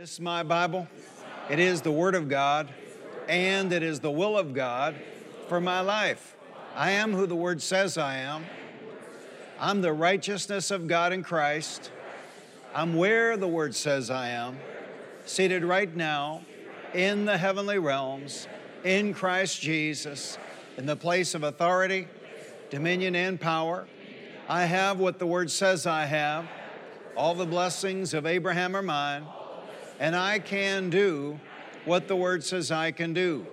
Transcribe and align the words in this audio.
This 0.00 0.12
is 0.12 0.20
my 0.20 0.42
Bible. 0.42 0.88
It 1.50 1.58
is 1.58 1.82
the 1.82 1.90
Word 1.90 2.14
of 2.14 2.26
God, 2.26 2.72
and 3.28 3.70
it 3.70 3.82
is 3.82 4.00
the 4.00 4.10
will 4.10 4.38
of 4.38 4.54
God 4.54 4.96
for 5.46 5.60
my 5.60 5.80
life. 5.80 6.36
I 6.74 6.92
am 6.92 7.12
who 7.12 7.26
the 7.26 7.36
Word 7.36 7.60
says 7.60 7.98
I 7.98 8.16
am. 8.16 8.46
I'm 9.58 9.82
the 9.82 9.92
righteousness 9.92 10.70
of 10.70 10.86
God 10.86 11.12
in 11.12 11.22
Christ. 11.22 11.92
I'm 12.74 12.94
where 12.94 13.36
the 13.36 13.46
Word 13.46 13.74
says 13.74 14.08
I 14.08 14.30
am, 14.30 14.56
seated 15.26 15.66
right 15.66 15.94
now 15.94 16.46
in 16.94 17.26
the 17.26 17.36
heavenly 17.36 17.78
realms 17.78 18.48
in 18.84 19.12
Christ 19.12 19.60
Jesus, 19.60 20.38
in 20.78 20.86
the 20.86 20.96
place 20.96 21.34
of 21.34 21.42
authority, 21.42 22.08
dominion, 22.70 23.14
and 23.14 23.38
power. 23.38 23.86
I 24.48 24.64
have 24.64 24.98
what 24.98 25.18
the 25.18 25.26
Word 25.26 25.50
says 25.50 25.86
I 25.86 26.06
have. 26.06 26.48
All 27.18 27.34
the 27.34 27.44
blessings 27.44 28.14
of 28.14 28.24
Abraham 28.24 28.74
are 28.74 28.80
mine 28.80 29.26
and 30.00 30.16
I 30.16 30.38
can 30.38 30.88
do 30.88 31.38
what 31.84 32.08
the 32.08 32.16
Word 32.16 32.42
says 32.42 32.72
I 32.72 32.90
can 32.90 33.12
do. 33.12 33.46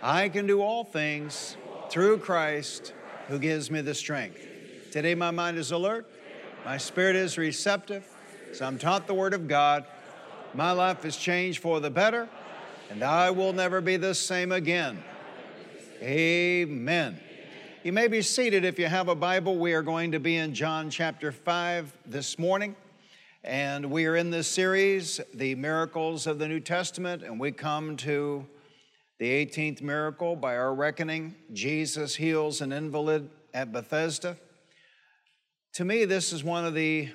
I 0.00 0.28
can 0.28 0.46
do 0.46 0.62
all 0.62 0.84
things 0.84 1.56
through 1.90 2.18
Christ 2.18 2.94
who 3.28 3.38
gives 3.38 3.70
me 3.70 3.80
the 3.80 3.94
strength. 3.94 4.40
Today, 4.92 5.16
my 5.16 5.32
mind 5.32 5.58
is 5.58 5.72
alert, 5.72 6.06
my 6.64 6.78
spirit 6.78 7.16
is 7.16 7.36
receptive, 7.36 8.06
so 8.52 8.64
I'm 8.64 8.78
taught 8.78 9.08
the 9.08 9.14
Word 9.14 9.34
of 9.34 9.48
God. 9.48 9.84
My 10.54 10.70
life 10.70 11.04
is 11.04 11.16
changed 11.16 11.60
for 11.60 11.80
the 11.80 11.90
better, 11.90 12.28
and 12.88 13.02
I 13.02 13.30
will 13.30 13.52
never 13.52 13.80
be 13.80 13.96
the 13.96 14.14
same 14.14 14.52
again. 14.52 15.02
Amen. 16.00 17.18
You 17.82 17.92
may 17.92 18.06
be 18.06 18.22
seated 18.22 18.64
if 18.64 18.78
you 18.78 18.86
have 18.86 19.08
a 19.08 19.16
Bible. 19.16 19.58
We 19.58 19.72
are 19.72 19.82
going 19.82 20.12
to 20.12 20.20
be 20.20 20.36
in 20.36 20.54
John 20.54 20.90
chapter 20.90 21.32
5 21.32 21.92
this 22.06 22.38
morning. 22.38 22.76
And 23.44 23.90
we 23.90 24.06
are 24.06 24.16
in 24.16 24.30
this 24.30 24.48
series, 24.48 25.20
The 25.34 25.54
Miracles 25.54 26.26
of 26.26 26.38
the 26.38 26.48
New 26.48 26.60
Testament, 26.60 27.22
and 27.22 27.38
we 27.38 27.52
come 27.52 27.94
to 27.98 28.46
the 29.18 29.26
18th 29.26 29.82
miracle. 29.82 30.34
By 30.34 30.56
our 30.56 30.74
reckoning, 30.74 31.34
Jesus 31.52 32.14
heals 32.14 32.62
an 32.62 32.72
invalid 32.72 33.28
at 33.52 33.70
Bethesda. 33.70 34.38
To 35.74 35.84
me, 35.84 36.06
this 36.06 36.32
is 36.32 36.42
one 36.42 36.64
of 36.64 36.72
the, 36.72 37.10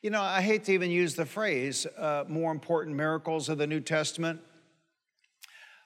you 0.00 0.08
know, 0.08 0.22
I 0.22 0.40
hate 0.40 0.64
to 0.64 0.72
even 0.72 0.90
use 0.90 1.14
the 1.14 1.26
phrase 1.26 1.86
uh, 1.98 2.24
more 2.26 2.50
important 2.50 2.96
miracles 2.96 3.50
of 3.50 3.58
the 3.58 3.66
New 3.66 3.80
Testament, 3.80 4.40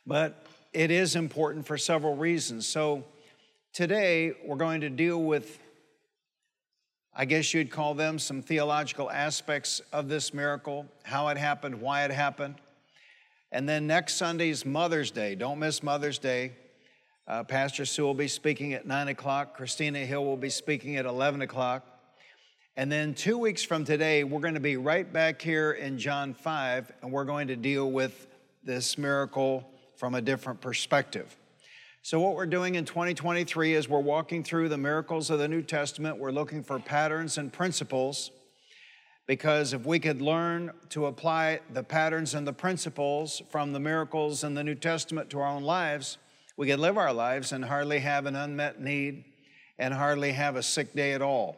but 0.07 0.47
it 0.73 0.93
is 0.93 1.17
important 1.17 1.67
for 1.67 1.77
several 1.77 2.15
reasons. 2.15 2.69
So 2.69 3.03
today, 3.73 4.35
we're 4.45 4.55
going 4.55 4.83
to 4.83 4.89
deal 4.89 5.21
with 5.21 5.59
I 7.15 7.27
guess 7.27 7.53
you'd 7.53 7.71
call 7.71 7.95
them 7.95 8.19
some 8.19 8.41
theological 8.41 9.11
aspects 9.11 9.83
of 9.93 10.09
this 10.09 10.33
miracle, 10.33 10.87
how 11.03 11.29
it 11.29 11.37
happened, 11.37 11.81
why 11.81 12.05
it 12.05 12.11
happened. 12.11 12.55
And 13.51 13.69
then 13.69 13.87
next 13.87 14.15
Sunday's 14.15 14.65
Mother's 14.65 15.11
Day. 15.11 15.35
Don't 15.35 15.59
miss 15.59 15.83
Mother's 15.83 16.19
Day. 16.19 16.53
Uh, 17.29 17.45
Pastor 17.45 17.85
Sue 17.85 18.03
will 18.03 18.15
be 18.15 18.29
speaking 18.29 18.73
at 18.73 18.87
9 18.87 19.09
o'clock. 19.09 19.55
Christina 19.55 19.99
Hill 19.99 20.25
will 20.25 20.39
be 20.39 20.49
speaking 20.49 20.97
at 20.97 21.05
11 21.05 21.43
o'clock. 21.43 21.87
And 22.79 22.91
then 22.91 23.13
two 23.13 23.37
weeks 23.37 23.63
from 23.63 23.85
today, 23.85 24.25
we're 24.25 24.41
going 24.41 24.55
to 24.55 24.61
be 24.61 24.79
right 24.79 25.11
back 25.13 25.43
here 25.43 25.73
in 25.73 25.99
John 25.99 26.33
5, 26.33 26.91
and 27.03 27.13
we're 27.13 27.27
going 27.27 27.49
to 27.49 27.57
deal 27.57 27.91
with 27.91 28.27
this 28.65 28.97
miracle 28.97 29.69
from 29.97 30.15
a 30.15 30.23
different 30.23 30.63
perspective. 30.63 31.37
So, 32.05 32.19
what 32.19 32.35
we're 32.35 32.47
doing 32.47 32.75
in 32.75 32.85
2023 32.85 33.75
is 33.75 33.89
we're 33.89 34.01
walking 34.01 34.43
through 34.43 34.69
the 34.69 34.77
miracles 34.77 35.31
of 35.31 35.39
the 35.39 35.47
New 35.47 35.63
Testament. 35.63 36.19
We're 36.19 36.33
looking 36.33 36.65
for 36.65 36.81
patterns 36.81 37.39
and 37.39 37.53
principles 37.53 38.33
because 39.29 39.73
if 39.73 39.87
we 39.87 40.01
could 40.01 40.21
learn 40.21 40.73
to 40.89 41.07
apply 41.07 41.61
the 41.73 41.85
patterns 41.85 42.35
and 42.35 42.45
the 42.45 42.53
principles 42.53 43.41
from 43.51 43.73
the 43.73 43.79
miracles 43.79 44.43
in 44.43 44.55
the 44.55 44.65
New 44.65 44.75
Testament 44.75 45.31
to 45.31 45.39
our 45.39 45.47
own 45.47 45.63
lives, 45.63 46.19
we 46.57 46.67
could 46.67 46.81
live 46.81 46.99
our 46.99 47.13
lives 47.13 47.53
and 47.53 47.65
hardly 47.65 48.01
have 48.01 48.27
an 48.27 48.35
unmet 48.35 48.81
need 48.81 49.25
and 49.79 49.95
hardly 49.95 50.33
have 50.33 50.57
a 50.57 50.63
sick 50.65 50.95
day 50.95 51.13
at 51.13 51.23
all. 51.23 51.57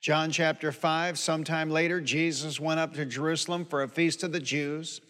John 0.00 0.30
chapter 0.30 0.72
5, 0.72 1.18
sometime 1.18 1.68
later, 1.68 2.00
Jesus 2.00 2.58
went 2.58 2.80
up 2.80 2.94
to 2.94 3.04
Jerusalem 3.04 3.66
for 3.66 3.82
a 3.82 3.88
feast 3.88 4.22
of 4.22 4.32
the 4.32 4.40
Jews. 4.40 5.02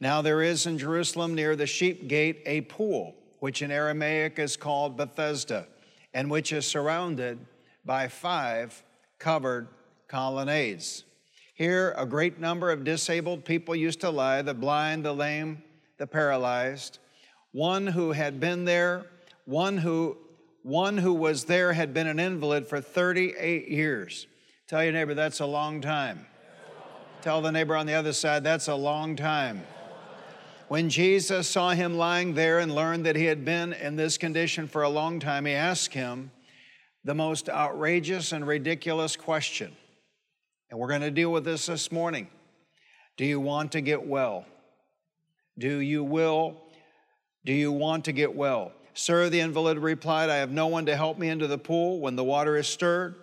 Now 0.00 0.20
there 0.20 0.42
is 0.42 0.66
in 0.66 0.78
Jerusalem 0.78 1.36
near 1.36 1.54
the 1.54 1.68
sheep 1.68 2.08
gate 2.08 2.42
a 2.44 2.62
pool 2.62 3.14
which 3.40 3.62
in 3.62 3.70
Aramaic 3.70 4.38
is 4.38 4.56
called 4.56 4.96
Bethesda, 4.96 5.66
and 6.14 6.30
which 6.30 6.52
is 6.52 6.66
surrounded 6.66 7.38
by 7.84 8.08
five 8.08 8.82
covered 9.18 9.68
colonnades. 10.08 11.04
Here, 11.54 11.94
a 11.96 12.06
great 12.06 12.38
number 12.38 12.70
of 12.70 12.84
disabled 12.84 13.44
people 13.44 13.74
used 13.74 14.00
to 14.00 14.10
lie 14.10 14.42
the 14.42 14.54
blind, 14.54 15.04
the 15.04 15.12
lame, 15.12 15.62
the 15.98 16.06
paralyzed. 16.06 16.98
One 17.52 17.86
who 17.86 18.12
had 18.12 18.40
been 18.40 18.64
there, 18.64 19.04
one 19.44 19.78
who 19.78 20.16
one 20.62 20.98
who 20.98 21.14
was 21.14 21.44
there 21.44 21.72
had 21.72 21.94
been 21.94 22.06
an 22.06 22.20
invalid 22.20 22.66
for 22.66 22.80
38 22.80 23.68
years. 23.68 24.26
Tell 24.66 24.84
your 24.84 24.92
neighbor 24.92 25.14
that's 25.14 25.40
a 25.40 25.46
long 25.46 25.80
time. 25.80 26.26
Tell 27.22 27.40
the 27.40 27.50
neighbor 27.50 27.74
on 27.76 27.86
the 27.86 27.94
other 27.94 28.12
side 28.12 28.44
that's 28.44 28.68
a 28.68 28.74
long 28.74 29.16
time. 29.16 29.62
When 30.70 30.88
Jesus 30.88 31.48
saw 31.48 31.70
him 31.70 31.96
lying 31.96 32.34
there 32.34 32.60
and 32.60 32.72
learned 32.72 33.04
that 33.06 33.16
he 33.16 33.24
had 33.24 33.44
been 33.44 33.72
in 33.72 33.96
this 33.96 34.16
condition 34.16 34.68
for 34.68 34.84
a 34.84 34.88
long 34.88 35.18
time, 35.18 35.44
he 35.44 35.52
asked 35.52 35.92
him 35.92 36.30
the 37.02 37.12
most 37.12 37.48
outrageous 37.48 38.30
and 38.30 38.46
ridiculous 38.46 39.16
question. 39.16 39.74
And 40.70 40.78
we're 40.78 40.86
going 40.86 41.00
to 41.00 41.10
deal 41.10 41.32
with 41.32 41.44
this 41.44 41.66
this 41.66 41.90
morning. 41.90 42.28
Do 43.16 43.24
you 43.24 43.40
want 43.40 43.72
to 43.72 43.80
get 43.80 44.06
well? 44.06 44.44
Do 45.58 45.78
you 45.78 46.04
will? 46.04 46.56
Do 47.44 47.52
you 47.52 47.72
want 47.72 48.04
to 48.04 48.12
get 48.12 48.36
well? 48.36 48.70
Sir, 48.94 49.28
the 49.28 49.40
invalid 49.40 49.76
replied, 49.76 50.30
I 50.30 50.36
have 50.36 50.52
no 50.52 50.68
one 50.68 50.86
to 50.86 50.94
help 50.94 51.18
me 51.18 51.30
into 51.30 51.48
the 51.48 51.58
pool 51.58 51.98
when 51.98 52.14
the 52.14 52.22
water 52.22 52.56
is 52.56 52.68
stirred. 52.68 53.16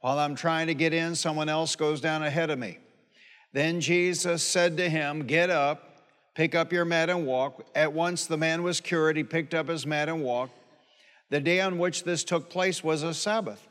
While 0.00 0.18
I'm 0.18 0.34
trying 0.34 0.66
to 0.66 0.74
get 0.74 0.92
in, 0.92 1.14
someone 1.14 1.48
else 1.48 1.76
goes 1.76 2.02
down 2.02 2.22
ahead 2.24 2.50
of 2.50 2.58
me. 2.58 2.76
Then 3.54 3.80
Jesus 3.80 4.42
said 4.42 4.76
to 4.76 4.90
him, 4.90 5.26
Get 5.26 5.48
up 5.48 5.89
Pick 6.40 6.54
up 6.54 6.72
your 6.72 6.86
mat 6.86 7.10
and 7.10 7.26
walk. 7.26 7.66
At 7.74 7.92
once 7.92 8.24
the 8.24 8.38
man 8.38 8.62
was 8.62 8.80
cured. 8.80 9.18
He 9.18 9.24
picked 9.24 9.52
up 9.52 9.68
his 9.68 9.84
mat 9.84 10.08
and 10.08 10.22
walked. 10.22 10.54
The 11.28 11.38
day 11.38 11.60
on 11.60 11.76
which 11.76 12.04
this 12.04 12.24
took 12.24 12.48
place 12.48 12.82
was 12.82 13.02
a 13.02 13.12
Sabbath. 13.12 13.68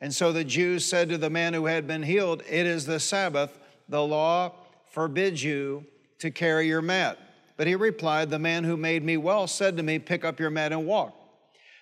And 0.00 0.14
so 0.14 0.30
the 0.30 0.44
Jews 0.44 0.84
said 0.84 1.08
to 1.08 1.18
the 1.18 1.30
man 1.30 1.52
who 1.52 1.66
had 1.66 1.88
been 1.88 2.04
healed, 2.04 2.44
It 2.48 2.64
is 2.64 2.86
the 2.86 3.00
Sabbath. 3.00 3.58
The 3.88 4.04
law 4.04 4.52
forbids 4.92 5.42
you 5.42 5.84
to 6.20 6.30
carry 6.30 6.68
your 6.68 6.80
mat. 6.80 7.18
But 7.56 7.66
he 7.66 7.74
replied, 7.74 8.30
The 8.30 8.38
man 8.38 8.62
who 8.62 8.76
made 8.76 9.02
me 9.02 9.16
well 9.16 9.48
said 9.48 9.76
to 9.76 9.82
me, 9.82 9.98
Pick 9.98 10.24
up 10.24 10.38
your 10.38 10.50
mat 10.50 10.70
and 10.70 10.86
walk. 10.86 11.16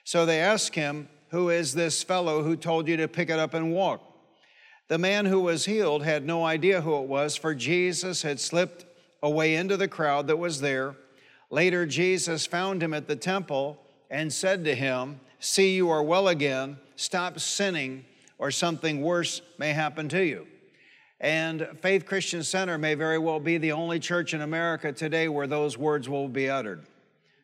So 0.05 0.25
they 0.25 0.41
asked 0.41 0.75
him, 0.75 1.11
Who 1.33 1.50
is 1.50 1.75
this 1.75 2.03
fellow 2.03 2.43
who 2.45 2.56
told 2.56 2.89
you 2.89 2.97
to 2.97 3.09
pick 3.09 3.29
it 3.29 3.39
up 3.39 3.53
and 3.53 3.75
walk? 3.75 4.00
The 4.89 4.97
man 4.97 5.27
who 5.27 5.41
was 5.41 5.67
healed 5.67 6.03
had 6.03 6.25
no 6.25 6.47
idea 6.47 6.81
who 6.81 6.97
it 6.97 7.09
was, 7.09 7.37
for 7.37 7.55
Jesus 7.55 8.23
had 8.23 8.41
slipped 8.41 8.87
away 9.22 9.54
into 9.54 9.76
the 9.76 9.88
crowd 9.88 10.26
that 10.26 10.38
was 10.38 10.60
there. 10.60 10.94
Later, 11.50 11.86
Jesus 11.86 12.47
found 12.47 12.82
him 12.82 12.94
at 12.94 13.08
the 13.08 13.16
temple 13.16 13.78
and 14.10 14.32
said 14.32 14.64
to 14.64 14.75
him, 14.75 15.20
See, 15.38 15.75
you 15.75 15.91
are 15.91 16.03
well 16.03 16.28
again. 16.28 16.78
Stop 16.97 17.41
sinning, 17.41 18.04
or 18.38 18.50
something 18.50 19.00
worse 19.00 19.41
may 19.58 19.72
happen 19.72 20.08
to 20.10 20.25
you. 20.25 20.47
And 21.20 21.69
Faith 21.81 22.06
Christian 22.06 22.42
Center 22.42 22.78
may 22.78 22.94
very 22.94 23.19
well 23.19 23.41
be 23.41 23.58
the 23.58 23.72
only 23.72 23.98
church 23.98 24.32
in 24.32 24.41
America 24.41 24.92
today 24.92 25.28
where 25.28 25.47
those 25.47 25.76
words 25.76 26.08
will 26.08 26.28
be 26.28 26.48
uttered. 26.48 26.87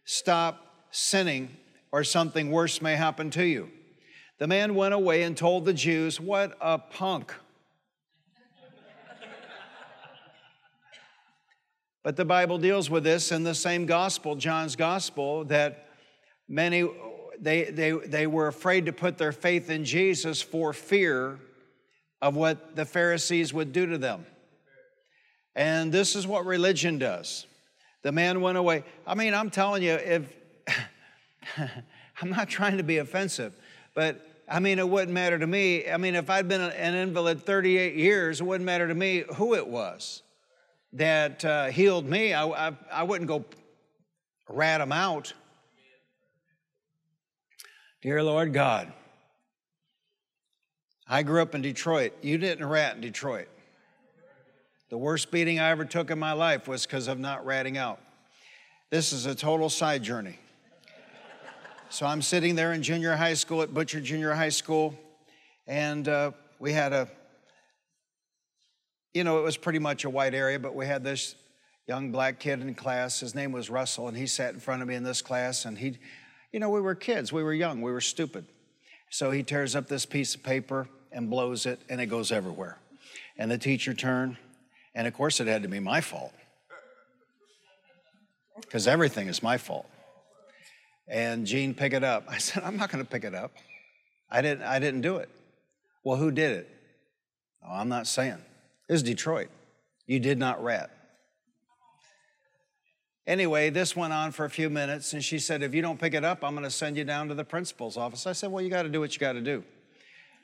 Stop 0.04 0.86
sinning, 0.90 1.56
or 1.92 2.04
something 2.04 2.50
worse 2.50 2.80
may 2.80 2.96
happen 2.96 3.30
to 3.30 3.44
you. 3.44 3.70
The 4.38 4.46
man 4.46 4.74
went 4.74 4.94
away 4.94 5.22
and 5.22 5.36
told 5.36 5.64
the 5.64 5.74
Jews, 5.74 6.20
What 6.20 6.56
a 6.60 6.78
punk. 6.78 7.34
But 12.06 12.14
the 12.14 12.24
Bible 12.24 12.58
deals 12.58 12.88
with 12.88 13.02
this 13.02 13.32
in 13.32 13.42
the 13.42 13.52
same 13.52 13.84
gospel, 13.84 14.36
John's 14.36 14.76
gospel, 14.76 15.42
that 15.46 15.88
many 16.48 16.88
they, 17.40 17.64
they, 17.64 17.90
they 17.90 18.28
were 18.28 18.46
afraid 18.46 18.86
to 18.86 18.92
put 18.92 19.18
their 19.18 19.32
faith 19.32 19.70
in 19.70 19.84
Jesus 19.84 20.40
for 20.40 20.72
fear 20.72 21.40
of 22.22 22.36
what 22.36 22.76
the 22.76 22.84
Pharisees 22.84 23.52
would 23.52 23.72
do 23.72 23.86
to 23.86 23.98
them. 23.98 24.24
And 25.56 25.90
this 25.90 26.14
is 26.14 26.28
what 26.28 26.46
religion 26.46 26.98
does. 26.98 27.44
The 28.02 28.12
man 28.12 28.40
went 28.40 28.56
away. 28.56 28.84
I 29.04 29.16
mean, 29.16 29.34
I'm 29.34 29.50
telling 29.50 29.82
you, 29.82 29.94
if 29.94 30.32
I'm 32.22 32.30
not 32.30 32.48
trying 32.48 32.76
to 32.76 32.84
be 32.84 32.98
offensive, 32.98 33.52
but 33.94 34.44
I 34.48 34.60
mean, 34.60 34.78
it 34.78 34.88
wouldn't 34.88 35.12
matter 35.12 35.40
to 35.40 35.46
me. 35.48 35.90
I 35.90 35.96
mean, 35.96 36.14
if 36.14 36.30
I'd 36.30 36.46
been 36.46 36.60
an 36.60 36.94
invalid 36.94 37.44
38 37.44 37.96
years, 37.96 38.40
it 38.40 38.44
wouldn't 38.44 38.64
matter 38.64 38.86
to 38.86 38.94
me 38.94 39.24
who 39.34 39.56
it 39.56 39.66
was 39.66 40.22
that 40.96 41.44
uh, 41.44 41.66
healed 41.66 42.06
me, 42.06 42.32
I, 42.32 42.68
I, 42.68 42.72
I 42.90 43.02
wouldn't 43.02 43.28
go 43.28 43.44
rat 44.48 44.80
them 44.80 44.92
out. 44.92 45.32
Dear 48.02 48.22
Lord 48.22 48.52
God, 48.52 48.92
I 51.08 51.22
grew 51.22 51.42
up 51.42 51.54
in 51.54 51.62
Detroit. 51.62 52.12
You 52.22 52.38
didn't 52.38 52.66
rat 52.66 52.94
in 52.94 53.00
Detroit. 53.00 53.48
The 54.88 54.98
worst 54.98 55.30
beating 55.30 55.58
I 55.58 55.70
ever 55.70 55.84
took 55.84 56.10
in 56.10 56.18
my 56.18 56.32
life 56.32 56.68
was 56.68 56.86
because 56.86 57.08
of 57.08 57.18
not 57.18 57.44
ratting 57.44 57.76
out. 57.76 58.00
This 58.90 59.12
is 59.12 59.26
a 59.26 59.34
total 59.34 59.68
side 59.68 60.02
journey. 60.02 60.38
So 61.88 62.06
I'm 62.06 62.22
sitting 62.22 62.54
there 62.54 62.72
in 62.72 62.82
junior 62.82 63.16
high 63.16 63.34
school 63.34 63.62
at 63.62 63.74
Butcher 63.74 64.00
Junior 64.00 64.32
High 64.32 64.48
School, 64.48 64.94
and 65.66 66.08
uh, 66.08 66.32
we 66.58 66.72
had 66.72 66.92
a, 66.92 67.08
you 69.16 69.24
know, 69.24 69.38
it 69.38 69.42
was 69.42 69.56
pretty 69.56 69.78
much 69.78 70.04
a 70.04 70.10
white 70.10 70.34
area, 70.34 70.58
but 70.58 70.74
we 70.74 70.84
had 70.84 71.02
this 71.02 71.36
young 71.88 72.12
black 72.12 72.38
kid 72.38 72.60
in 72.60 72.74
class. 72.74 73.20
His 73.20 73.34
name 73.34 73.50
was 73.50 73.70
Russell, 73.70 74.08
and 74.08 74.16
he 74.16 74.26
sat 74.26 74.52
in 74.52 74.60
front 74.60 74.82
of 74.82 74.88
me 74.88 74.94
in 74.94 75.04
this 75.04 75.22
class, 75.22 75.64
and 75.64 75.78
he, 75.78 75.96
you 76.52 76.60
know, 76.60 76.68
we 76.68 76.82
were 76.82 76.94
kids, 76.94 77.32
we 77.32 77.42
were 77.42 77.54
young, 77.54 77.80
we 77.80 77.90
were 77.90 78.02
stupid. 78.02 78.44
So 79.10 79.30
he 79.30 79.42
tears 79.42 79.74
up 79.74 79.88
this 79.88 80.04
piece 80.04 80.34
of 80.34 80.42
paper 80.42 80.86
and 81.12 81.30
blows 81.30 81.64
it, 81.64 81.80
and 81.88 81.98
it 81.98 82.06
goes 82.06 82.30
everywhere. 82.30 82.76
And 83.38 83.50
the 83.50 83.56
teacher 83.56 83.94
turned, 83.94 84.36
and 84.94 85.06
of 85.06 85.14
course, 85.14 85.40
it 85.40 85.46
had 85.46 85.62
to 85.62 85.68
be 85.68 85.80
my 85.80 86.02
fault 86.02 86.34
because 88.60 88.86
everything 88.86 89.28
is 89.28 89.42
my 89.42 89.56
fault. 89.56 89.88
And 91.08 91.46
Gene, 91.46 91.72
pick 91.72 91.94
it 91.94 92.04
up. 92.04 92.24
I 92.28 92.36
said, 92.46 92.64
I'm 92.64 92.76
not 92.76 92.92
going 92.92 93.02
to 93.02 93.10
pick 93.10 93.24
it 93.24 93.34
up. 93.34 93.52
I 94.30 94.42
didn't, 94.42 94.64
I 94.64 94.78
didn't 94.78 95.00
do 95.00 95.16
it. 95.16 95.30
Well, 96.04 96.18
who 96.18 96.30
did 96.30 96.52
it? 96.52 96.70
Oh, 97.66 97.72
I'm 97.72 97.88
not 97.88 98.06
saying. 98.06 98.42
Was 98.88 99.02
Detroit. 99.02 99.48
You 100.06 100.20
did 100.20 100.38
not 100.38 100.62
rat. 100.62 100.90
Anyway, 103.26 103.70
this 103.70 103.96
went 103.96 104.12
on 104.12 104.30
for 104.30 104.44
a 104.44 104.50
few 104.50 104.70
minutes, 104.70 105.12
and 105.12 105.24
she 105.24 105.40
said, 105.40 105.62
If 105.62 105.74
you 105.74 105.82
don't 105.82 105.98
pick 105.98 106.14
it 106.14 106.24
up, 106.24 106.44
I'm 106.44 106.52
going 106.52 106.64
to 106.64 106.70
send 106.70 106.96
you 106.96 107.02
down 107.02 107.28
to 107.28 107.34
the 107.34 107.44
principal's 107.44 107.96
office. 107.96 108.26
I 108.26 108.32
said, 108.32 108.52
Well, 108.52 108.62
you 108.62 108.70
got 108.70 108.82
to 108.82 108.88
do 108.88 109.00
what 109.00 109.12
you 109.12 109.18
got 109.18 109.32
to 109.32 109.40
do. 109.40 109.64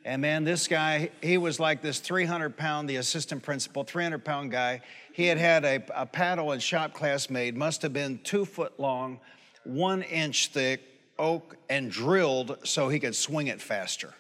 And 0.05 0.21
man, 0.21 0.43
this 0.43 0.67
guy, 0.67 1.11
he 1.23 1.39
was 1.39 1.61
like 1.61 1.81
this 1.81 2.01
300 2.01 2.57
pound, 2.57 2.91
the 2.91 2.97
assistant 2.97 3.45
principal, 3.45 3.85
300 3.85 4.25
pound 4.25 4.51
guy. 4.51 4.81
He 5.13 5.27
had 5.27 5.39
had 5.39 5.65
a, 5.65 5.83
a 5.95 6.07
paddle 6.07 6.51
and 6.51 6.61
shop 6.61 6.93
class 6.93 7.31
made, 7.31 7.57
must 7.57 7.83
have 7.83 7.93
been 7.93 8.19
two 8.25 8.45
foot 8.45 8.81
long, 8.81 9.21
one 9.63 10.03
inch 10.03 10.49
thick, 10.49 10.81
oak, 11.21 11.57
and 11.71 11.89
drilled 11.89 12.59
so 12.65 12.89
he 12.89 12.99
could 12.99 13.15
swing 13.15 13.47
it 13.47 13.61
faster. 13.61 14.13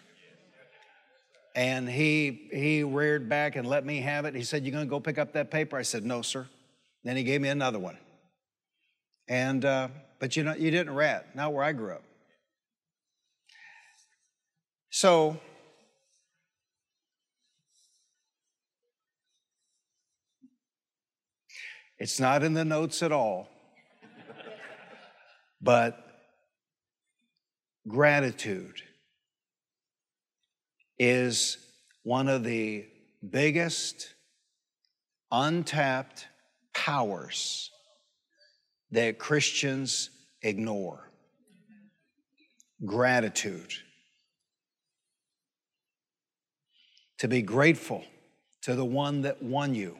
And 1.54 1.88
he, 1.88 2.48
he 2.52 2.82
reared 2.82 3.28
back 3.28 3.56
and 3.56 3.68
let 3.68 3.84
me 3.84 4.00
have 4.00 4.24
it. 4.24 4.34
He 4.34 4.42
said, 4.42 4.64
"You're 4.64 4.72
gonna 4.72 4.86
go 4.86 5.00
pick 5.00 5.18
up 5.18 5.34
that 5.34 5.50
paper? 5.50 5.76
I 5.76 5.82
said, 5.82 6.04
No, 6.04 6.22
sir. 6.22 6.48
Then 7.04 7.16
he 7.16 7.24
gave 7.24 7.40
me 7.40 7.48
another 7.48 7.78
one. 7.78 7.98
And, 9.28 9.64
uh, 9.64 9.88
but 10.18 10.36
you 10.36 10.44
know, 10.44 10.54
you 10.54 10.70
didn't 10.70 10.94
rat, 10.94 11.34
not 11.34 11.52
where 11.52 11.64
I 11.64 11.72
grew 11.72 11.92
up. 11.92 12.04
So, 14.90 15.40
It's 22.02 22.18
not 22.18 22.42
in 22.42 22.52
the 22.52 22.64
notes 22.64 23.00
at 23.04 23.12
all. 23.12 23.48
but 25.60 26.04
gratitude 27.86 28.82
is 30.98 31.58
one 32.02 32.28
of 32.28 32.44
the 32.44 32.86
biggest 33.28 34.14
untapped 35.30 36.26
powers 36.74 37.70
that 38.90 39.18
Christians 39.18 40.10
ignore. 40.42 41.10
Gratitude. 42.84 43.72
To 47.18 47.28
be 47.28 47.42
grateful 47.42 48.04
to 48.62 48.74
the 48.74 48.84
one 48.84 49.22
that 49.22 49.42
won 49.42 49.74
you 49.74 49.96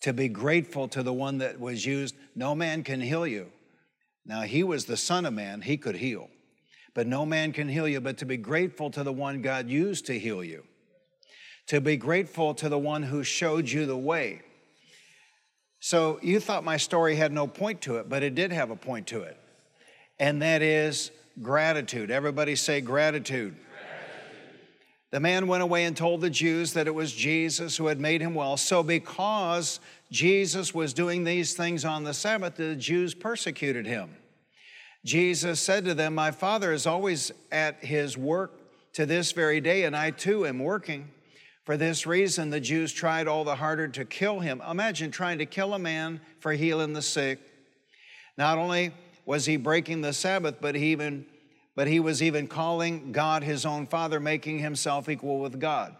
to 0.00 0.12
be 0.12 0.28
grateful 0.28 0.88
to 0.88 1.02
the 1.02 1.12
one 1.12 1.38
that 1.38 1.60
was 1.60 1.84
used. 1.84 2.14
No 2.34 2.54
man 2.54 2.82
can 2.82 3.00
heal 3.00 3.26
you. 3.26 3.52
Now, 4.24 4.42
he 4.42 4.62
was 4.62 4.84
the 4.84 4.96
Son 4.96 5.26
of 5.26 5.34
Man, 5.34 5.60
he 5.62 5.76
could 5.76 5.96
heal. 5.96 6.28
But 7.00 7.06
no 7.06 7.24
man 7.24 7.52
can 7.52 7.66
heal 7.66 7.88
you, 7.88 7.98
but 7.98 8.18
to 8.18 8.26
be 8.26 8.36
grateful 8.36 8.90
to 8.90 9.02
the 9.02 9.10
one 9.10 9.40
God 9.40 9.70
used 9.70 10.04
to 10.04 10.18
heal 10.18 10.44
you. 10.44 10.64
To 11.68 11.80
be 11.80 11.96
grateful 11.96 12.52
to 12.56 12.68
the 12.68 12.78
one 12.78 13.04
who 13.04 13.24
showed 13.24 13.70
you 13.70 13.86
the 13.86 13.96
way. 13.96 14.42
So 15.78 16.18
you 16.22 16.40
thought 16.40 16.62
my 16.62 16.76
story 16.76 17.16
had 17.16 17.32
no 17.32 17.46
point 17.46 17.80
to 17.80 17.96
it, 17.96 18.10
but 18.10 18.22
it 18.22 18.34
did 18.34 18.52
have 18.52 18.68
a 18.68 18.76
point 18.76 19.06
to 19.06 19.22
it. 19.22 19.38
And 20.18 20.42
that 20.42 20.60
is 20.60 21.10
gratitude. 21.40 22.10
Everybody 22.10 22.54
say 22.54 22.82
gratitude. 22.82 23.56
The 25.10 25.20
man 25.20 25.46
went 25.46 25.62
away 25.62 25.86
and 25.86 25.96
told 25.96 26.20
the 26.20 26.28
Jews 26.28 26.74
that 26.74 26.86
it 26.86 26.94
was 26.94 27.14
Jesus 27.14 27.78
who 27.78 27.86
had 27.86 27.98
made 27.98 28.20
him 28.20 28.34
well. 28.34 28.58
So, 28.58 28.82
because 28.82 29.80
Jesus 30.10 30.74
was 30.74 30.92
doing 30.92 31.24
these 31.24 31.54
things 31.54 31.86
on 31.86 32.04
the 32.04 32.12
Sabbath, 32.12 32.56
the 32.56 32.76
Jews 32.76 33.14
persecuted 33.14 33.86
him. 33.86 34.10
Jesus 35.04 35.60
said 35.60 35.84
to 35.86 35.94
them, 35.94 36.14
My 36.14 36.30
Father 36.30 36.72
is 36.72 36.86
always 36.86 37.32
at 37.50 37.82
his 37.84 38.18
work 38.18 38.52
to 38.92 39.06
this 39.06 39.32
very 39.32 39.60
day, 39.60 39.84
and 39.84 39.96
I 39.96 40.10
too 40.10 40.46
am 40.46 40.58
working. 40.58 41.08
For 41.64 41.76
this 41.76 42.06
reason, 42.06 42.50
the 42.50 42.60
Jews 42.60 42.92
tried 42.92 43.28
all 43.28 43.44
the 43.44 43.54
harder 43.54 43.88
to 43.88 44.04
kill 44.04 44.40
him. 44.40 44.62
Imagine 44.68 45.10
trying 45.10 45.38
to 45.38 45.46
kill 45.46 45.74
a 45.74 45.78
man 45.78 46.20
for 46.40 46.52
healing 46.52 46.92
the 46.92 47.02
sick. 47.02 47.38
Not 48.36 48.58
only 48.58 48.92
was 49.24 49.46
he 49.46 49.56
breaking 49.56 50.00
the 50.00 50.12
Sabbath, 50.12 50.56
but 50.60 50.74
he 50.74 50.92
even 50.92 51.26
but 51.76 51.86
he 51.86 52.00
was 52.00 52.22
even 52.22 52.46
calling 52.46 53.12
God 53.12 53.42
his 53.42 53.64
own 53.64 53.86
father, 53.86 54.20
making 54.20 54.58
himself 54.58 55.08
equal 55.08 55.38
with 55.38 55.58
God. 55.60 55.96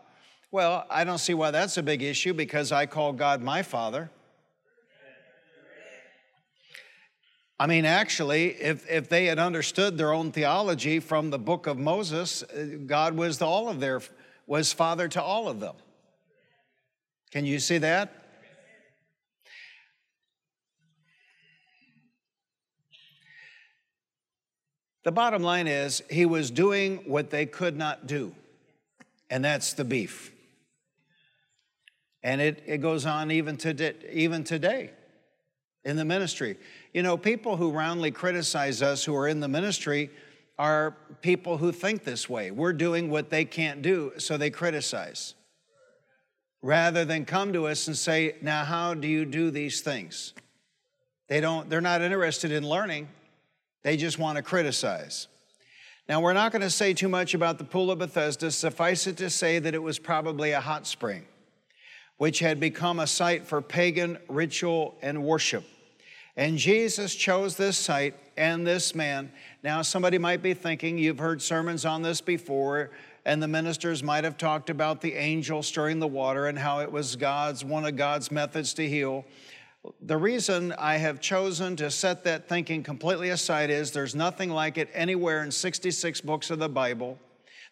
Well, 0.50 0.84
I 0.90 1.04
don't 1.04 1.18
see 1.18 1.32
why 1.32 1.52
that's 1.52 1.76
a 1.76 1.82
big 1.82 2.02
issue 2.02 2.34
because 2.34 2.72
I 2.72 2.86
call 2.86 3.12
God 3.12 3.40
my 3.40 3.62
father. 3.62 4.10
I 7.60 7.66
mean, 7.66 7.84
actually, 7.84 8.52
if, 8.52 8.90
if 8.90 9.10
they 9.10 9.26
had 9.26 9.38
understood 9.38 9.98
their 9.98 10.14
own 10.14 10.32
theology 10.32 10.98
from 10.98 11.28
the 11.28 11.38
book 11.38 11.66
of 11.66 11.76
Moses, 11.76 12.42
uh, 12.42 12.78
God 12.86 13.14
was 13.14 13.36
the, 13.36 13.44
all 13.44 13.68
of 13.68 13.80
their 13.80 14.00
was 14.46 14.72
father 14.72 15.08
to 15.08 15.22
all 15.22 15.46
of 15.46 15.60
them. 15.60 15.74
Can 17.30 17.44
you 17.44 17.58
see 17.58 17.76
that? 17.76 18.14
The 25.04 25.12
bottom 25.12 25.42
line 25.42 25.66
is, 25.66 26.02
he 26.10 26.24
was 26.24 26.50
doing 26.50 27.02
what 27.04 27.28
they 27.28 27.44
could 27.44 27.76
not 27.76 28.06
do, 28.06 28.34
and 29.28 29.44
that's 29.44 29.74
the 29.74 29.84
beef. 29.84 30.32
And 32.22 32.40
it, 32.40 32.62
it 32.66 32.78
goes 32.78 33.04
on 33.04 33.30
even, 33.30 33.58
to, 33.58 34.16
even 34.18 34.44
today 34.44 34.92
in 35.84 35.96
the 35.96 36.04
ministry. 36.04 36.56
You 36.92 37.02
know, 37.02 37.16
people 37.16 37.56
who 37.56 37.70
roundly 37.70 38.10
criticize 38.10 38.82
us 38.82 39.04
who 39.04 39.14
are 39.14 39.28
in 39.28 39.40
the 39.40 39.48
ministry 39.48 40.10
are 40.58 40.96
people 41.22 41.56
who 41.56 41.72
think 41.72 42.04
this 42.04 42.28
way. 42.28 42.50
We're 42.50 42.72
doing 42.72 43.10
what 43.10 43.30
they 43.30 43.44
can't 43.44 43.80
do, 43.80 44.12
so 44.18 44.36
they 44.36 44.50
criticize. 44.50 45.34
Rather 46.62 47.04
than 47.04 47.24
come 47.24 47.52
to 47.52 47.66
us 47.66 47.86
and 47.86 47.96
say, 47.96 48.36
Now, 48.42 48.64
how 48.64 48.94
do 48.94 49.08
you 49.08 49.24
do 49.24 49.50
these 49.50 49.80
things? 49.80 50.34
They 51.28 51.40
don't, 51.40 51.70
they're 51.70 51.80
not 51.80 52.02
interested 52.02 52.50
in 52.50 52.68
learning. 52.68 53.08
They 53.82 53.96
just 53.96 54.18
want 54.18 54.36
to 54.36 54.42
criticize. 54.42 55.28
Now, 56.08 56.20
we're 56.20 56.32
not 56.32 56.50
going 56.50 56.62
to 56.62 56.70
say 56.70 56.92
too 56.92 57.08
much 57.08 57.34
about 57.34 57.56
the 57.56 57.64
Pool 57.64 57.90
of 57.90 58.00
Bethesda. 58.00 58.50
Suffice 58.50 59.06
it 59.06 59.16
to 59.18 59.30
say 59.30 59.60
that 59.60 59.74
it 59.74 59.82
was 59.82 59.98
probably 60.00 60.50
a 60.50 60.60
hot 60.60 60.86
spring, 60.86 61.24
which 62.18 62.40
had 62.40 62.58
become 62.58 62.98
a 62.98 63.06
site 63.06 63.46
for 63.46 63.62
pagan 63.62 64.18
ritual 64.28 64.98
and 65.00 65.22
worship. 65.22 65.64
And 66.36 66.56
Jesus 66.56 67.14
chose 67.14 67.56
this 67.56 67.76
site 67.76 68.14
and 68.36 68.66
this 68.66 68.94
man. 68.94 69.32
Now, 69.62 69.82
somebody 69.82 70.18
might 70.18 70.42
be 70.42 70.54
thinking, 70.54 70.96
you've 70.96 71.18
heard 71.18 71.42
sermons 71.42 71.84
on 71.84 72.02
this 72.02 72.20
before, 72.20 72.90
and 73.24 73.42
the 73.42 73.48
ministers 73.48 74.02
might 74.02 74.24
have 74.24 74.38
talked 74.38 74.70
about 74.70 75.00
the 75.00 75.14
angel 75.14 75.62
stirring 75.62 75.98
the 75.98 76.06
water 76.06 76.46
and 76.46 76.58
how 76.58 76.80
it 76.80 76.90
was 76.90 77.16
God's, 77.16 77.64
one 77.64 77.84
of 77.84 77.96
God's 77.96 78.30
methods 78.30 78.72
to 78.74 78.88
heal. 78.88 79.24
The 80.02 80.16
reason 80.16 80.72
I 80.78 80.96
have 80.98 81.20
chosen 81.20 81.76
to 81.76 81.90
set 81.90 82.24
that 82.24 82.48
thinking 82.48 82.82
completely 82.82 83.30
aside 83.30 83.70
is 83.70 83.90
there's 83.90 84.14
nothing 84.14 84.50
like 84.50 84.78
it 84.78 84.90
anywhere 84.94 85.42
in 85.42 85.50
66 85.50 86.20
books 86.20 86.50
of 86.50 86.58
the 86.58 86.68
Bible. 86.68 87.18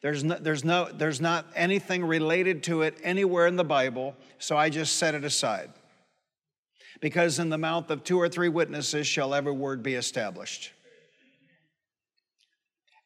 There's 0.00 0.24
no, 0.24 0.36
there's, 0.36 0.64
no, 0.64 0.88
there's 0.92 1.20
not 1.20 1.46
anything 1.54 2.04
related 2.04 2.62
to 2.64 2.82
it 2.82 2.96
anywhere 3.02 3.46
in 3.46 3.56
the 3.56 3.64
Bible, 3.64 4.14
so 4.38 4.56
I 4.56 4.70
just 4.70 4.96
set 4.96 5.14
it 5.14 5.24
aside. 5.24 5.70
Because 7.00 7.38
in 7.38 7.48
the 7.48 7.58
mouth 7.58 7.90
of 7.90 8.02
two 8.04 8.18
or 8.18 8.28
three 8.28 8.48
witnesses 8.48 9.06
shall 9.06 9.34
every 9.34 9.52
word 9.52 9.82
be 9.82 9.94
established. 9.94 10.72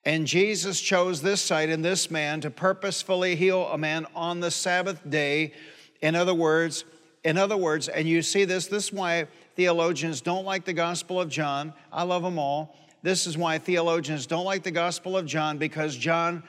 And 0.05 0.27
Jesus 0.27 0.81
chose 0.81 1.23
this 1.23 1.41
site 1.41 1.69
and 1.69 1.85
this 1.85 2.11
man 2.11 2.41
to 2.41 2.51
purposefully 2.51 3.37
heal 3.37 3.67
a 3.69 3.79
man 3.79 4.07
on 4.15 4.41
the 4.41 4.51
Sabbath 4.51 5.01
day. 5.09 5.53
In 6.01 6.17
other 6.17 6.35
words, 6.35 6.85
in 7.23 7.39
other 7.39 7.57
words, 7.57 7.89
and 7.89 8.09
you 8.09 8.21
see 8.23 8.45
this, 8.45 8.67
this 8.67 8.87
is 8.87 8.93
why 8.93 9.29
theologians 9.55 10.21
don't 10.21 10.45
like 10.45 10.65
the 10.65 10.73
Gospel 10.73 11.21
of 11.21 11.29
John. 11.29 11.73
I 11.93 12.03
love 12.03 12.23
them 12.23 12.39
all. 12.39 12.77
This 13.03 13.27
is 13.29 13.39
why 13.39 13.59
theologians 13.59 14.27
don't 14.27 14.45
like 14.45 14.65
the 14.65 14.73
Gospel 14.73 15.17
of 15.17 15.27
John 15.27 15.59
because 15.59 15.97
John 15.97 16.43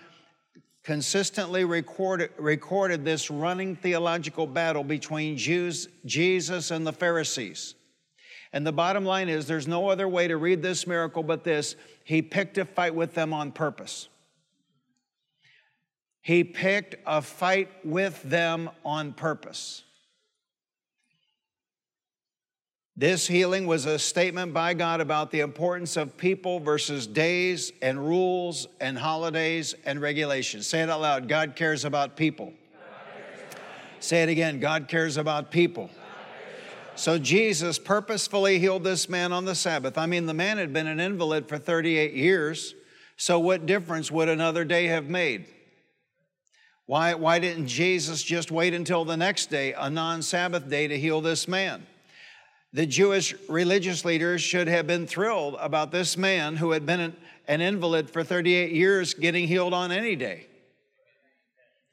consistently 0.84 1.64
recorded, 1.64 2.32
recorded 2.38 3.06
this 3.06 3.32
running 3.32 3.76
theological 3.76 4.46
battle 4.46 4.84
between 4.84 5.38
Jews, 5.38 5.88
Jesus 6.06 6.72
and 6.72 6.86
the 6.86 6.94
Pharisees. 6.94 7.76
And 8.52 8.68
the 8.68 8.74
bottom 8.74 9.04
line 9.04 9.30
is 9.30 9.48
there's 9.48 9.68
no 9.68 9.90
other 9.90 10.08
way 10.08 10.28
to 10.28 10.38
read 10.38 10.62
this 10.62 10.86
miracle 10.86 11.24
but 11.24 11.44
this. 11.44 11.76
He 12.04 12.22
picked 12.22 12.58
a 12.58 12.66
fight 12.66 12.94
with 12.94 13.14
them 13.16 13.34
on 13.34 13.52
purpose. 13.52 14.10
He 16.22 16.44
picked 16.44 16.96
a 17.06 17.22
fight 17.22 17.70
with 17.84 18.22
them 18.24 18.70
on 18.86 19.14
purpose. 19.14 19.84
This 22.96 23.26
healing 23.26 23.66
was 23.66 23.88
a 23.88 23.98
statement 23.98 24.54
by 24.54 24.76
God 24.76 25.02
about 25.02 25.32
the 25.32 25.40
importance 25.40 25.98
of 25.98 26.16
people 26.16 26.60
versus 26.60 27.08
days 27.08 27.72
and 27.82 27.98
rules 27.98 28.68
and 28.80 28.98
holidays 28.98 29.74
and 29.84 30.00
regulations. 30.00 30.68
Say 30.68 30.82
it 30.82 30.90
out 30.90 31.02
loud 31.02 31.28
God 31.28 31.56
cares 31.56 31.86
about 31.86 32.16
people. 32.16 32.54
Say 34.00 34.22
it 34.22 34.30
again 34.30 34.60
God 34.60 34.88
cares 34.88 35.18
about 35.18 35.50
people. 35.50 35.90
So 36.96 37.18
Jesus 37.18 37.80
purposefully 37.80 38.60
healed 38.60 38.84
this 38.84 39.10
man 39.10 39.34
on 39.34 39.46
the 39.46 39.56
Sabbath. 39.56 39.98
I 39.98 40.06
mean, 40.06 40.28
the 40.28 40.34
man 40.36 40.60
had 40.60 40.72
been 40.72 40.86
an 40.86 41.00
invalid 41.00 41.50
for 41.50 41.58
38 41.58 42.14
years. 42.14 42.76
So, 43.18 43.40
what 43.40 43.66
difference 43.66 44.12
would 44.12 44.30
another 44.30 44.66
day 44.66 44.88
have 44.88 45.06
made? 45.06 45.48
Why, 46.86 47.14
why 47.16 47.40
didn't 47.40 47.68
Jesus 47.68 48.22
just 48.22 48.52
wait 48.52 48.74
until 48.74 49.06
the 49.06 49.18
next 49.18 49.48
day, 49.48 49.74
a 49.74 49.90
non 49.90 50.22
Sabbath 50.22 50.70
day, 50.70 50.88
to 50.88 51.00
heal 51.00 51.22
this 51.22 51.48
man? 51.48 51.88
The 52.74 52.88
Jewish 52.88 53.36
religious 53.48 54.04
leaders 54.04 54.42
should 54.42 54.68
have 54.68 54.88
been 54.88 55.06
thrilled 55.06 55.56
about 55.60 55.92
this 55.92 56.18
man 56.18 56.56
who 56.56 56.72
had 56.72 56.88
been 56.88 57.16
an 57.48 57.62
invalid 57.62 58.10
for 58.10 58.24
38 58.24 58.72
years 58.72 59.14
getting 59.14 59.48
healed 59.48 59.76
on 59.76 59.92
any 59.92 60.16
day. 60.16 60.48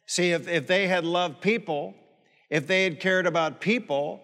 See, 0.07 0.31
if, 0.31 0.49
if 0.49 0.67
they 0.67 0.89
had 0.89 1.05
loved 1.05 1.43
people, 1.43 1.95
if 2.49 2.67
they 2.67 2.85
had 2.85 2.99
cared 2.99 3.27
about 3.27 3.61
people, 3.61 4.23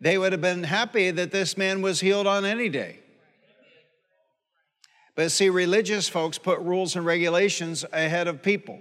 they 0.00 0.16
would 0.16 0.32
have 0.32 0.40
been 0.40 0.64
happy 0.64 1.10
that 1.10 1.30
this 1.30 1.58
man 1.58 1.82
was 1.82 2.00
healed 2.00 2.26
on 2.26 2.46
any 2.46 2.70
day. 2.70 3.00
But 5.14 5.30
see, 5.30 5.50
religious 5.50 6.08
folks 6.08 6.38
put 6.38 6.58
rules 6.60 6.96
and 6.96 7.04
regulations 7.04 7.84
ahead 7.92 8.28
of 8.28 8.42
people. 8.42 8.80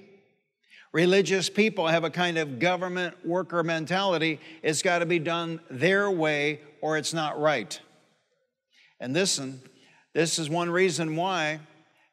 Religious 0.94 1.50
people 1.50 1.88
have 1.88 2.04
a 2.04 2.10
kind 2.10 2.38
of 2.38 2.60
government 2.60 3.16
worker 3.26 3.64
mentality. 3.64 4.40
It's 4.64 4.82
got 4.82 5.00
to 5.00 5.06
be 5.06 5.20
done 5.20 5.60
their 5.70 6.10
way 6.10 6.62
or 6.82 6.98
it's 6.98 7.14
not 7.14 7.40
right. 7.40 7.80
And 9.00 9.14
listen, 9.14 9.62
this 10.14 10.40
is 10.40 10.50
one 10.50 10.70
reason 10.70 11.16
why, 11.16 11.60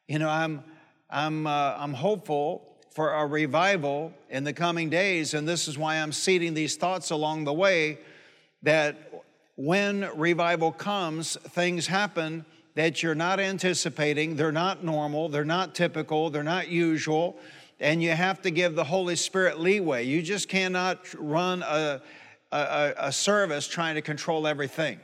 you 0.09 0.19
know, 0.19 0.28
I'm, 0.28 0.62
I'm, 1.09 1.47
uh, 1.47 1.76
I'm 1.78 1.95
hopeful 1.95 2.75
for 2.95 3.12
a 3.12 3.26
revival 3.26 4.12
in 4.31 4.45
the 4.45 4.52
coming 4.52 4.88
days, 4.90 5.35
and 5.35 5.49
this 5.49 5.66
is 5.66 5.76
why 5.76 5.97
I'm 5.97 6.12
seeding 6.12 6.54
these 6.54 6.76
thoughts 6.76 7.11
along 7.11 7.45
the 7.45 7.52
way 7.52 7.99
that 8.62 9.25
when 9.57 10.09
revival 10.16 10.71
comes, 10.71 11.37
things 11.37 11.87
happen 11.87 12.45
that 12.75 13.02
you're 13.02 13.14
not 13.14 13.40
anticipating, 13.40 14.37
they're 14.37 14.52
not 14.52 14.85
normal, 14.85 15.28
they're 15.28 15.45
not 15.45 15.75
typical, 15.75 16.31
they're 16.31 16.43
not 16.43 16.69
usual, 16.69 17.37
and 17.81 18.02
you 18.02 18.11
have 18.11 18.43
to 18.43 18.50
give 18.50 18.75
the 18.75 18.85
Holy 18.85 19.16
Spirit 19.16 19.61
leeway. 19.61 20.04
You 20.04 20.23
just 20.23 20.49
cannot 20.49 21.07
run 21.19 21.62
a, 21.62 22.00
a, 22.52 22.95
a 22.97 23.12
service 23.12 23.66
trying 23.66 23.97
to 23.97 24.02
control 24.02 24.47
everything. 24.47 25.00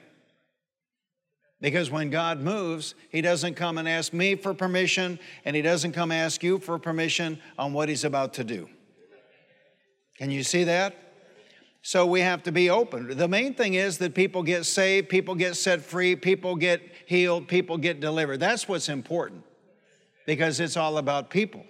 Because 1.61 1.91
when 1.91 2.09
God 2.11 2.41
moves, 2.41 2.95
He 3.11 3.21
doesn't 3.21 3.55
come 3.55 3.77
and 3.77 3.89
ask 3.89 4.13
me 4.13 4.35
for 4.35 4.55
permission, 4.55 5.19
and 5.45 5.55
He 5.55 5.63
doesn't 5.63 5.93
come 5.93 6.11
ask 6.11 6.43
you 6.43 6.59
for 6.59 6.79
permission 6.79 7.39
on 7.59 7.73
what 7.73 7.89
He's 7.89 8.05
about 8.05 8.35
to 8.35 8.45
do. 8.45 8.69
Can 10.17 10.31
you 10.31 10.43
see 10.43 10.65
that? 10.65 10.97
So 11.83 12.05
we 12.05 12.21
have 12.21 12.43
to 12.43 12.53
be 12.53 12.69
open. 12.69 13.17
The 13.17 13.29
main 13.29 13.55
thing 13.55 13.75
is 13.75 13.99
that 13.99 14.15
people 14.15 14.43
get 14.43 14.65
saved, 14.67 15.09
people 15.09 15.35
get 15.35 15.57
set 15.57 15.81
free, 15.81 16.15
people 16.15 16.57
get 16.57 16.83
healed, 17.07 17.49
people 17.49 17.79
get 17.79 18.01
delivered. 18.01 18.39
That's 18.39 18.69
what's 18.69 18.91
important 18.91 19.45
because 20.27 20.61
it's 20.61 20.77
all 20.77 20.99
about 20.99 21.31
people. 21.31 21.65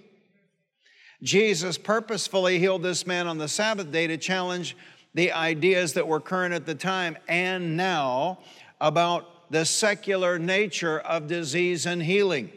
Jesus 1.22 1.76
purposefully 1.76 2.58
healed 2.58 2.82
this 2.82 3.06
man 3.06 3.26
on 3.26 3.38
the 3.38 3.48
Sabbath 3.48 3.92
day 3.92 4.06
to 4.06 4.16
challenge 4.16 4.76
the 5.14 5.32
ideas 5.32 5.94
that 5.94 6.06
were 6.06 6.20
current 6.20 6.54
at 6.54 6.66
the 6.66 6.74
time 6.74 7.18
and 7.28 7.76
now 7.76 8.38
about 8.80 9.50
the 9.50 9.64
secular 9.64 10.38
nature 10.38 10.98
of 11.00 11.26
disease 11.26 11.84
and 11.84 12.02
healing. 12.02 12.50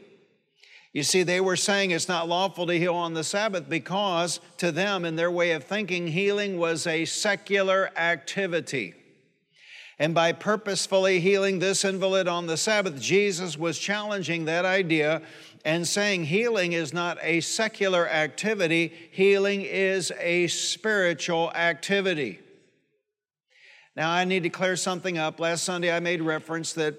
You 0.94 1.02
see, 1.02 1.24
they 1.24 1.42
were 1.42 1.56
saying 1.56 1.90
it's 1.90 2.08
not 2.08 2.30
lawful 2.30 2.68
to 2.68 2.78
heal 2.78 2.94
on 2.94 3.16
the 3.16 3.24
Sabbath 3.24 3.68
because, 3.68 4.40
to 4.58 4.72
them, 4.72 5.06
in 5.06 5.16
their 5.16 5.32
way 5.32 5.52
of 5.52 5.64
thinking, 5.64 6.08
healing 6.08 6.58
was 6.60 6.86
a 6.86 7.06
secular 7.06 7.90
activity. 7.98 8.94
And 10.00 10.16
by 10.16 10.32
purposefully 10.32 11.20
healing 11.20 11.60
this 11.60 11.86
invalid 11.86 12.28
on 12.28 12.48
the 12.48 12.58
Sabbath, 12.58 13.00
Jesus 13.00 13.58
was 13.58 13.78
challenging 13.78 14.46
that 14.46 14.66
idea 14.66 15.22
and 15.64 15.88
saying 15.88 16.26
healing 16.26 16.74
is 16.74 16.94
not 16.94 17.18
a 17.22 17.40
secular 17.40 18.08
activity, 18.10 18.92
healing 19.12 19.62
is 19.62 20.12
a 20.20 20.48
spiritual 20.48 21.52
activity. 21.52 22.40
Now, 23.96 24.12
I 24.12 24.26
need 24.26 24.44
to 24.44 24.50
clear 24.50 24.76
something 24.76 25.18
up. 25.18 25.40
Last 25.40 25.64
Sunday, 25.64 25.96
I 25.96 26.00
made 26.00 26.22
reference 26.22 26.74
that 26.74 26.96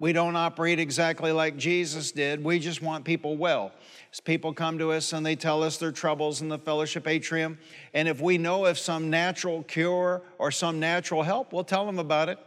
we 0.00 0.12
don't 0.12 0.36
operate 0.36 0.78
exactly 0.78 1.32
like 1.32 1.56
Jesus 1.56 2.12
did. 2.12 2.44
We 2.44 2.60
just 2.60 2.80
want 2.80 3.04
people 3.04 3.36
well. 3.36 3.72
As 4.12 4.20
people 4.20 4.54
come 4.54 4.78
to 4.78 4.92
us 4.92 5.12
and 5.12 5.26
they 5.26 5.34
tell 5.34 5.62
us 5.62 5.76
their 5.76 5.90
troubles 5.90 6.40
in 6.40 6.48
the 6.48 6.58
fellowship 6.58 7.08
atrium, 7.08 7.58
and 7.92 8.06
if 8.06 8.20
we 8.20 8.38
know 8.38 8.64
of 8.64 8.78
some 8.78 9.10
natural 9.10 9.64
cure 9.64 10.22
or 10.38 10.50
some 10.50 10.78
natural 10.78 11.24
help, 11.24 11.52
we'll 11.52 11.64
tell 11.64 11.84
them 11.84 11.98
about 11.98 12.28
it. 12.28 12.38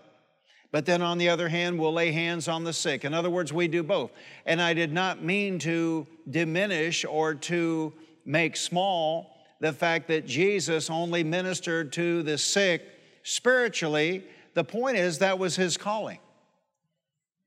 But 0.72 0.86
then 0.86 1.01
on 1.01 1.17
the 1.17 1.27
other 1.27 1.50
hand, 1.50 1.77
we'll 1.77 1.93
lay 1.93 2.13
hands 2.13 2.48
on 2.48 2.63
the 2.63 2.72
sick. 2.72 3.03
In 3.03 3.13
other 3.13 3.29
words, 3.29 3.51
we 3.51 3.67
do 3.67 3.84
both. 3.84 4.12
And 4.46 4.62
I 4.62 4.74
did 4.74 4.93
not 4.93 5.22
mean 5.22 5.60
to 5.60 6.08
diminish 6.29 7.03
or 7.03 7.36
to 7.36 7.91
make 8.25 8.55
small 8.55 9.36
the 9.60 9.74
fact 9.74 10.08
that 10.08 10.25
Jesus 10.25 10.89
only 10.89 11.25
ministered 11.25 11.91
to 11.93 12.24
the 12.24 12.38
sick 12.38 12.84
spiritually. 13.24 14.24
The 14.53 14.63
point 14.63 14.96
is, 14.96 15.20
that 15.20 15.38
was 15.38 15.58
his 15.58 15.75
calling. 15.75 16.20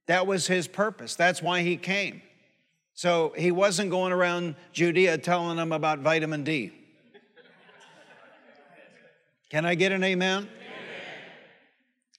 That 0.07 0.27
was 0.27 0.47
his 0.47 0.69
purpose. 0.69 1.15
That's 1.15 1.43
why 1.43 1.63
he 1.63 1.77
came. 1.77 2.23
So 2.95 3.33
he 3.37 3.51
wasn't 3.51 3.91
going 3.91 4.13
around 4.13 4.55
Judea 4.73 5.19
telling 5.19 5.57
them 5.57 5.73
about 5.73 6.01
vitamin 6.01 6.45
D. 6.45 6.73
Can 9.51 9.65
I 9.65 9.75
get 9.75 9.93
an 9.93 10.03
amen? 10.05 10.49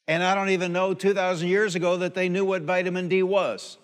And 0.07 0.23
I 0.23 0.35
don't 0.35 0.49
even 0.49 0.71
know 0.71 0.93
2,000 0.93 1.47
years 1.47 1.75
ago 1.75 1.97
that 1.97 2.13
they 2.13 2.29
knew 2.29 2.45
what 2.45 2.61
vitamin 2.61 3.07
D 3.07 3.23
was. 3.23 3.77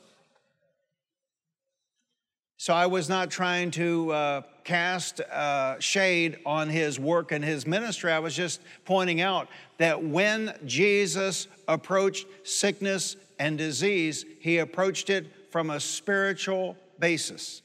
So 2.58 2.76
I 2.76 2.86
was 2.86 3.10
not 3.10 3.32
trying 3.32 3.72
to 3.72 4.12
uh, 4.12 4.42
cast 4.64 5.20
uh, 5.20 5.80
shade 5.80 6.38
on 6.46 6.70
his 6.70 7.00
work 7.00 7.32
and 7.32 7.44
his 7.44 7.66
ministry. 7.66 8.12
I 8.12 8.20
was 8.20 8.36
just 8.36 8.62
pointing 8.86 9.20
out 9.20 9.48
that 9.80 10.04
when 10.04 10.54
Jesus 10.68 11.48
approached 11.68 12.28
sickness 12.44 13.16
and 13.42 13.58
disease, 13.58 14.24
he 14.40 14.60
approached 14.60 15.10
it 15.10 15.26
from 15.50 15.72
a 15.72 15.80
spiritual 15.80 16.78
basis. 17.00 17.64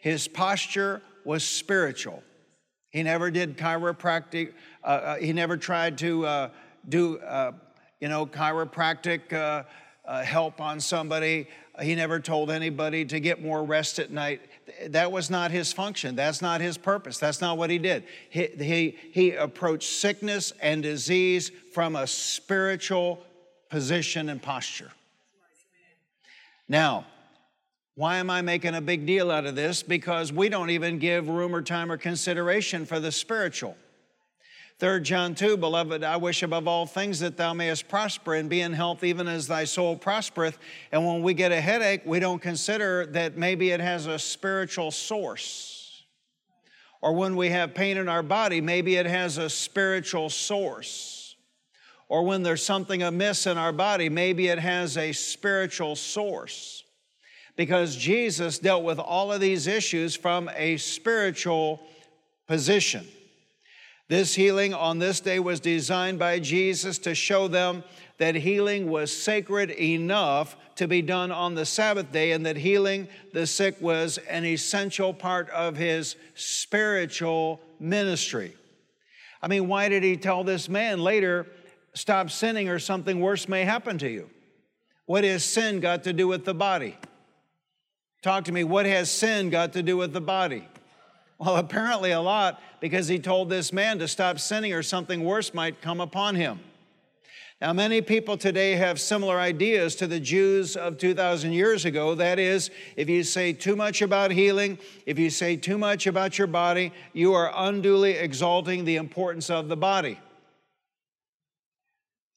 His 0.00 0.28
posture 0.28 1.02
was 1.24 1.42
spiritual. 1.42 2.22
He 2.90 3.02
never 3.02 3.28
did 3.28 3.58
chiropractic, 3.58 4.52
uh, 4.84 4.86
uh 4.86 5.16
he 5.16 5.32
never 5.32 5.56
tried 5.56 5.98
to 5.98 6.24
uh, 6.26 6.50
do 6.88 7.18
uh, 7.18 7.50
you 7.98 8.06
know, 8.08 8.24
chiropractic 8.24 9.32
uh, 9.32 9.64
uh, 10.04 10.22
help 10.22 10.60
on 10.60 10.78
somebody. 10.78 11.48
He 11.82 11.96
never 11.96 12.20
told 12.20 12.48
anybody 12.52 13.04
to 13.06 13.18
get 13.18 13.42
more 13.42 13.64
rest 13.64 13.98
at 13.98 14.12
night. 14.12 14.40
That 14.86 15.10
was 15.10 15.28
not 15.28 15.50
his 15.50 15.72
function. 15.72 16.14
That's 16.14 16.40
not 16.40 16.60
his 16.60 16.78
purpose. 16.78 17.18
That's 17.18 17.40
not 17.40 17.58
what 17.58 17.68
he 17.68 17.78
did. 17.78 18.04
He, 18.28 18.46
he, 18.46 18.96
he 19.10 19.32
approached 19.32 19.90
sickness 19.90 20.52
and 20.62 20.84
disease 20.84 21.50
from 21.72 21.96
a 21.96 22.06
spiritual 22.06 23.24
position 23.70 24.28
and 24.28 24.40
posture. 24.40 24.92
Now, 26.70 27.04
why 27.96 28.18
am 28.18 28.30
I 28.30 28.42
making 28.42 28.76
a 28.76 28.80
big 28.80 29.04
deal 29.04 29.32
out 29.32 29.44
of 29.44 29.56
this? 29.56 29.82
Because 29.82 30.32
we 30.32 30.48
don't 30.48 30.70
even 30.70 31.00
give 31.00 31.28
room 31.28 31.52
or 31.52 31.62
time 31.62 31.90
or 31.90 31.96
consideration 31.96 32.86
for 32.86 33.00
the 33.00 33.10
spiritual. 33.10 33.76
3 34.78 35.00
John 35.00 35.34
2, 35.34 35.56
Beloved, 35.56 36.04
I 36.04 36.16
wish 36.16 36.44
above 36.44 36.68
all 36.68 36.86
things 36.86 37.18
that 37.20 37.36
thou 37.36 37.54
mayest 37.54 37.88
prosper 37.88 38.36
and 38.36 38.48
be 38.48 38.60
in 38.60 38.72
health 38.72 39.02
even 39.02 39.26
as 39.26 39.48
thy 39.48 39.64
soul 39.64 39.96
prospereth. 39.96 40.60
And 40.92 41.04
when 41.04 41.24
we 41.24 41.34
get 41.34 41.50
a 41.50 41.60
headache, 41.60 42.02
we 42.04 42.20
don't 42.20 42.40
consider 42.40 43.04
that 43.06 43.36
maybe 43.36 43.70
it 43.72 43.80
has 43.80 44.06
a 44.06 44.16
spiritual 44.16 44.92
source. 44.92 46.04
Or 47.02 47.14
when 47.14 47.34
we 47.34 47.48
have 47.48 47.74
pain 47.74 47.96
in 47.96 48.08
our 48.08 48.22
body, 48.22 48.60
maybe 48.60 48.94
it 48.94 49.06
has 49.06 49.38
a 49.38 49.50
spiritual 49.50 50.30
source. 50.30 51.19
Or 52.10 52.24
when 52.24 52.42
there's 52.42 52.64
something 52.64 53.04
amiss 53.04 53.46
in 53.46 53.56
our 53.56 53.70
body, 53.70 54.08
maybe 54.08 54.48
it 54.48 54.58
has 54.58 54.98
a 54.98 55.12
spiritual 55.12 55.94
source 55.94 56.82
because 57.56 57.94
Jesus 57.94 58.58
dealt 58.58 58.82
with 58.82 58.98
all 58.98 59.32
of 59.32 59.40
these 59.40 59.68
issues 59.68 60.16
from 60.16 60.50
a 60.56 60.76
spiritual 60.76 61.80
position. 62.48 63.06
This 64.08 64.34
healing 64.34 64.74
on 64.74 64.98
this 64.98 65.20
day 65.20 65.38
was 65.38 65.60
designed 65.60 66.18
by 66.18 66.40
Jesus 66.40 66.98
to 66.98 67.14
show 67.14 67.46
them 67.46 67.84
that 68.18 68.34
healing 68.34 68.90
was 68.90 69.16
sacred 69.16 69.70
enough 69.70 70.56
to 70.74 70.88
be 70.88 71.02
done 71.02 71.30
on 71.30 71.54
the 71.54 71.64
Sabbath 71.64 72.10
day, 72.10 72.32
and 72.32 72.44
that 72.44 72.56
healing 72.56 73.06
the 73.32 73.46
sick 73.46 73.80
was 73.80 74.18
an 74.28 74.44
essential 74.44 75.14
part 75.14 75.48
of 75.50 75.76
his 75.76 76.16
spiritual 76.34 77.60
ministry. 77.78 78.56
I 79.40 79.46
mean, 79.46 79.68
why 79.68 79.88
did 79.88 80.02
he 80.02 80.16
tell 80.16 80.42
this 80.42 80.68
man 80.68 80.98
later, 80.98 81.46
stop 81.94 82.30
sinning 82.30 82.68
or 82.68 82.78
something 82.78 83.20
worse 83.20 83.48
may 83.48 83.64
happen 83.64 83.98
to 83.98 84.08
you? 84.08 84.30
What 85.06 85.24
has 85.24 85.44
sin 85.44 85.80
got 85.80 86.04
to 86.04 86.12
do 86.12 86.28
with 86.28 86.44
the 86.44 86.54
body? 86.54 86.96
Talk 88.22 88.44
to 88.44 88.52
me, 88.52 88.64
what 88.64 88.86
has 88.86 89.10
sin 89.10 89.50
got 89.50 89.72
to 89.72 89.82
do 89.82 89.96
with 89.96 90.12
the 90.12 90.20
body? 90.20 90.68
Well, 91.38 91.56
apparently 91.56 92.10
a 92.10 92.20
lot 92.20 92.60
because 92.80 93.08
he 93.08 93.18
told 93.18 93.48
this 93.48 93.72
man 93.72 93.98
to 93.98 94.08
stop 94.08 94.38
sinning 94.38 94.74
or 94.74 94.82
something 94.82 95.24
worse 95.24 95.54
might 95.54 95.80
come 95.80 96.00
upon 96.00 96.34
him. 96.34 96.60
Now, 97.62 97.74
many 97.74 98.00
people 98.00 98.38
today 98.38 98.72
have 98.72 98.98
similar 98.98 99.38
ideas 99.38 99.94
to 99.96 100.06
the 100.06 100.20
Jews 100.20 100.76
of 100.76 100.96
2,000 100.96 101.52
years 101.52 101.84
ago. 101.84 102.14
That 102.14 102.38
is, 102.38 102.70
if 102.96 103.10
you 103.10 103.22
say 103.22 103.52
too 103.52 103.76
much 103.76 104.00
about 104.00 104.30
healing, 104.30 104.78
if 105.04 105.18
you 105.18 105.28
say 105.28 105.56
too 105.56 105.76
much 105.76 106.06
about 106.06 106.38
your 106.38 106.46
body, 106.46 106.90
you 107.12 107.34
are 107.34 107.52
unduly 107.54 108.12
exalting 108.12 108.86
the 108.86 108.96
importance 108.96 109.50
of 109.50 109.68
the 109.68 109.76
body. 109.76 110.18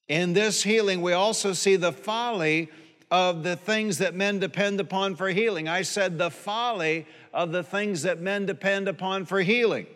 In 0.08 0.34
this 0.34 0.64
healing, 0.64 1.02
we 1.02 1.14
also 1.14 1.54
see 1.54 1.76
the 1.76 1.94
folly 1.94 2.70
of 3.10 3.44
the 3.44 3.56
things 3.56 4.00
that 4.00 4.16
men 4.16 4.40
depend 4.40 4.80
upon 4.80 5.16
for 5.16 5.30
healing. 5.30 5.68
I 5.68 5.84
said 5.84 6.18
the 6.18 6.32
folly 6.32 7.06
of 7.34 7.52
the 7.52 7.64
things 7.64 8.02
that 8.02 8.20
men 8.20 8.46
depend 8.46 8.88
upon 8.88 9.26
for 9.26 9.42
healing. 9.42 9.88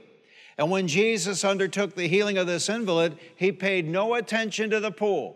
And 0.58 0.72
when 0.72 0.88
Jesus 0.88 1.44
undertook 1.44 1.96
the 1.96 2.08
healing 2.08 2.38
of 2.38 2.48
this 2.48 2.70
invalid, 2.70 3.18
he 3.36 3.52
paid 3.52 3.88
no 3.88 4.16
attention 4.16 4.70
to 4.70 4.80
the 4.80 4.92
pool. 4.92 5.36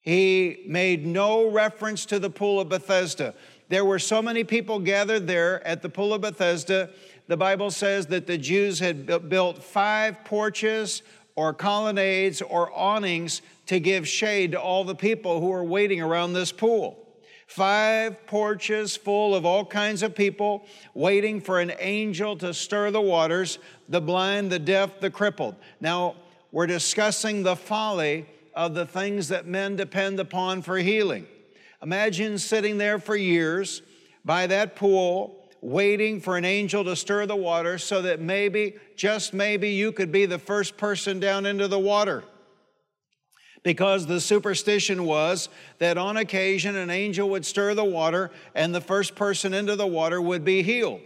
He 0.00 0.64
made 0.66 1.06
no 1.06 1.48
reference 1.48 2.04
to 2.06 2.18
the 2.18 2.30
pool 2.30 2.60
of 2.60 2.68
Bethesda. 2.68 3.34
There 3.68 3.84
were 3.84 4.00
so 4.00 4.20
many 4.20 4.44
people 4.44 4.78
gathered 4.80 5.26
there 5.26 5.66
at 5.66 5.80
the 5.80 5.88
pool 5.88 6.12
of 6.12 6.20
Bethesda. 6.20 6.90
The 7.28 7.36
Bible 7.36 7.70
says 7.70 8.06
that 8.06 8.26
the 8.26 8.36
Jews 8.36 8.80
had 8.80 9.28
built 9.28 9.62
five 9.62 10.24
porches 10.24 11.02
or 11.34 11.54
colonnades 11.54 12.42
or 12.42 12.70
awnings 12.72 13.42
to 13.66 13.80
give 13.80 14.06
shade 14.06 14.52
to 14.52 14.60
all 14.60 14.84
the 14.84 14.94
people 14.94 15.40
who 15.40 15.48
were 15.48 15.64
waiting 15.64 16.00
around 16.00 16.32
this 16.32 16.52
pool. 16.52 16.98
Five 17.46 18.26
porches 18.26 18.96
full 18.96 19.34
of 19.34 19.44
all 19.44 19.64
kinds 19.64 20.02
of 20.02 20.14
people 20.14 20.64
waiting 20.94 21.40
for 21.40 21.60
an 21.60 21.72
angel 21.78 22.36
to 22.38 22.54
stir 22.54 22.90
the 22.90 23.00
waters 23.00 23.58
the 23.88 24.00
blind, 24.00 24.50
the 24.50 24.58
deaf, 24.58 25.00
the 25.00 25.10
crippled. 25.10 25.56
Now, 25.80 26.14
we're 26.50 26.66
discussing 26.66 27.42
the 27.42 27.56
folly 27.56 28.26
of 28.54 28.74
the 28.74 28.86
things 28.86 29.28
that 29.28 29.46
men 29.46 29.76
depend 29.76 30.18
upon 30.18 30.62
for 30.62 30.78
healing. 30.78 31.26
Imagine 31.82 32.38
sitting 32.38 32.78
there 32.78 32.98
for 32.98 33.16
years 33.16 33.82
by 34.24 34.46
that 34.46 34.76
pool 34.76 35.41
waiting 35.62 36.20
for 36.20 36.36
an 36.36 36.44
angel 36.44 36.84
to 36.84 36.96
stir 36.96 37.24
the 37.24 37.36
water 37.36 37.78
so 37.78 38.02
that 38.02 38.20
maybe, 38.20 38.74
just 38.96 39.32
maybe, 39.32 39.70
you 39.70 39.92
could 39.92 40.12
be 40.12 40.26
the 40.26 40.38
first 40.38 40.76
person 40.76 41.20
down 41.20 41.46
into 41.46 41.68
the 41.68 41.78
water. 41.78 42.24
Because 43.62 44.06
the 44.06 44.20
superstition 44.20 45.04
was 45.04 45.48
that 45.78 45.96
on 45.96 46.16
occasion 46.16 46.74
an 46.74 46.90
angel 46.90 47.30
would 47.30 47.46
stir 47.46 47.74
the 47.74 47.84
water 47.84 48.32
and 48.56 48.74
the 48.74 48.80
first 48.80 49.14
person 49.14 49.54
into 49.54 49.76
the 49.76 49.86
water 49.86 50.20
would 50.20 50.44
be 50.44 50.64
healed. 50.64 51.00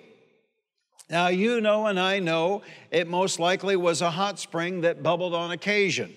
Now, 1.11 1.29
you 1.29 1.61
know, 1.61 1.87
and 1.87 2.01
I 2.01 2.19
know 2.19 2.63
it 2.91 3.07
most 3.07 3.39
likely 3.39 3.77
was 3.77 4.01
a 4.01 4.11
hot 4.11 4.39
spring 4.39 4.81
that 4.81 5.03
bubbled 5.03 5.35
on 5.35 5.51
occasion 5.51 6.17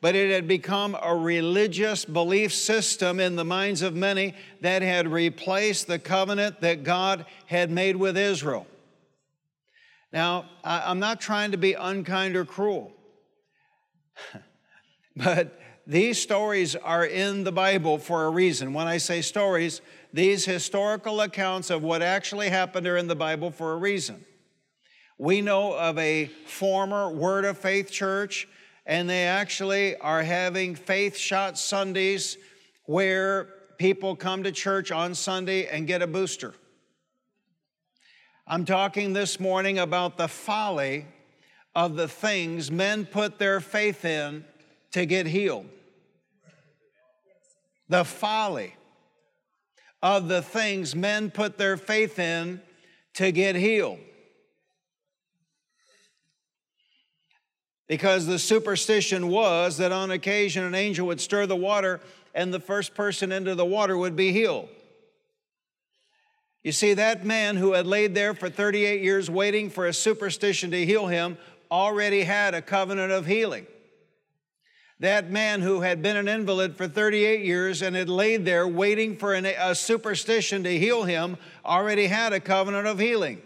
but 0.00 0.14
it 0.14 0.30
had 0.30 0.46
become 0.46 0.96
a 1.00 1.14
religious 1.14 2.04
belief 2.04 2.52
system 2.52 3.18
in 3.18 3.36
the 3.36 3.44
minds 3.44 3.82
of 3.82 3.94
many 3.94 4.34
that 4.60 4.82
had 4.82 5.08
replaced 5.08 5.86
the 5.86 5.98
covenant 5.98 6.60
that 6.60 6.84
God 6.84 7.24
had 7.46 7.70
made 7.70 7.96
with 7.96 8.16
Israel. 8.16 8.66
Now, 10.12 10.46
I'm 10.62 10.98
not 10.98 11.20
trying 11.20 11.50
to 11.52 11.56
be 11.56 11.72
unkind 11.72 12.36
or 12.36 12.44
cruel, 12.44 12.92
but 15.16 15.58
these 15.86 16.20
stories 16.20 16.76
are 16.76 17.04
in 17.04 17.44
the 17.44 17.52
Bible 17.52 17.98
for 17.98 18.26
a 18.26 18.30
reason. 18.30 18.72
When 18.72 18.86
I 18.86 18.98
say 18.98 19.22
stories, 19.22 19.80
these 20.12 20.44
historical 20.44 21.20
accounts 21.20 21.70
of 21.70 21.82
what 21.82 22.02
actually 22.02 22.48
happened 22.48 22.86
are 22.86 22.96
in 22.96 23.06
the 23.06 23.16
Bible 23.16 23.50
for 23.50 23.72
a 23.72 23.76
reason. 23.76 24.24
We 25.18 25.40
know 25.40 25.74
of 25.74 25.96
a 25.98 26.26
former 26.46 27.10
Word 27.10 27.44
of 27.44 27.56
Faith 27.56 27.90
church 27.90 28.48
and 28.86 29.10
they 29.10 29.24
actually 29.24 29.96
are 29.96 30.22
having 30.22 30.76
faith 30.76 31.16
shot 31.16 31.58
Sundays 31.58 32.38
where 32.84 33.48
people 33.78 34.14
come 34.14 34.44
to 34.44 34.52
church 34.52 34.92
on 34.92 35.14
Sunday 35.14 35.66
and 35.66 35.86
get 35.86 36.02
a 36.02 36.06
booster. 36.06 36.54
I'm 38.46 38.64
talking 38.64 39.12
this 39.12 39.40
morning 39.40 39.80
about 39.80 40.16
the 40.16 40.28
folly 40.28 41.06
of 41.74 41.96
the 41.96 42.06
things 42.06 42.70
men 42.70 43.04
put 43.04 43.38
their 43.38 43.60
faith 43.60 44.04
in 44.04 44.44
to 44.92 45.04
get 45.04 45.26
healed. 45.26 45.66
The 47.88 48.04
folly 48.04 48.76
of 50.02 50.28
the 50.28 50.42
things 50.42 50.94
men 50.94 51.30
put 51.30 51.58
their 51.58 51.76
faith 51.76 52.18
in 52.20 52.60
to 53.14 53.32
get 53.32 53.56
healed. 53.56 53.98
Because 57.86 58.26
the 58.26 58.38
superstition 58.38 59.28
was 59.28 59.76
that 59.78 59.92
on 59.92 60.10
occasion 60.10 60.64
an 60.64 60.74
angel 60.74 61.06
would 61.06 61.20
stir 61.20 61.46
the 61.46 61.56
water 61.56 62.00
and 62.34 62.52
the 62.52 62.60
first 62.60 62.94
person 62.94 63.32
into 63.32 63.54
the 63.54 63.64
water 63.64 63.96
would 63.96 64.16
be 64.16 64.32
healed. 64.32 64.68
You 66.62 66.72
see, 66.72 66.94
that 66.94 67.24
man 67.24 67.56
who 67.56 67.74
had 67.74 67.86
laid 67.86 68.14
there 68.14 68.34
for 68.34 68.50
38 68.50 69.00
years 69.00 69.30
waiting 69.30 69.70
for 69.70 69.86
a 69.86 69.92
superstition 69.92 70.72
to 70.72 70.84
heal 70.84 71.06
him 71.06 71.38
already 71.70 72.24
had 72.24 72.54
a 72.54 72.62
covenant 72.62 73.12
of 73.12 73.26
healing. 73.26 73.66
That 74.98 75.30
man 75.30 75.60
who 75.60 75.82
had 75.82 76.02
been 76.02 76.16
an 76.16 76.26
invalid 76.26 76.76
for 76.76 76.88
38 76.88 77.44
years 77.44 77.82
and 77.82 77.94
had 77.94 78.08
laid 78.08 78.44
there 78.44 78.66
waiting 78.66 79.16
for 79.16 79.34
an, 79.34 79.46
a 79.46 79.74
superstition 79.74 80.64
to 80.64 80.78
heal 80.78 81.04
him 81.04 81.36
already 81.64 82.06
had 82.06 82.32
a 82.32 82.40
covenant 82.40 82.86
of 82.86 82.98
healing. 82.98 83.42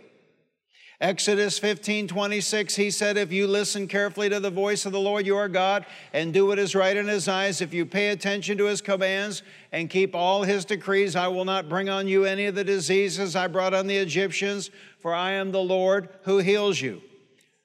Exodus 1.00 1.58
15 1.58 2.08
26, 2.08 2.76
he 2.76 2.90
said, 2.90 3.16
If 3.16 3.32
you 3.32 3.46
listen 3.46 3.88
carefully 3.88 4.28
to 4.28 4.38
the 4.38 4.50
voice 4.50 4.84
of 4.84 4.92
the 4.92 5.00
Lord 5.00 5.24
your 5.24 5.48
God 5.48 5.86
and 6.12 6.34
do 6.34 6.46
what 6.46 6.58
is 6.58 6.74
right 6.74 6.94
in 6.94 7.08
his 7.08 7.26
eyes, 7.26 7.62
if 7.62 7.72
you 7.72 7.86
pay 7.86 8.08
attention 8.08 8.58
to 8.58 8.66
his 8.66 8.82
commands 8.82 9.42
and 9.72 9.88
keep 9.88 10.14
all 10.14 10.42
his 10.42 10.66
decrees, 10.66 11.16
I 11.16 11.28
will 11.28 11.46
not 11.46 11.70
bring 11.70 11.88
on 11.88 12.06
you 12.06 12.26
any 12.26 12.44
of 12.44 12.54
the 12.54 12.64
diseases 12.64 13.34
I 13.34 13.46
brought 13.46 13.72
on 13.72 13.86
the 13.86 13.96
Egyptians, 13.96 14.70
for 14.98 15.14
I 15.14 15.32
am 15.32 15.52
the 15.52 15.62
Lord 15.62 16.10
who 16.24 16.36
heals 16.36 16.82
you. 16.82 17.00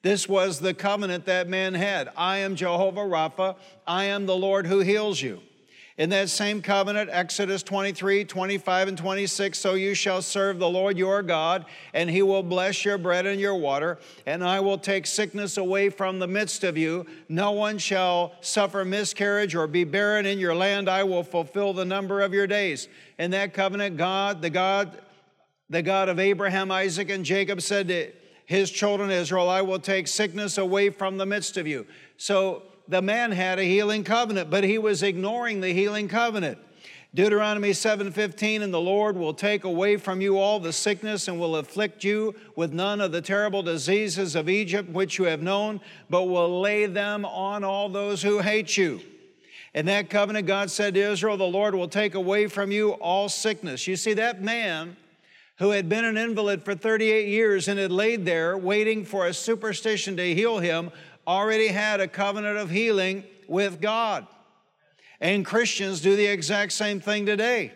This 0.00 0.26
was 0.26 0.60
the 0.60 0.72
covenant 0.72 1.26
that 1.26 1.46
man 1.46 1.74
had. 1.74 2.08
I 2.16 2.38
am 2.38 2.56
Jehovah 2.56 3.00
Rapha, 3.00 3.56
I 3.86 4.04
am 4.04 4.24
the 4.24 4.36
Lord 4.36 4.66
who 4.66 4.80
heals 4.80 5.20
you. 5.20 5.42
In 5.98 6.10
that 6.10 6.28
same 6.28 6.60
covenant, 6.60 7.08
Exodus 7.10 7.62
23, 7.62 8.26
25, 8.26 8.88
and 8.88 8.98
26, 8.98 9.58
so 9.58 9.72
you 9.74 9.94
shall 9.94 10.20
serve 10.20 10.58
the 10.58 10.68
Lord 10.68 10.98
your 10.98 11.22
God, 11.22 11.64
and 11.94 12.10
he 12.10 12.20
will 12.20 12.42
bless 12.42 12.84
your 12.84 12.98
bread 12.98 13.24
and 13.24 13.40
your 13.40 13.54
water, 13.54 13.98
and 14.26 14.44
I 14.44 14.60
will 14.60 14.76
take 14.76 15.06
sickness 15.06 15.56
away 15.56 15.88
from 15.88 16.18
the 16.18 16.26
midst 16.26 16.64
of 16.64 16.76
you. 16.76 17.06
No 17.30 17.52
one 17.52 17.78
shall 17.78 18.34
suffer 18.42 18.84
miscarriage 18.84 19.54
or 19.54 19.66
be 19.66 19.84
barren 19.84 20.26
in 20.26 20.38
your 20.38 20.54
land. 20.54 20.90
I 20.90 21.02
will 21.02 21.24
fulfill 21.24 21.72
the 21.72 21.86
number 21.86 22.20
of 22.20 22.34
your 22.34 22.46
days. 22.46 22.88
In 23.18 23.30
that 23.30 23.54
covenant, 23.54 23.96
God, 23.96 24.42
the 24.42 24.50
God, 24.50 25.00
the 25.70 25.80
God 25.80 26.10
of 26.10 26.18
Abraham, 26.18 26.70
Isaac, 26.70 27.08
and 27.08 27.24
Jacob 27.24 27.62
said 27.62 27.88
to 27.88 28.12
his 28.44 28.70
children 28.70 29.10
Israel, 29.10 29.48
I 29.48 29.62
will 29.62 29.80
take 29.80 30.08
sickness 30.08 30.58
away 30.58 30.90
from 30.90 31.16
the 31.16 31.26
midst 31.26 31.56
of 31.56 31.66
you. 31.66 31.86
So 32.18 32.64
the 32.88 33.02
man 33.02 33.32
had 33.32 33.58
a 33.58 33.64
healing 33.64 34.04
covenant, 34.04 34.50
but 34.50 34.64
he 34.64 34.78
was 34.78 35.02
ignoring 35.02 35.60
the 35.60 35.72
healing 35.72 36.08
covenant. 36.08 36.58
Deuteronomy 37.14 37.70
7:15 37.70 38.62
and 38.62 38.74
the 38.74 38.80
Lord 38.80 39.16
will 39.16 39.32
take 39.32 39.64
away 39.64 39.96
from 39.96 40.20
you 40.20 40.38
all 40.38 40.60
the 40.60 40.72
sickness 40.72 41.28
and 41.28 41.40
will 41.40 41.56
afflict 41.56 42.04
you 42.04 42.34
with 42.56 42.74
none 42.74 43.00
of 43.00 43.10
the 43.10 43.22
terrible 43.22 43.62
diseases 43.62 44.36
of 44.36 44.50
Egypt 44.50 44.90
which 44.90 45.16
you 45.16 45.24
have 45.24 45.40
known 45.40 45.80
but 46.10 46.24
will 46.24 46.60
lay 46.60 46.84
them 46.84 47.24
on 47.24 47.64
all 47.64 47.88
those 47.88 48.22
who 48.22 48.40
hate 48.40 48.76
you. 48.76 49.00
In 49.72 49.86
that 49.86 50.10
covenant 50.10 50.46
God 50.46 50.70
said 50.70 50.92
to 50.92 51.00
Israel 51.00 51.38
the 51.38 51.44
Lord 51.44 51.74
will 51.74 51.88
take 51.88 52.14
away 52.14 52.48
from 52.48 52.70
you 52.70 52.90
all 52.92 53.30
sickness. 53.30 53.86
You 53.86 53.96
see 53.96 54.12
that 54.12 54.42
man 54.42 54.96
who 55.58 55.70
had 55.70 55.88
been 55.88 56.04
an 56.04 56.18
invalid 56.18 56.62
for 56.64 56.74
38 56.74 57.28
years 57.28 57.66
and 57.66 57.78
had 57.78 57.92
laid 57.92 58.26
there 58.26 58.58
waiting 58.58 59.06
for 59.06 59.26
a 59.26 59.32
superstition 59.32 60.18
to 60.18 60.34
heal 60.34 60.58
him 60.58 60.90
already 61.26 61.68
had 61.68 62.00
a 62.00 62.08
covenant 62.08 62.58
of 62.58 62.70
healing 62.70 63.24
with 63.48 63.80
God. 63.80 64.26
And 65.20 65.44
Christians 65.44 66.00
do 66.00 66.14
the 66.16 66.26
exact 66.26 66.72
same 66.72 67.00
thing 67.00 67.26
today. 67.26 67.72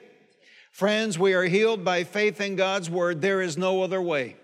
Friends, 0.72 1.18
we 1.18 1.34
are 1.34 1.44
healed 1.44 1.84
by 1.84 2.04
faith 2.04 2.40
in 2.40 2.56
God's 2.56 2.88
word. 2.88 3.20
There 3.20 3.42
is 3.42 3.58
no 3.58 3.82
other 3.82 4.00
way. 4.00 4.36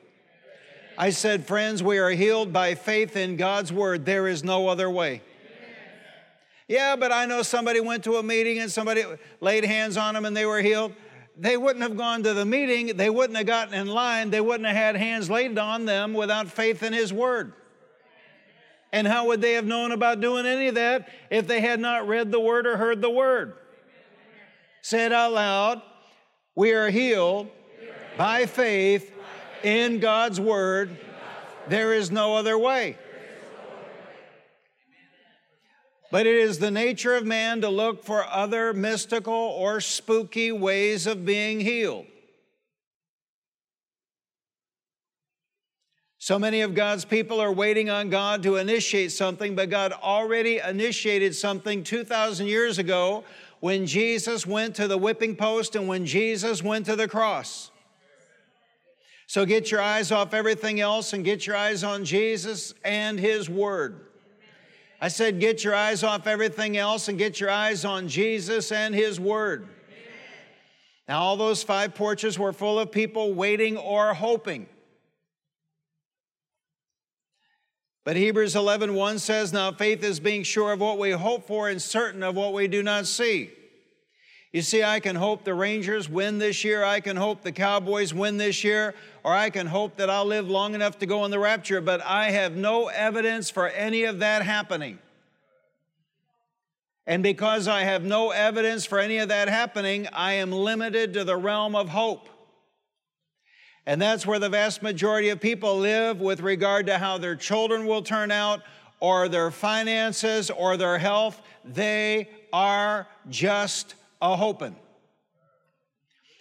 I 0.98 1.10
said, 1.10 1.46
friends, 1.46 1.82
we 1.82 1.98
are 1.98 2.10
healed 2.10 2.52
by 2.52 2.74
faith 2.74 3.16
in 3.16 3.36
God's 3.36 3.72
word. 3.72 4.06
There 4.06 4.26
is 4.26 4.42
no 4.42 4.68
other 4.68 4.88
way. 4.88 5.22
Yeah, 6.68 6.96
but 6.96 7.12
I 7.12 7.26
know 7.26 7.42
somebody 7.42 7.80
went 7.80 8.02
to 8.04 8.16
a 8.16 8.22
meeting 8.22 8.58
and 8.58 8.70
somebody 8.70 9.04
laid 9.40 9.64
hands 9.64 9.96
on 9.96 10.14
them 10.14 10.24
and 10.24 10.36
they 10.36 10.46
were 10.46 10.60
healed. 10.60 10.94
They 11.38 11.56
wouldn't 11.56 11.82
have 11.82 11.96
gone 11.96 12.22
to 12.22 12.32
the 12.32 12.46
meeting, 12.46 12.96
they 12.96 13.10
wouldn't 13.10 13.36
have 13.36 13.46
gotten 13.46 13.74
in 13.74 13.88
line, 13.88 14.30
they 14.30 14.40
wouldn't 14.40 14.66
have 14.66 14.76
had 14.76 14.96
hands 14.96 15.28
laid 15.28 15.58
on 15.58 15.84
them 15.84 16.14
without 16.14 16.48
faith 16.48 16.82
in 16.82 16.94
His 16.94 17.12
Word. 17.12 17.52
And 18.96 19.06
how 19.06 19.26
would 19.26 19.42
they 19.42 19.52
have 19.52 19.66
known 19.66 19.92
about 19.92 20.22
doing 20.22 20.46
any 20.46 20.68
of 20.68 20.76
that 20.76 21.06
if 21.28 21.46
they 21.46 21.60
had 21.60 21.80
not 21.80 22.08
read 22.08 22.32
the 22.32 22.40
Word 22.40 22.66
or 22.66 22.78
heard 22.78 23.02
the 23.02 23.10
Word? 23.10 23.52
Said 24.80 25.12
out 25.12 25.34
loud. 25.34 25.82
We 26.54 26.72
are 26.72 26.88
healed 26.88 27.50
by 28.16 28.46
faith 28.46 29.12
in 29.62 30.00
God's 30.00 30.40
Word. 30.40 30.96
There 31.68 31.92
is 31.92 32.10
no 32.10 32.36
other 32.36 32.56
way. 32.56 32.96
But 36.10 36.26
it 36.26 36.36
is 36.36 36.58
the 36.58 36.70
nature 36.70 37.16
of 37.16 37.26
man 37.26 37.60
to 37.60 37.68
look 37.68 38.02
for 38.02 38.24
other 38.24 38.72
mystical 38.72 39.34
or 39.34 39.82
spooky 39.82 40.52
ways 40.52 41.06
of 41.06 41.26
being 41.26 41.60
healed. 41.60 42.06
So 46.26 46.40
many 46.40 46.62
of 46.62 46.74
God's 46.74 47.04
people 47.04 47.40
are 47.40 47.52
waiting 47.52 47.88
on 47.88 48.10
God 48.10 48.42
to 48.42 48.56
initiate 48.56 49.12
something, 49.12 49.54
but 49.54 49.70
God 49.70 49.92
already 49.92 50.58
initiated 50.58 51.36
something 51.36 51.84
2,000 51.84 52.48
years 52.48 52.80
ago 52.80 53.22
when 53.60 53.86
Jesus 53.86 54.44
went 54.44 54.74
to 54.74 54.88
the 54.88 54.98
whipping 54.98 55.36
post 55.36 55.76
and 55.76 55.86
when 55.86 56.04
Jesus 56.04 56.64
went 56.64 56.86
to 56.86 56.96
the 56.96 57.06
cross. 57.06 57.70
So 59.28 59.46
get 59.46 59.70
your 59.70 59.80
eyes 59.80 60.10
off 60.10 60.34
everything 60.34 60.80
else 60.80 61.12
and 61.12 61.24
get 61.24 61.46
your 61.46 61.54
eyes 61.54 61.84
on 61.84 62.04
Jesus 62.04 62.74
and 62.84 63.20
His 63.20 63.48
Word. 63.48 64.00
I 65.00 65.06
said, 65.06 65.38
get 65.38 65.62
your 65.62 65.76
eyes 65.76 66.02
off 66.02 66.26
everything 66.26 66.76
else 66.76 67.06
and 67.06 67.16
get 67.16 67.38
your 67.38 67.50
eyes 67.50 67.84
on 67.84 68.08
Jesus 68.08 68.72
and 68.72 68.92
His 68.96 69.20
Word. 69.20 69.68
Now, 71.08 71.20
all 71.20 71.36
those 71.36 71.62
five 71.62 71.94
porches 71.94 72.36
were 72.36 72.52
full 72.52 72.80
of 72.80 72.90
people 72.90 73.32
waiting 73.32 73.76
or 73.76 74.12
hoping. 74.12 74.66
But 78.06 78.14
Hebrews 78.14 78.54
11 78.54 78.94
1 78.94 79.18
says, 79.18 79.52
Now 79.52 79.72
faith 79.72 80.04
is 80.04 80.20
being 80.20 80.44
sure 80.44 80.72
of 80.72 80.78
what 80.78 80.96
we 80.96 81.10
hope 81.10 81.44
for 81.44 81.68
and 81.68 81.82
certain 81.82 82.22
of 82.22 82.36
what 82.36 82.52
we 82.52 82.68
do 82.68 82.80
not 82.80 83.04
see. 83.04 83.50
You 84.52 84.62
see, 84.62 84.84
I 84.84 85.00
can 85.00 85.16
hope 85.16 85.42
the 85.42 85.54
Rangers 85.54 86.08
win 86.08 86.38
this 86.38 86.62
year. 86.62 86.84
I 86.84 87.00
can 87.00 87.16
hope 87.16 87.42
the 87.42 87.50
Cowboys 87.50 88.14
win 88.14 88.36
this 88.36 88.62
year. 88.62 88.94
Or 89.24 89.34
I 89.34 89.50
can 89.50 89.66
hope 89.66 89.96
that 89.96 90.08
I'll 90.08 90.24
live 90.24 90.48
long 90.48 90.76
enough 90.76 91.00
to 91.00 91.06
go 91.06 91.24
in 91.24 91.32
the 91.32 91.40
rapture. 91.40 91.80
But 91.80 92.00
I 92.00 92.30
have 92.30 92.54
no 92.54 92.86
evidence 92.86 93.50
for 93.50 93.66
any 93.66 94.04
of 94.04 94.20
that 94.20 94.42
happening. 94.42 95.00
And 97.08 97.24
because 97.24 97.66
I 97.66 97.82
have 97.82 98.04
no 98.04 98.30
evidence 98.30 98.86
for 98.86 99.00
any 99.00 99.18
of 99.18 99.30
that 99.30 99.48
happening, 99.48 100.06
I 100.12 100.34
am 100.34 100.52
limited 100.52 101.12
to 101.14 101.24
the 101.24 101.36
realm 101.36 101.74
of 101.74 101.88
hope. 101.88 102.28
And 103.86 104.02
that's 104.02 104.26
where 104.26 104.40
the 104.40 104.48
vast 104.48 104.82
majority 104.82 105.28
of 105.28 105.40
people 105.40 105.78
live 105.78 106.20
with 106.20 106.40
regard 106.40 106.86
to 106.86 106.98
how 106.98 107.18
their 107.18 107.36
children 107.36 107.86
will 107.86 108.02
turn 108.02 108.32
out, 108.32 108.62
or 108.98 109.28
their 109.28 109.50
finances, 109.50 110.50
or 110.50 110.76
their 110.76 110.98
health. 110.98 111.40
They 111.64 112.28
are 112.52 113.06
just 113.28 113.94
a 114.20 114.34
hoping. 114.34 114.74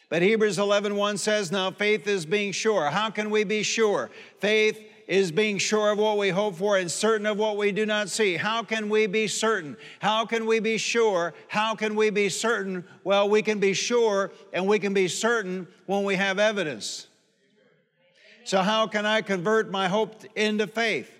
But 0.09 0.21
Hebrews 0.21 0.57
11 0.57 0.95
1 0.95 1.17
says, 1.17 1.51
Now 1.51 1.71
faith 1.71 2.07
is 2.07 2.25
being 2.25 2.51
sure. 2.51 2.89
How 2.89 3.09
can 3.09 3.29
we 3.29 3.43
be 3.43 3.63
sure? 3.63 4.09
Faith 4.39 4.81
is 5.07 5.31
being 5.31 5.57
sure 5.57 5.91
of 5.91 5.99
what 5.99 6.17
we 6.17 6.29
hope 6.29 6.55
for 6.55 6.77
and 6.77 6.89
certain 6.89 7.27
of 7.27 7.37
what 7.37 7.57
we 7.57 7.71
do 7.71 7.85
not 7.85 8.09
see. 8.09 8.37
How 8.37 8.63
can 8.63 8.89
we 8.89 9.05
be 9.05 9.27
certain? 9.27 9.77
How 9.99 10.25
can 10.25 10.47
we 10.47 10.59
be 10.59 10.77
sure? 10.77 11.33
How 11.47 11.75
can 11.75 11.95
we 11.95 12.09
be 12.09 12.29
certain? 12.29 12.85
Well, 13.03 13.29
we 13.29 13.41
can 13.41 13.59
be 13.59 13.73
sure 13.73 14.31
and 14.51 14.65
we 14.65 14.79
can 14.79 14.93
be 14.93 15.07
certain 15.07 15.67
when 15.85 16.03
we 16.03 16.15
have 16.15 16.39
evidence. 16.39 17.07
So, 18.45 18.61
how 18.61 18.85
can 18.85 19.07
I 19.07 19.21
convert 19.21 19.71
my 19.71 19.87
hope 19.87 20.23
into 20.35 20.67
faith? 20.67 21.11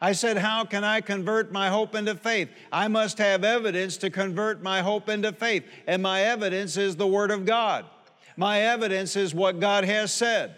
I 0.00 0.12
said, 0.12 0.36
How 0.36 0.64
can 0.64 0.82
I 0.82 1.00
convert 1.00 1.52
my 1.52 1.68
hope 1.68 1.94
into 1.94 2.16
faith? 2.16 2.50
I 2.72 2.88
must 2.88 3.18
have 3.18 3.44
evidence 3.44 3.96
to 3.98 4.10
convert 4.10 4.62
my 4.62 4.82
hope 4.82 5.08
into 5.08 5.32
faith. 5.32 5.64
And 5.86 6.02
my 6.02 6.22
evidence 6.22 6.76
is 6.76 6.96
the 6.96 7.06
Word 7.06 7.30
of 7.30 7.46
God. 7.46 7.86
My 8.36 8.62
evidence 8.62 9.14
is 9.14 9.32
what 9.32 9.60
God 9.60 9.84
has 9.84 10.12
said. 10.12 10.56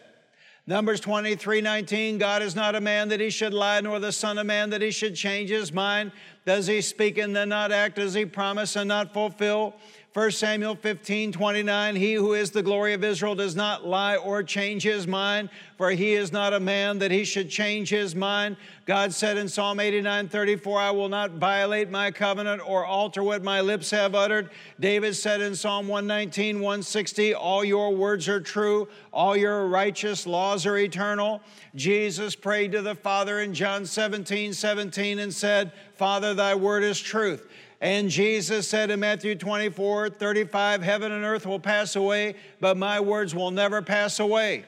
Numbers 0.67 1.01
23 1.01 1.61
19, 1.61 2.19
God 2.19 2.43
is 2.43 2.57
not 2.57 2.75
a 2.75 2.81
man 2.81 3.09
that 3.09 3.21
he 3.21 3.31
should 3.31 3.55
lie, 3.55 3.81
nor 3.81 4.01
the 4.01 4.13
Son 4.13 4.39
of 4.39 4.47
Man 4.47 4.71
that 4.71 4.83
he 4.83 4.91
should 4.91 5.15
change 5.15 5.51
his 5.51 5.73
mind. 5.73 6.13
Does 6.45 6.67
he 6.67 6.81
speak 6.81 7.19
and 7.19 7.35
then 7.35 7.51
not 7.51 7.71
act? 7.71 7.97
Does 7.97 8.15
he 8.15 8.25
promise 8.25 8.77
and 8.77 8.89
not 8.89 9.13
fulfill? 9.13 9.75
1 10.19 10.33
Samuel 10.33 10.75
15, 10.75 11.31
29, 11.31 11.95
he 11.95 12.15
who 12.15 12.33
is 12.33 12.51
the 12.51 12.61
glory 12.61 12.93
of 12.93 13.05
Israel 13.05 13.37
does 13.37 13.55
not 13.55 13.87
lie 13.87 14.17
or 14.17 14.43
change 14.43 14.83
his 14.83 15.07
mind, 15.07 15.49
for 15.77 15.93
he 15.93 16.15
is 16.15 16.33
not 16.33 16.53
a 16.53 16.59
man 16.59 16.99
that 16.99 17.13
he 17.13 17.23
should 17.23 17.49
change 17.49 17.89
his 17.89 18.17
mind. 18.17 18.57
God 18.85 19.15
said 19.15 19.37
in 19.37 19.49
Psalm 19.49 19.79
89, 19.79 20.29
34, 20.29 20.81
I 20.81 20.91
will 20.91 21.09
not 21.09 21.35
violate 21.35 21.89
my 21.89 22.11
covenant 22.11 22.61
or 22.69 22.85
alter 22.85 23.23
what 23.23 23.45
my 23.45 23.61
lips 23.61 23.93
have 23.93 24.17
uttered. 24.17 24.51
David 24.81 25.15
said 25.15 25.41
in 25.41 25.55
Psalm 25.55 25.87
119, 25.87 26.57
160, 26.57 27.35
All 27.35 27.65
your 27.65 27.95
words 27.95 28.29
are 28.29 28.41
true, 28.41 28.89
all 29.13 29.37
your 29.37 29.69
righteous 29.69 30.27
laws 30.27 30.67
are 30.67 30.79
eternal. 30.79 31.41
Jesus 31.77 32.35
prayed 32.35 32.73
to 32.73 32.83
the 32.83 32.97
Father 32.97 33.39
in 33.39 33.55
John 33.55 33.87
17, 33.87 34.53
17 34.53 35.21
and 35.21 35.33
said, 35.33 35.71
Father, 35.95 36.35
thy 36.35 36.57
word 36.57 36.83
is 36.83 36.99
truth. 36.99 37.47
And 37.81 38.11
Jesus 38.11 38.67
said 38.67 38.91
in 38.91 39.01
Matthew 39.01 39.37
24, 39.37 40.11
35, 40.11 40.83
Heaven 40.83 41.13
and 41.13 41.25
earth 41.25 41.47
will 41.47 41.61
pass 41.61 41.95
away, 41.95 42.35
but 42.61 42.77
my 42.77 42.99
words 42.99 43.35
will 43.35 43.53
never 43.53 43.83
pass 43.83 44.19
away. 44.19 44.65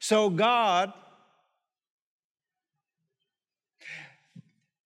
So 0.00 0.28
God, 0.28 0.92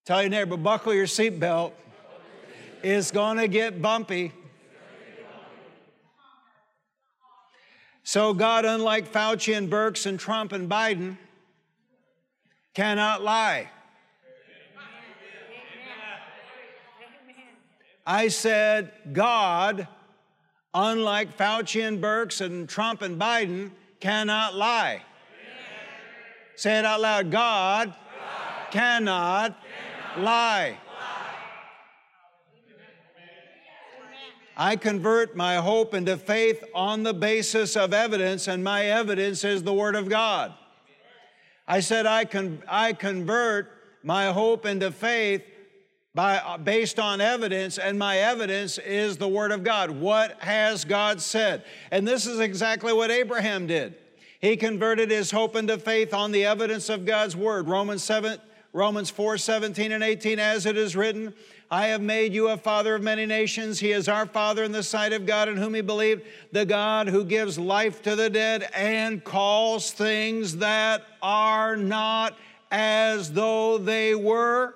tell 0.04 0.20
your 0.20 0.30
neighbor, 0.30 0.58
buckle 0.58 0.92
your 0.92 1.06
seatbelt. 1.06 1.72
It's 2.82 3.10
going 3.10 3.38
to 3.38 3.48
get 3.48 3.80
bumpy. 3.80 4.32
So 8.04 8.32
God, 8.32 8.64
unlike 8.64 9.10
Fauci 9.12 9.56
and 9.56 9.70
Birx 9.70 10.06
and 10.06 10.20
Trump 10.20 10.52
and 10.52 10.68
Biden, 10.68 11.16
cannot 12.74 13.22
lie. 13.22 13.70
I 18.10 18.28
said, 18.28 18.90
God, 19.12 19.86
unlike 20.72 21.36
Fauci 21.36 21.86
and 21.86 22.02
Birx 22.02 22.40
and 22.40 22.66
Trump 22.66 23.02
and 23.02 23.20
Biden, 23.20 23.70
cannot 24.00 24.54
lie. 24.54 24.92
Amen. 24.92 25.02
Say 26.56 26.78
it 26.78 26.86
out 26.86 27.02
loud 27.02 27.30
God, 27.30 27.88
God 27.88 28.70
cannot, 28.70 29.58
cannot 30.14 30.24
lie. 30.24 30.70
lie. 30.70 30.78
I 34.56 34.76
convert 34.76 35.36
my 35.36 35.56
hope 35.56 35.92
into 35.92 36.16
faith 36.16 36.64
on 36.74 37.02
the 37.02 37.12
basis 37.12 37.76
of 37.76 37.92
evidence, 37.92 38.48
and 38.48 38.64
my 38.64 38.86
evidence 38.86 39.44
is 39.44 39.64
the 39.64 39.74
Word 39.74 39.94
of 39.94 40.08
God. 40.08 40.54
I 41.66 41.80
said, 41.80 42.06
I, 42.06 42.24
con- 42.24 42.62
I 42.66 42.94
convert 42.94 43.70
my 44.02 44.32
hope 44.32 44.64
into 44.64 44.90
faith 44.90 45.42
by, 46.18 46.38
uh, 46.38 46.58
based 46.58 46.98
on 46.98 47.20
evidence, 47.20 47.78
and 47.78 47.96
my 47.96 48.18
evidence 48.18 48.76
is 48.78 49.18
the 49.18 49.28
Word 49.28 49.52
of 49.52 49.62
God. 49.62 49.88
What 49.88 50.32
has 50.42 50.84
God 50.84 51.20
said? 51.20 51.62
And 51.92 52.08
this 52.08 52.26
is 52.26 52.40
exactly 52.40 52.92
what 52.92 53.12
Abraham 53.12 53.68
did. 53.68 53.94
He 54.40 54.56
converted 54.56 55.12
his 55.12 55.30
hope 55.30 55.54
into 55.54 55.78
faith 55.78 56.12
on 56.12 56.32
the 56.32 56.44
evidence 56.44 56.88
of 56.88 57.06
God's 57.06 57.36
Word. 57.36 57.68
Romans 57.68 58.02
7, 58.02 58.36
Romans 58.72 59.10
4 59.10 59.38
17 59.38 59.92
and 59.92 60.02
18, 60.02 60.40
as 60.40 60.66
it 60.66 60.76
is 60.76 60.96
written, 60.96 61.32
I 61.70 61.86
have 61.86 62.02
made 62.02 62.34
you 62.34 62.48
a 62.48 62.56
father 62.56 62.96
of 62.96 63.02
many 63.02 63.24
nations. 63.24 63.78
He 63.78 63.92
is 63.92 64.08
our 64.08 64.26
father 64.26 64.64
in 64.64 64.72
the 64.72 64.82
sight 64.82 65.12
of 65.12 65.24
God 65.24 65.48
in 65.48 65.56
whom 65.56 65.74
he 65.74 65.82
believed, 65.82 66.22
the 66.50 66.66
God 66.66 67.06
who 67.06 67.24
gives 67.24 67.60
life 67.60 68.02
to 68.02 68.16
the 68.16 68.28
dead 68.28 68.68
and 68.74 69.22
calls 69.22 69.92
things 69.92 70.56
that 70.56 71.04
are 71.22 71.76
not 71.76 72.36
as 72.72 73.32
though 73.34 73.78
they 73.78 74.16
were. 74.16 74.74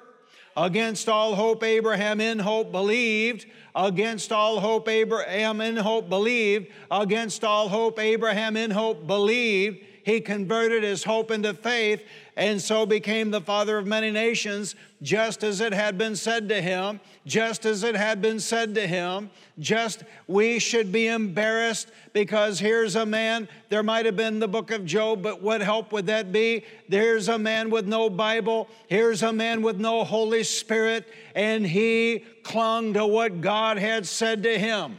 Against 0.56 1.08
all 1.08 1.34
hope, 1.34 1.62
Abraham 1.62 2.20
in 2.20 2.38
hope 2.38 2.72
believed. 2.72 3.46
Against 3.74 4.32
all 4.32 4.60
hope, 4.60 4.88
Abraham 4.88 5.60
in 5.60 5.76
hope 5.76 6.08
believed. 6.08 6.70
Against 6.90 7.42
all 7.42 7.68
hope, 7.68 7.98
Abraham 7.98 8.56
in 8.56 8.70
hope 8.70 9.06
believed. 9.06 9.84
He 10.04 10.20
converted 10.20 10.82
his 10.82 11.04
hope 11.04 11.30
into 11.30 11.54
faith 11.54 12.02
and 12.36 12.60
so 12.60 12.86
became 12.86 13.30
the 13.30 13.40
father 13.40 13.76
of 13.76 13.86
many 13.86 14.10
nations, 14.10 14.74
just 15.02 15.44
as 15.44 15.60
it 15.60 15.72
had 15.72 15.98
been 15.98 16.16
said 16.16 16.48
to 16.48 16.62
him, 16.62 16.98
just 17.26 17.66
as 17.66 17.84
it 17.84 17.94
had 17.94 18.22
been 18.22 18.40
said 18.40 18.74
to 18.74 18.86
him. 18.86 19.30
Just 19.58 20.04
we 20.26 20.58
should 20.58 20.90
be 20.90 21.08
embarrassed 21.08 21.90
because 22.14 22.58
here's 22.58 22.96
a 22.96 23.04
man, 23.04 23.48
there 23.68 23.82
might 23.82 24.06
have 24.06 24.16
been 24.16 24.38
the 24.38 24.48
book 24.48 24.70
of 24.70 24.86
Job, 24.86 25.22
but 25.22 25.42
what 25.42 25.60
help 25.60 25.92
would 25.92 26.06
that 26.06 26.32
be? 26.32 26.64
There's 26.88 27.28
a 27.28 27.38
man 27.38 27.68
with 27.68 27.86
no 27.86 28.08
Bible, 28.08 28.68
here's 28.88 29.22
a 29.22 29.32
man 29.32 29.60
with 29.60 29.78
no 29.78 30.02
Holy 30.02 30.42
Spirit, 30.42 31.06
and 31.34 31.66
he 31.66 32.24
clung 32.42 32.94
to 32.94 33.06
what 33.06 33.42
God 33.42 33.78
had 33.78 34.06
said 34.06 34.42
to 34.44 34.58
him. 34.58 34.98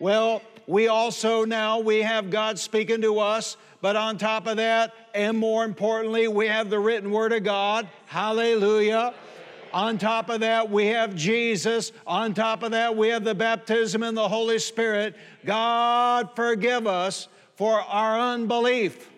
Well, 0.00 0.42
we 0.66 0.88
also 0.88 1.44
now 1.44 1.78
we 1.78 2.02
have 2.02 2.30
God 2.30 2.58
speaking 2.58 3.02
to 3.02 3.18
us, 3.18 3.56
but 3.80 3.96
on 3.96 4.16
top 4.16 4.46
of 4.46 4.56
that, 4.56 4.94
and 5.14 5.36
more 5.38 5.64
importantly, 5.64 6.26
we 6.28 6.46
have 6.46 6.70
the 6.70 6.78
written 6.78 7.10
word 7.10 7.32
of 7.32 7.44
God. 7.44 7.88
Hallelujah. 8.06 9.14
On 9.74 9.98
top 9.98 10.30
of 10.30 10.40
that, 10.40 10.70
we 10.70 10.86
have 10.86 11.16
Jesus. 11.16 11.92
On 12.06 12.32
top 12.32 12.62
of 12.62 12.70
that, 12.70 12.96
we 12.96 13.08
have 13.08 13.24
the 13.24 13.34
baptism 13.34 14.02
in 14.02 14.14
the 14.14 14.28
Holy 14.28 14.58
Spirit. 14.58 15.16
God 15.44 16.30
forgive 16.36 16.86
us 16.86 17.28
for 17.56 17.80
our 17.80 18.18
unbelief. 18.18 19.10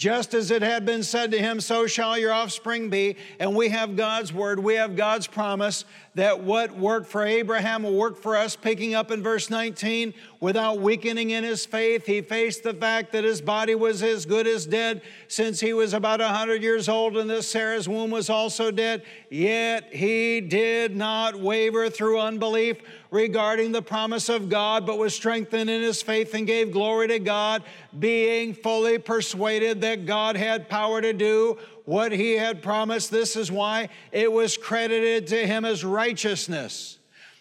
Just 0.00 0.32
as 0.32 0.50
it 0.50 0.62
had 0.62 0.86
been 0.86 1.02
said 1.02 1.30
to 1.32 1.38
him, 1.38 1.60
so 1.60 1.86
shall 1.86 2.16
your 2.16 2.32
offspring 2.32 2.88
be. 2.88 3.16
And 3.38 3.54
we 3.54 3.68
have 3.68 3.96
God's 3.96 4.32
word, 4.32 4.58
we 4.58 4.76
have 4.76 4.96
God's 4.96 5.26
promise 5.26 5.84
that 6.14 6.42
what 6.42 6.76
worked 6.76 7.06
for 7.06 7.24
Abraham 7.24 7.84
will 7.84 7.94
work 7.94 8.20
for 8.20 8.36
us. 8.36 8.56
Picking 8.56 8.94
up 8.94 9.10
in 9.10 9.22
verse 9.22 9.48
19, 9.48 10.12
without 10.40 10.80
weakening 10.80 11.30
in 11.30 11.44
his 11.44 11.64
faith, 11.64 12.04
he 12.04 12.20
faced 12.20 12.64
the 12.64 12.74
fact 12.74 13.12
that 13.12 13.22
his 13.22 13.40
body 13.40 13.76
was 13.76 14.02
as 14.02 14.26
good 14.26 14.46
as 14.46 14.66
dead 14.66 15.02
since 15.28 15.60
he 15.60 15.72
was 15.72 15.94
about 15.94 16.20
100 16.20 16.62
years 16.62 16.88
old 16.88 17.16
and 17.16 17.30
that 17.30 17.44
Sarah's 17.44 17.88
womb 17.88 18.10
was 18.10 18.28
also 18.28 18.72
dead. 18.72 19.02
Yet 19.30 19.92
he 19.92 20.40
did 20.40 20.96
not 20.96 21.36
waver 21.36 21.88
through 21.88 22.20
unbelief 22.20 22.78
regarding 23.12 23.72
the 23.72 23.82
promise 23.82 24.28
of 24.28 24.48
God, 24.48 24.86
but 24.86 24.98
was 24.98 25.14
strengthened 25.14 25.70
in 25.70 25.82
his 25.82 26.02
faith 26.02 26.34
and 26.34 26.46
gave 26.46 26.72
glory 26.72 27.08
to 27.08 27.18
God, 27.18 27.62
being 27.98 28.54
fully 28.54 28.98
persuaded 28.98 29.80
that 29.82 30.06
God 30.06 30.36
had 30.36 30.68
power 30.68 31.00
to 31.00 31.12
do 31.12 31.58
what 31.90 32.12
he 32.12 32.34
had 32.34 32.62
promised. 32.62 33.10
This 33.10 33.34
is 33.34 33.50
why 33.50 33.88
it 34.12 34.30
was 34.30 34.56
credited 34.56 35.26
to 35.26 35.44
him 35.44 35.64
as 35.64 35.84
righteousness. 35.84 36.98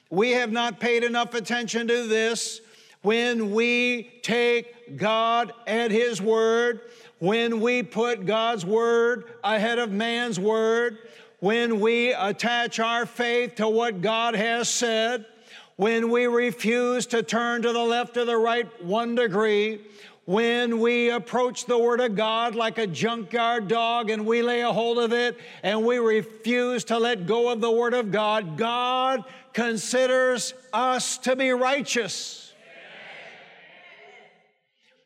We 0.09 0.31
have 0.31 0.51
not 0.51 0.79
paid 0.79 1.03
enough 1.03 1.35
attention 1.35 1.87
to 1.87 2.07
this. 2.07 2.59
When 3.03 3.51
we 3.51 4.09
take 4.23 4.97
God 4.97 5.53
at 5.67 5.91
his 5.91 6.19
word, 6.19 6.81
when 7.19 7.59
we 7.59 7.83
put 7.83 8.25
God's 8.25 8.65
word 8.65 9.25
ahead 9.43 9.77
of 9.77 9.91
man's 9.91 10.39
word, 10.39 10.97
when 11.41 11.79
we 11.79 12.13
attach 12.13 12.79
our 12.79 13.05
faith 13.05 13.53
to 13.57 13.69
what 13.69 14.01
God 14.01 14.33
has 14.33 14.67
said, 14.67 15.27
when 15.75 16.09
we 16.09 16.25
refuse 16.25 17.05
to 17.05 17.21
turn 17.21 17.61
to 17.61 17.71
the 17.71 17.83
left 17.83 18.17
or 18.17 18.25
the 18.25 18.35
right 18.35 18.83
one 18.83 19.13
degree, 19.13 19.79
when 20.29 20.79
we 20.79 21.09
approach 21.09 21.65
the 21.65 21.75
Word 21.75 21.99
of 21.99 22.15
God 22.15 22.53
like 22.53 22.77
a 22.77 22.85
junkyard 22.85 23.67
dog 23.67 24.11
and 24.11 24.27
we 24.27 24.43
lay 24.43 24.61
a 24.61 24.71
hold 24.71 24.99
of 24.99 25.11
it 25.11 25.35
and 25.63 25.83
we 25.83 25.97
refuse 25.97 26.83
to 26.83 26.99
let 26.99 27.25
go 27.25 27.51
of 27.51 27.61
the 27.61 27.71
Word 27.71 27.95
of 27.95 28.11
God, 28.11 28.55
God 28.55 29.23
considers 29.53 30.53
us 30.71 31.17
to 31.17 31.35
be 31.35 31.49
righteous. 31.49 32.48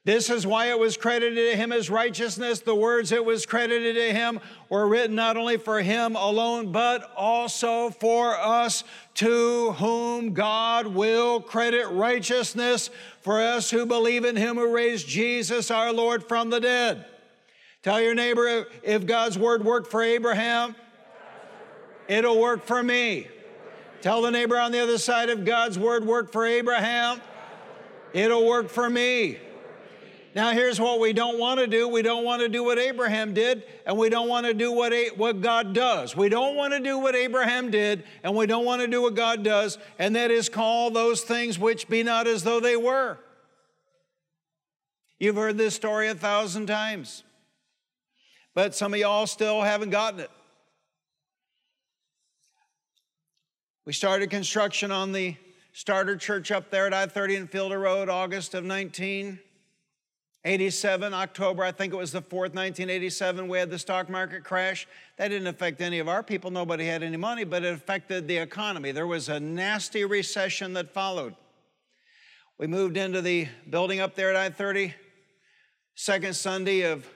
This 0.06 0.30
is 0.30 0.46
why 0.46 0.66
it 0.66 0.78
was 0.78 0.98
credited 0.98 1.52
to 1.52 1.56
him 1.56 1.72
as 1.72 1.90
righteousness. 1.90 2.60
The 2.60 2.76
words 2.76 3.14
it 3.14 3.24
was 3.24 3.46
credited 3.46 3.96
to 3.96 4.14
him 4.14 4.42
were 4.68 4.86
written 4.86 5.16
not 5.16 5.38
only 5.38 5.56
for 5.56 5.82
him 5.82 6.18
alone, 6.18 6.74
but 6.74 7.10
also 7.16 7.90
for 7.90 8.38
us 8.38 8.84
to 9.16 9.72
whom 9.74 10.34
God 10.34 10.88
will 10.88 11.40
credit 11.40 11.88
righteousness 11.88 12.90
for 13.22 13.42
us 13.42 13.72
who 13.72 13.86
believe 13.86 14.26
in 14.26 14.36
him 14.36 14.58
who 14.58 14.74
raised 14.74 15.08
Jesus 15.08 15.72
our 15.72 15.94
Lord 15.94 16.28
from 16.28 16.50
the 16.50 16.60
dead. 16.60 17.06
Tell 17.82 18.02
your 18.02 18.14
neighbor 18.14 18.66
if 18.84 19.06
God's 19.06 19.38
word 19.38 19.64
worked 19.64 19.90
for 19.90 20.04
Abraham, 20.04 20.76
it'll 22.10 22.42
work 22.42 22.66
for 22.66 22.84
me. 22.84 23.28
Tell 24.02 24.22
the 24.22 24.32
neighbor 24.32 24.58
on 24.58 24.74
the 24.74 24.80
other 24.80 24.98
side 24.98 25.30
if 25.30 25.46
God's 25.46 25.80
word 25.80 26.06
worked 26.06 26.34
for 26.34 26.46
Abraham, 26.46 27.22
it'll 28.12 28.46
work 28.46 28.68
for 28.68 28.90
me. 28.90 29.38
Now, 30.36 30.52
here's 30.52 30.80
what 30.80 31.00
we 31.00 31.14
don't 31.14 31.38
want 31.38 31.60
to 31.60 31.68
do. 31.68 31.88
We 31.88 32.02
don't 32.02 32.24
want 32.24 32.42
to 32.42 32.50
do 32.50 32.64
what 32.64 32.80
Abraham 32.80 33.36
did, 33.36 33.64
and 33.86 33.98
we 33.98 34.10
don't 34.10 34.28
want 34.28 34.48
to 34.48 34.54
do 34.56 34.72
what, 34.72 34.92
what 35.16 35.42
God 35.42 35.74
does. 35.74 36.16
We 36.16 36.28
don't 36.28 36.56
want 36.56 36.74
to 36.74 36.80
do 36.80 36.98
what 36.98 37.16
Abraham 37.16 37.70
did, 37.70 38.04
and 38.24 38.36
we 38.36 38.48
don't 38.48 38.66
want 38.66 38.82
to 38.82 38.88
do 38.88 39.04
what 39.04 39.14
God 39.14 39.44
does, 39.44 39.78
and 40.00 40.16
that 40.16 40.32
is 40.32 40.50
call 40.50 40.90
those 40.90 41.22
things 41.22 41.60
which 41.60 41.88
be 41.88 42.02
not 42.02 42.26
as 42.26 42.44
though 42.44 42.60
they 42.60 42.76
were. 42.76 43.20
You've 45.20 45.36
heard 45.36 45.58
this 45.58 45.76
story 45.76 46.08
a 46.08 46.16
thousand 46.16 46.66
times, 46.66 47.24
but 48.56 48.74
some 48.74 48.94
of 48.94 49.00
y'all 49.00 49.28
still 49.28 49.62
haven't 49.62 49.92
gotten 49.92 50.20
it. 50.20 50.32
We 53.86 53.94
started 53.94 54.32
construction 54.32 54.92
on 54.92 55.12
the 55.12 55.36
starter 55.74 56.16
church 56.16 56.52
up 56.52 56.72
there 56.72 56.88
at 56.88 56.94
I 56.94 57.06
30 57.06 57.36
and 57.36 57.50
Fielder 57.50 57.78
Road, 57.78 58.10
August 58.10 58.56
of 58.56 58.64
19. 58.64 59.40
87, 60.46 61.14
October, 61.14 61.64
I 61.64 61.72
think 61.72 61.94
it 61.94 61.96
was 61.96 62.12
the 62.12 62.22
4th, 62.22 62.54
1987, 62.54 63.48
we 63.48 63.58
had 63.58 63.70
the 63.70 63.80
stock 63.80 64.10
market 64.10 64.44
crash. 64.44 64.86
That 65.18 65.30
didn't 65.30 65.48
affect 65.48 65.80
any 65.80 66.00
of 66.00 66.10
our 66.10 66.22
people. 66.22 66.52
Nobody 66.52 66.86
had 66.86 67.02
any 67.02 67.16
money, 67.16 67.46
but 67.46 67.64
it 67.64 67.74
affected 67.74 68.28
the 68.28 68.38
economy. 68.38 68.92
There 68.92 69.08
was 69.08 69.30
a 69.30 69.40
nasty 69.40 70.04
recession 70.04 70.74
that 70.74 70.94
followed. 70.94 71.36
We 72.58 72.68
moved 72.68 72.98
into 72.98 73.22
the 73.22 73.48
building 73.70 74.02
up 74.02 74.16
there 74.16 74.32
at 74.32 74.36
I 74.36 74.50
30, 74.50 74.94
second 75.96 76.36
Sunday 76.36 76.82
of 76.82 77.08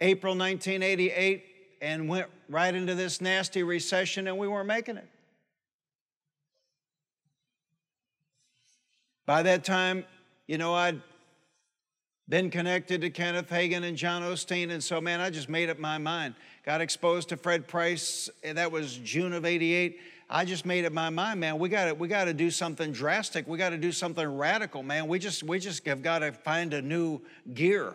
April 0.00 0.36
1988, 0.36 1.44
and 1.82 2.08
went 2.08 2.28
right 2.48 2.72
into 2.72 2.94
this 2.94 3.20
nasty 3.20 3.64
recession, 3.64 4.28
and 4.28 4.38
we 4.38 4.46
weren't 4.46 4.68
making 4.68 4.96
it. 4.96 5.08
By 9.26 9.42
that 9.42 9.64
time, 9.64 10.04
you 10.46 10.56
know, 10.56 10.72
I'd 10.72 11.02
been 12.28 12.50
connected 12.50 13.00
to 13.02 13.10
Kenneth 13.10 13.48
Hagin 13.48 13.84
and 13.84 13.96
John 13.96 14.22
Osteen, 14.22 14.70
and 14.70 14.82
so, 14.82 15.00
man, 15.00 15.20
I 15.20 15.30
just 15.30 15.48
made 15.48 15.70
up 15.70 15.78
my 15.78 15.98
mind. 15.98 16.34
Got 16.64 16.80
exposed 16.80 17.28
to 17.28 17.36
Fred 17.36 17.68
Price, 17.68 18.28
eh, 18.42 18.52
that 18.54 18.72
was 18.72 18.96
June 18.96 19.32
of 19.32 19.44
88. 19.44 20.00
I 20.28 20.44
just 20.44 20.66
made 20.66 20.84
up 20.84 20.92
my 20.92 21.08
mind, 21.08 21.38
man. 21.38 21.60
We 21.60 21.68
got 21.68 21.84
to 21.84 21.94
we 21.94 22.08
got 22.08 22.24
to 22.24 22.34
do 22.34 22.50
something 22.50 22.90
drastic. 22.90 23.46
We 23.46 23.58
got 23.58 23.70
to 23.70 23.78
do 23.78 23.92
something 23.92 24.26
radical, 24.26 24.82
man. 24.82 25.06
We 25.06 25.20
just 25.20 25.44
we 25.44 25.60
just 25.60 25.86
have 25.86 26.02
got 26.02 26.18
to 26.18 26.32
find 26.32 26.74
a 26.74 26.82
new 26.82 27.20
gear. 27.54 27.94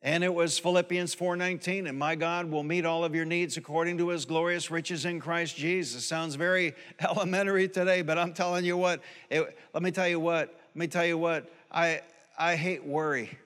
And 0.00 0.24
it 0.24 0.32
was 0.32 0.58
Philippians 0.58 1.14
4:19, 1.14 1.86
and 1.86 1.98
my 1.98 2.14
God 2.14 2.50
will 2.50 2.62
meet 2.62 2.86
all 2.86 3.04
of 3.04 3.14
your 3.14 3.26
needs 3.26 3.58
according 3.58 3.98
to 3.98 4.08
his 4.08 4.24
glorious 4.24 4.70
riches 4.70 5.04
in 5.04 5.20
Christ 5.20 5.56
Jesus. 5.56 6.06
Sounds 6.06 6.36
very 6.36 6.74
elementary 7.00 7.68
today, 7.68 8.00
but 8.00 8.16
I'm 8.16 8.32
telling 8.32 8.64
you 8.64 8.78
what, 8.78 9.02
it, 9.28 9.58
let 9.74 9.82
me 9.82 9.90
tell 9.90 10.08
you 10.08 10.20
what, 10.20 10.58
let 10.74 10.76
me 10.76 10.86
tell 10.86 11.04
you 11.04 11.18
what, 11.18 11.52
I 11.70 12.00
I 12.36 12.56
hate 12.56 12.84
worry. 12.84 13.38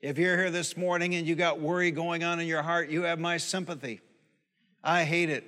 If 0.00 0.18
you're 0.18 0.36
here 0.36 0.50
this 0.50 0.76
morning 0.76 1.14
and 1.14 1.26
you 1.26 1.34
got 1.34 1.60
worry 1.60 1.90
going 1.90 2.24
on 2.24 2.40
in 2.40 2.46
your 2.46 2.62
heart, 2.62 2.90
you 2.90 3.02
have 3.02 3.18
my 3.18 3.36
sympathy. 3.36 4.00
I 4.82 5.04
hate 5.04 5.30
it. 5.30 5.44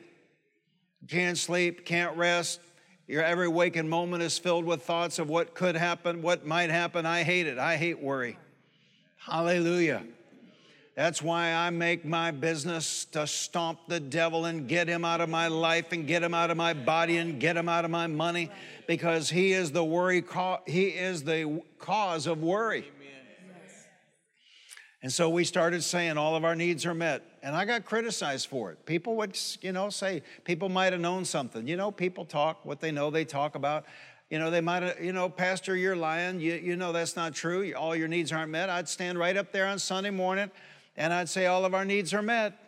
Can't 1.09 1.37
sleep, 1.37 1.85
can't 1.85 2.17
rest. 2.17 2.61
Your 3.07 3.23
every 3.23 3.49
waking 3.49 3.89
moment 3.89 4.23
is 4.23 4.39
filled 4.39 4.65
with 4.65 4.83
thoughts 4.83 5.19
of 5.19 5.29
what 5.29 5.55
could 5.55 5.77
happen, 5.77 6.23
what 6.23 6.47
might 6.47 6.71
happen. 6.71 7.05
I 7.05 7.23
hate 7.25 7.47
it. 7.47 7.59
I 7.59 7.77
hate 7.77 8.01
worry. 8.01 8.39
Hallelujah. 9.17 10.03
That's 10.95 11.21
why 11.21 11.53
I 11.53 11.71
make 11.71 12.05
my 12.05 12.31
business 12.31 13.05
to 13.07 13.27
stomp 13.27 13.81
the 13.89 13.99
devil 13.99 14.45
and 14.45 14.69
get 14.69 14.87
him 14.87 15.05
out 15.05 15.21
of 15.21 15.29
my 15.29 15.49
life 15.49 15.91
and 15.91 16.07
get 16.07 16.23
him 16.23 16.35
out 16.35 16.51
of 16.51 16.57
my 16.57 16.73
body 16.73 17.17
and 17.17 17.41
get 17.41 17.57
him 17.57 17.69
out 17.69 17.85
of 17.85 17.91
my 17.91 18.07
money 18.07 18.49
because 18.87 19.29
he 19.29 19.53
is 19.53 19.73
the 19.73 19.83
worry 19.83 20.23
he 20.67 20.87
is 20.87 21.25
the 21.25 21.61
cause 21.81 22.29
of 22.29 22.43
worry. 22.43 22.89
And 25.03 25.13
so 25.13 25.29
we 25.29 25.45
started 25.45 25.83
saying 25.83 26.17
all 26.17 26.35
of 26.37 26.45
our 26.45 26.55
needs 26.55 26.87
are 26.87 26.95
met. 26.95 27.23
And 27.43 27.55
I 27.55 27.67
got 27.67 27.85
criticized 27.85 28.47
for 28.49 28.71
it. 28.73 28.87
People 28.87 29.17
would, 29.17 29.39
you 29.61 29.73
know, 29.73 29.91
say, 29.91 30.23
people 30.45 30.71
might 30.71 30.95
have 30.95 31.01
known 31.01 31.27
something. 31.27 31.69
You 31.69 31.77
know, 31.77 31.91
people 31.91 32.25
talk 32.25 32.65
what 32.65 32.81
they 32.81 32.91
know 32.91 33.11
they 33.11 33.27
talk 33.27 33.55
about. 33.55 33.85
You 34.31 34.39
know, 34.39 34.51
they 34.51 34.63
might 34.63 34.83
have, 34.83 34.99
you 34.99 35.13
know, 35.13 35.29
Pastor, 35.29 35.77
you're 35.77 35.95
lying. 35.95 36.41
You, 36.41 36.55
you 36.55 36.77
know 36.77 36.93
that's 36.93 37.17
not 37.17 37.35
true. 37.35 37.75
All 37.75 37.95
your 37.95 38.09
needs 38.09 38.33
aren't 38.33 38.51
met. 38.51 38.71
I'd 38.71 38.89
stand 38.89 39.19
right 39.19 39.37
up 39.37 39.53
there 39.53 39.67
on 39.67 39.79
Sunday 39.79 40.09
morning 40.09 40.51
and 40.97 41.13
I'd 41.13 41.29
say, 41.29 41.47
all 41.47 41.65
of 41.65 41.75
our 41.75 41.85
needs 41.85 42.15
are 42.15 42.23
met. 42.23 42.59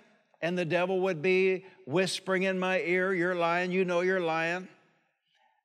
And 0.43 0.57
the 0.57 0.65
devil 0.65 1.01
would 1.01 1.23
be 1.23 1.65
whispering 1.87 2.43
in 2.43 2.59
my 2.59 2.81
ear, 2.81 3.15
You're 3.15 3.35
lying. 3.35 3.73
You 3.73 3.85
know 3.85 4.03
you're 4.03 4.21
lying. 4.21 4.69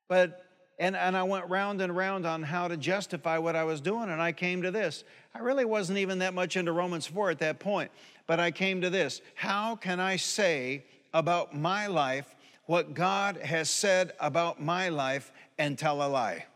But 0.08 0.42
and, 0.78 0.96
and 0.96 1.16
I 1.16 1.22
went 1.22 1.48
round 1.48 1.80
and 1.80 1.94
round 1.96 2.26
on 2.26 2.42
how 2.42 2.66
to 2.66 2.76
justify 2.76 3.38
what 3.38 3.54
I 3.54 3.62
was 3.62 3.80
doing, 3.80 4.10
and 4.10 4.20
I 4.20 4.32
came 4.32 4.62
to 4.62 4.72
this. 4.72 5.04
I 5.32 5.38
really 5.38 5.64
wasn't 5.64 5.98
even 5.98 6.18
that 6.18 6.34
much 6.34 6.56
into 6.56 6.72
Romans 6.72 7.06
4 7.06 7.30
at 7.30 7.38
that 7.38 7.60
point, 7.60 7.90
but 8.26 8.40
I 8.40 8.50
came 8.50 8.80
to 8.80 8.90
this. 8.90 9.20
How 9.36 9.76
can 9.76 10.00
I 10.00 10.16
say 10.16 10.84
about 11.14 11.54
my 11.54 11.86
life 11.86 12.34
what 12.66 12.94
God 12.94 13.36
has 13.36 13.70
said 13.70 14.12
about 14.18 14.60
my 14.60 14.88
life 14.88 15.30
and 15.56 15.78
tell 15.78 16.02
a 16.02 16.08
lie? 16.08 16.46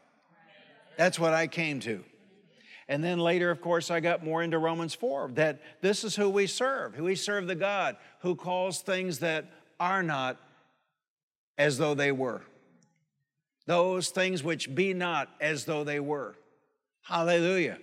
That's 0.96 1.20
what 1.20 1.32
I 1.32 1.46
came 1.46 1.78
to. 1.80 2.02
And 2.88 3.02
then 3.02 3.18
later, 3.18 3.50
of 3.50 3.60
course, 3.60 3.90
I 3.90 4.00
got 4.00 4.24
more 4.24 4.42
into 4.42 4.58
Romans 4.58 4.94
4 4.94 5.32
that 5.34 5.60
this 5.80 6.04
is 6.04 6.14
who 6.14 6.28
we 6.28 6.46
serve. 6.46 6.94
who 6.94 7.04
We 7.04 7.16
serve 7.16 7.46
the 7.46 7.56
God 7.56 7.96
who 8.20 8.36
calls 8.36 8.80
things 8.80 9.18
that 9.20 9.46
are 9.80 10.02
not 10.02 10.40
as 11.58 11.78
though 11.78 11.94
they 11.94 12.12
were, 12.12 12.42
those 13.66 14.10
things 14.10 14.44
which 14.44 14.74
be 14.74 14.94
not 14.94 15.28
as 15.40 15.64
though 15.64 15.84
they 15.84 16.00
were. 16.00 16.36
Hallelujah. 17.02 17.78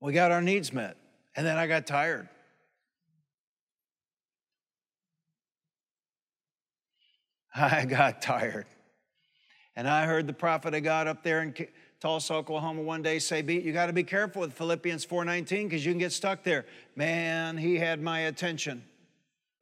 We 0.00 0.12
got 0.12 0.30
our 0.30 0.42
needs 0.42 0.72
met. 0.72 0.96
And 1.34 1.46
then 1.46 1.56
I 1.56 1.66
got 1.66 1.86
tired. 1.86 2.28
I 7.54 7.84
got 7.86 8.20
tired. 8.22 8.66
And 9.74 9.88
I 9.88 10.06
heard 10.06 10.26
the 10.26 10.32
prophet 10.32 10.74
of 10.74 10.82
God 10.82 11.06
up 11.06 11.22
there 11.22 11.42
in 11.42 11.54
Tulsa, 12.00 12.34
Oklahoma 12.34 12.82
one 12.82 13.02
day 13.02 13.18
say, 13.18 13.42
you 13.42 13.72
got 13.72 13.86
to 13.86 13.92
be 13.92 14.04
careful 14.04 14.42
with 14.42 14.52
Philippians 14.52 15.06
4.19 15.06 15.64
because 15.64 15.84
you 15.84 15.92
can 15.92 15.98
get 15.98 16.12
stuck 16.12 16.42
there. 16.42 16.66
Man, 16.94 17.56
he 17.56 17.76
had 17.76 18.02
my 18.02 18.20
attention. 18.20 18.84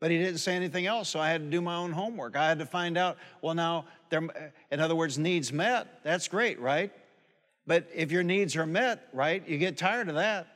But 0.01 0.11
he 0.11 0.19
didn't 0.19 0.39
say 0.39 0.55
anything 0.55 0.87
else, 0.87 1.09
so 1.09 1.21
I 1.21 1.31
had 1.31 1.43
to 1.43 1.49
do 1.49 1.61
my 1.61 1.77
own 1.77 1.93
homework. 1.93 2.37
I 2.37 2.49
had 2.49 2.59
to 2.59 2.67
find 2.67 2.99
out, 2.99 3.17
well, 3.41 3.55
now, 3.55 3.87
in 4.11 4.81
other 4.81 4.97
words, 4.97 5.17
needs 5.17 5.53
met. 5.53 6.01
That's 6.03 6.29
great, 6.29 6.61
right? 6.61 6.93
But 7.67 7.89
if 7.95 8.13
your 8.13 8.23
needs 8.23 8.57
are 8.57 8.67
met, 8.67 9.09
right, 9.13 9.47
you 9.49 9.57
get 9.57 9.79
tired 9.79 10.09
of 10.09 10.17
that. 10.17 10.49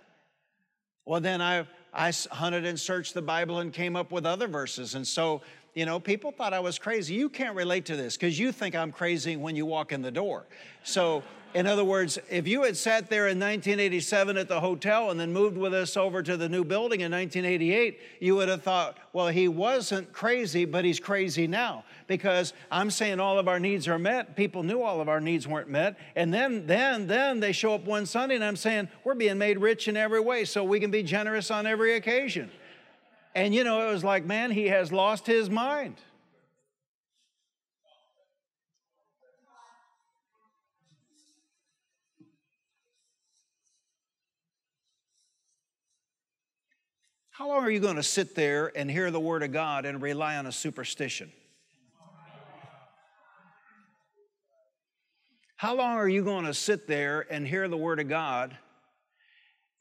Well, 1.06 1.20
then 1.20 1.40
I, 1.40 1.66
I 1.94 2.12
hunted 2.30 2.66
and 2.66 2.78
searched 2.78 3.14
the 3.14 3.22
Bible 3.22 3.60
and 3.60 3.72
came 3.72 3.96
up 3.96 4.12
with 4.12 4.26
other 4.26 4.48
verses. 4.48 4.94
And 4.94 5.06
so, 5.06 5.40
you 5.74 5.86
know, 5.86 5.98
people 5.98 6.32
thought 6.32 6.52
I 6.52 6.60
was 6.60 6.78
crazy. 6.78 7.14
You 7.14 7.30
can't 7.30 7.56
relate 7.56 7.86
to 7.86 7.96
this 7.96 8.16
because 8.16 8.38
you 8.38 8.52
think 8.52 8.74
I'm 8.74 8.92
crazy 8.92 9.36
when 9.36 9.56
you 9.56 9.64
walk 9.64 9.92
in 9.92 10.02
the 10.02 10.10
door. 10.10 10.44
So 10.82 11.22
in 11.54 11.66
other 11.66 11.84
words, 11.84 12.18
if 12.28 12.46
you 12.46 12.62
had 12.62 12.76
sat 12.76 13.08
there 13.08 13.28
in 13.28 13.38
1987 13.38 14.36
at 14.36 14.48
the 14.48 14.60
hotel 14.60 15.10
and 15.10 15.18
then 15.18 15.32
moved 15.32 15.56
with 15.56 15.72
us 15.72 15.96
over 15.96 16.22
to 16.22 16.36
the 16.36 16.48
new 16.48 16.62
building 16.62 17.00
in 17.00 17.10
1988, 17.10 17.98
you 18.20 18.36
would 18.36 18.48
have 18.48 18.62
thought, 18.62 18.98
well, 19.12 19.28
he 19.28 19.48
wasn't 19.48 20.12
crazy, 20.12 20.64
but 20.64 20.84
he's 20.84 21.00
crazy 21.00 21.46
now. 21.46 21.84
Because 22.06 22.52
I'm 22.70 22.90
saying 22.90 23.18
all 23.18 23.38
of 23.38 23.48
our 23.48 23.58
needs 23.58 23.88
are 23.88 23.98
met. 23.98 24.36
People 24.36 24.62
knew 24.62 24.82
all 24.82 25.00
of 25.00 25.08
our 25.08 25.20
needs 25.20 25.48
weren't 25.48 25.68
met. 25.68 25.98
And 26.16 26.32
then, 26.32 26.66
then, 26.66 27.06
then 27.06 27.40
they 27.40 27.52
show 27.52 27.74
up 27.74 27.84
one 27.84 28.06
Sunday 28.06 28.34
and 28.34 28.44
I'm 28.44 28.56
saying, 28.56 28.88
we're 29.04 29.14
being 29.14 29.38
made 29.38 29.58
rich 29.58 29.88
in 29.88 29.96
every 29.96 30.20
way 30.20 30.44
so 30.44 30.64
we 30.64 30.80
can 30.80 30.90
be 30.90 31.02
generous 31.02 31.50
on 31.50 31.66
every 31.66 31.94
occasion. 31.94 32.50
And 33.34 33.54
you 33.54 33.64
know, 33.64 33.88
it 33.88 33.92
was 33.92 34.04
like, 34.04 34.24
man, 34.24 34.50
he 34.50 34.66
has 34.66 34.92
lost 34.92 35.26
his 35.26 35.48
mind. 35.48 35.96
How 47.38 47.46
long 47.46 47.62
are 47.62 47.70
you 47.70 47.78
going 47.78 47.94
to 47.94 48.02
sit 48.02 48.34
there 48.34 48.72
and 48.76 48.90
hear 48.90 49.12
the 49.12 49.20
Word 49.20 49.44
of 49.44 49.52
God 49.52 49.86
and 49.86 50.02
rely 50.02 50.38
on 50.38 50.46
a 50.46 50.50
superstition? 50.50 51.30
How 55.54 55.76
long 55.76 55.98
are 55.98 56.08
you 56.08 56.24
going 56.24 56.46
to 56.46 56.52
sit 56.52 56.88
there 56.88 57.28
and 57.30 57.46
hear 57.46 57.68
the 57.68 57.76
Word 57.76 58.00
of 58.00 58.08
God 58.08 58.58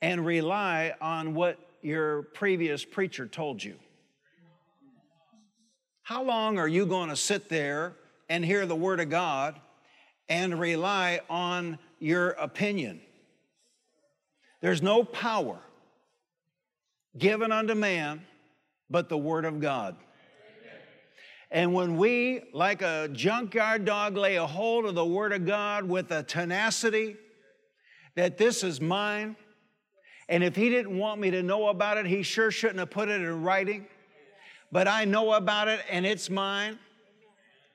and 0.04 0.24
rely 0.24 0.94
on 1.02 1.34
what 1.34 1.58
your 1.82 2.22
previous 2.22 2.86
preacher 2.86 3.26
told 3.26 3.64
you? 3.64 3.74
How 6.04 6.22
long 6.22 6.60
are 6.60 6.68
you 6.68 6.86
going 6.86 7.10
to 7.10 7.16
sit 7.16 7.50
there 7.50 7.96
and 8.30 8.46
hear 8.46 8.68
the 8.68 8.76
Word 8.76 9.00
of 9.00 9.10
God 9.10 9.60
and 10.30 10.60
rely 10.60 11.22
on 11.28 11.80
your 11.98 12.30
opinion? 12.34 13.02
There's 14.62 14.84
no 14.84 15.04
power 15.04 15.60
given 17.18 17.52
unto 17.52 17.76
man 17.76 18.22
but 18.90 19.10
the 19.10 19.18
Word 19.18 19.46
of 19.46 19.60
God. 19.60 19.96
And 21.50 21.74
when 21.74 21.98
we, 21.98 22.42
like 22.54 22.82
a 22.82 23.10
junkyard 23.12 23.86
dog, 23.86 24.18
lay 24.18 24.36
a 24.36 24.46
hold 24.46 24.86
of 24.86 24.96
the 24.96 25.06
Word 25.06 25.32
of 25.32 25.46
God 25.46 25.86
with 25.86 26.12
a 26.12 26.24
tenacity 26.24 27.16
that 28.16 28.38
this 28.38 28.64
is 28.64 28.82
mine, 28.82 29.36
and 30.28 30.44
if 30.44 30.56
He 30.56 30.70
didn't 30.70 30.98
want 30.98 31.22
me 31.22 31.32
to 31.32 31.42
know 31.42 31.70
about 31.70 31.98
it, 31.98 32.06
He 32.06 32.24
sure 32.24 32.52
shouldn't 32.52 32.80
have 32.80 32.90
put 32.90 33.08
it 33.08 33.22
in 33.22 33.44
writing. 33.44 33.88
But 34.72 34.90
I 34.90 35.06
know 35.06 35.34
about 35.34 35.70
it 35.70 35.80
and 35.90 36.06
it's 36.06 36.30
mine, 36.30 36.78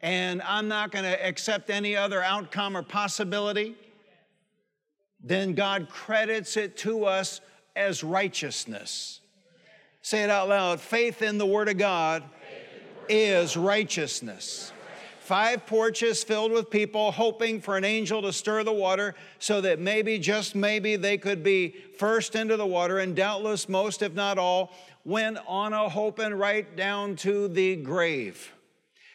and 0.03 0.43
I'm 0.43 0.69
not 0.69 0.91
going 0.91 1.05
to 1.07 1.27
accept 1.27 1.71
any 1.71 1.97
other 1.97 2.23
outcome 2.23 2.77
or 2.77 2.83
possibility, 2.83 3.75
then 5.25 5.55
God 5.55 5.89
credits 5.89 6.59
it 6.59 6.77
to 6.79 7.07
us 7.07 7.41
as 7.75 8.05
righteousness. 8.05 9.22
Say 10.03 10.25
it 10.25 10.31
out 10.31 10.49
loud. 10.49 10.81
Faith 10.81 11.23
in 11.23 11.39
the 11.39 11.47
Word 11.47 11.69
of 11.69 11.79
God 11.79 12.25
is 13.09 13.57
righteousness. 13.57 14.73
Five 15.21 15.65
porches 15.67 16.25
filled 16.25 16.51
with 16.51 16.69
people 16.69 17.13
hoping 17.13 17.61
for 17.61 17.77
an 17.77 17.85
angel 17.85 18.21
to 18.23 18.33
stir 18.33 18.65
the 18.65 18.73
water 18.73 19.15
so 19.39 19.61
that 19.61 19.79
maybe, 19.79 20.19
just 20.19 20.57
maybe, 20.57 20.97
they 20.97 21.17
could 21.17 21.45
be 21.45 21.77
first 21.97 22.35
into 22.35 22.57
the 22.57 22.67
water, 22.67 22.99
and 22.99 23.15
doubtless 23.15 23.69
most, 23.69 24.03
if 24.03 24.13
not 24.13 24.39
all, 24.39 24.73
went 25.05 25.39
on 25.47 25.73
a 25.73 25.89
hoping 25.89 26.35
right 26.35 26.77
down 26.77 27.15
to 27.17 27.47
the 27.47 27.77
grave. 27.77 28.53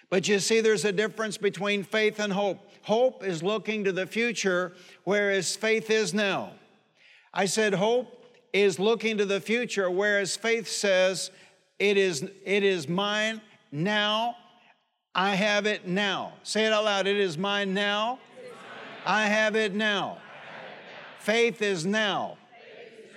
But 0.09 0.29
you 0.29 0.39
see, 0.39 0.61
there's 0.61 0.85
a 0.85 0.93
difference 0.93 1.37
between 1.37 1.83
faith 1.83 2.19
and 2.19 2.31
hope. 2.31 2.71
Hope 2.83 3.25
is 3.25 3.43
looking 3.43 3.83
to 3.83 3.91
the 3.91 4.07
future, 4.07 4.71
whereas 5.03 5.57
faith 5.57 5.89
is 5.89 6.13
now. 6.13 6.53
I 7.33 7.45
said, 7.45 7.73
hope 7.73 8.16
is 8.53 8.79
looking 8.79 9.17
to 9.17 9.25
the 9.25 9.39
future, 9.39 9.89
whereas 9.89 10.35
faith 10.35 10.67
says, 10.67 11.31
it 11.79 11.97
is, 11.97 12.23
it 12.45 12.63
is 12.63 12.87
mine 12.87 13.41
now. 13.71 14.35
I 15.13 15.35
have 15.35 15.65
it 15.65 15.87
now. 15.87 16.33
Say 16.43 16.65
it 16.65 16.73
out 16.73 16.85
loud. 16.85 17.07
It 17.07 17.17
is 17.17 17.37
mine 17.37 17.73
now. 17.73 18.19
I 19.05 19.27
have 19.27 19.55
it 19.55 19.73
now. 19.73 20.19
Faith 21.19 21.61
is 21.61 21.85
now. 21.85 22.37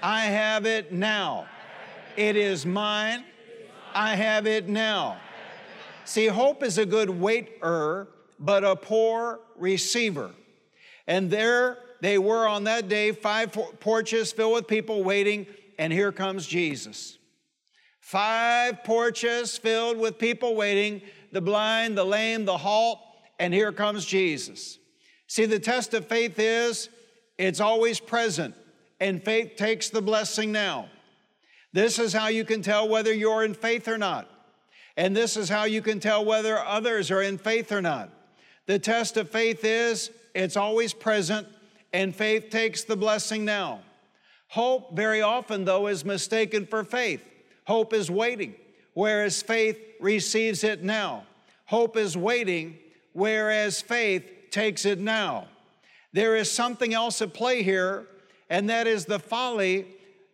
I 0.03 0.23
have 0.23 0.67
it 0.67 0.93
now. 0.93 1.47
It 2.17 2.37
is 2.37 2.65
mine. 2.65 3.25
I 3.95 4.15
have 4.15 4.47
it 4.47 4.69
now. 4.69 5.19
See, 6.05 6.27
hope 6.27 6.63
is 6.63 6.79
a 6.79 6.87
good 6.87 7.11
waiter, 7.11 8.09
but 8.39 8.65
a 8.65 8.77
poor 8.77 9.41
receiver. 9.57 10.31
And 11.07 11.31
there 11.31 11.79
they 12.01 12.19
were 12.19 12.47
on 12.47 12.65
that 12.65 12.89
day, 12.89 13.13
five 13.13 13.53
porches 13.81 14.33
filled 14.33 14.55
with 14.55 14.67
people 14.67 15.03
waiting, 15.03 15.47
and 15.79 15.93
here 15.93 16.13
comes 16.13 16.47
Jesus. 16.47 17.19
Five 18.01 18.83
porches 18.85 19.57
filled 19.59 19.99
with 19.99 20.19
people 20.19 20.55
waiting 20.55 21.03
the 21.33 21.41
blind, 21.41 21.97
the 21.97 22.05
lame, 22.05 22.45
the 22.45 22.57
halt, 22.57 22.99
and 23.39 23.55
here 23.55 23.73
comes 23.73 24.05
Jesus. 24.05 24.79
See, 25.27 25.45
the 25.45 25.61
test 25.61 25.95
of 25.95 26.07
faith 26.07 26.39
is 26.39 26.89
it's 27.39 27.61
always 27.61 28.01
present, 28.01 28.55
and 28.99 29.23
faith 29.23 29.57
takes 29.57 29.91
the 29.91 30.03
blessing 30.03 30.51
now. 30.51 30.89
This 31.73 31.99
is 31.99 32.13
how 32.13 32.29
you 32.29 32.45
can 32.45 32.63
tell 32.63 32.89
whether 32.89 33.13
you're 33.15 33.45
in 33.45 33.55
faith 33.55 33.87
or 33.87 33.97
not. 33.97 34.29
And 34.97 35.17
this 35.17 35.37
is 35.37 35.49
how 35.49 35.65
you 35.65 35.83
can 35.83 36.01
tell 36.01 36.25
whether 36.25 36.59
others 36.59 37.11
are 37.11 37.23
in 37.23 37.39
faith 37.39 37.71
or 37.71 37.81
not. 37.81 38.11
The 38.67 38.79
test 38.79 39.17
of 39.17 39.31
faith 39.31 39.65
is 39.65 40.11
it's 40.35 40.57
always 40.57 40.93
present 40.93 41.47
and 41.93 42.15
faith 42.15 42.51
takes 42.51 42.85
the 42.85 42.97
blessing 42.97 43.45
now. 43.45 43.81
Hope, 44.49 44.97
very 44.97 45.23
often, 45.23 45.65
though, 45.65 45.87
is 45.87 46.05
mistaken 46.05 46.67
for 46.67 46.85
faith. 46.85 47.23
Hope 47.67 47.93
is 47.93 48.11
waiting, 48.11 48.55
whereas 48.95 49.43
faith 49.43 49.79
receives 50.01 50.65
it 50.65 50.83
now. 50.83 51.25
Hope 51.67 51.97
is 51.97 52.17
waiting, 52.17 52.79
whereas 53.13 53.81
faith 53.81 54.29
takes 54.51 54.85
it 54.85 54.99
now. 54.99 55.47
There 56.13 56.35
is 56.35 56.51
something 56.51 56.95
else 56.95 57.23
at 57.23 57.33
play 57.33 57.63
here, 57.63 58.07
and 58.49 58.69
that 58.71 58.89
is 58.89 59.05
the 59.05 59.21
folly 59.21 59.87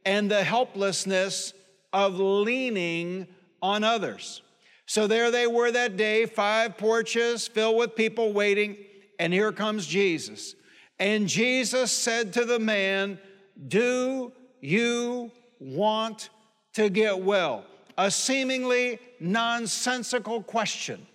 and 0.07 0.30
the 0.30 0.45
helplessness 0.45 1.53
of 1.93 2.18
leaning 2.18 3.26
on 3.61 3.85
others. 3.85 4.41
So 4.87 5.07
there 5.07 5.30
they 5.30 5.47
were 5.47 5.70
that 5.72 5.97
day, 5.97 6.26
five 6.26 6.78
porches 6.78 7.49
filled 7.49 7.76
with 7.76 7.97
people 7.97 8.33
waiting, 8.33 8.76
and 9.18 9.33
here 9.33 9.53
comes 9.53 9.87
Jesus. 9.87 10.55
And 10.99 11.28
Jesus 11.28 11.92
said 11.92 12.32
to 12.34 12.44
the 12.44 12.59
man, 12.59 13.18
Do 13.68 14.32
you 14.61 15.30
want 15.61 16.30
to 16.74 16.88
get 16.88 17.18
well? 17.18 17.64
A 17.99 18.11
seemingly 18.11 18.99
nonsensical 19.20 20.42
question. 20.42 21.07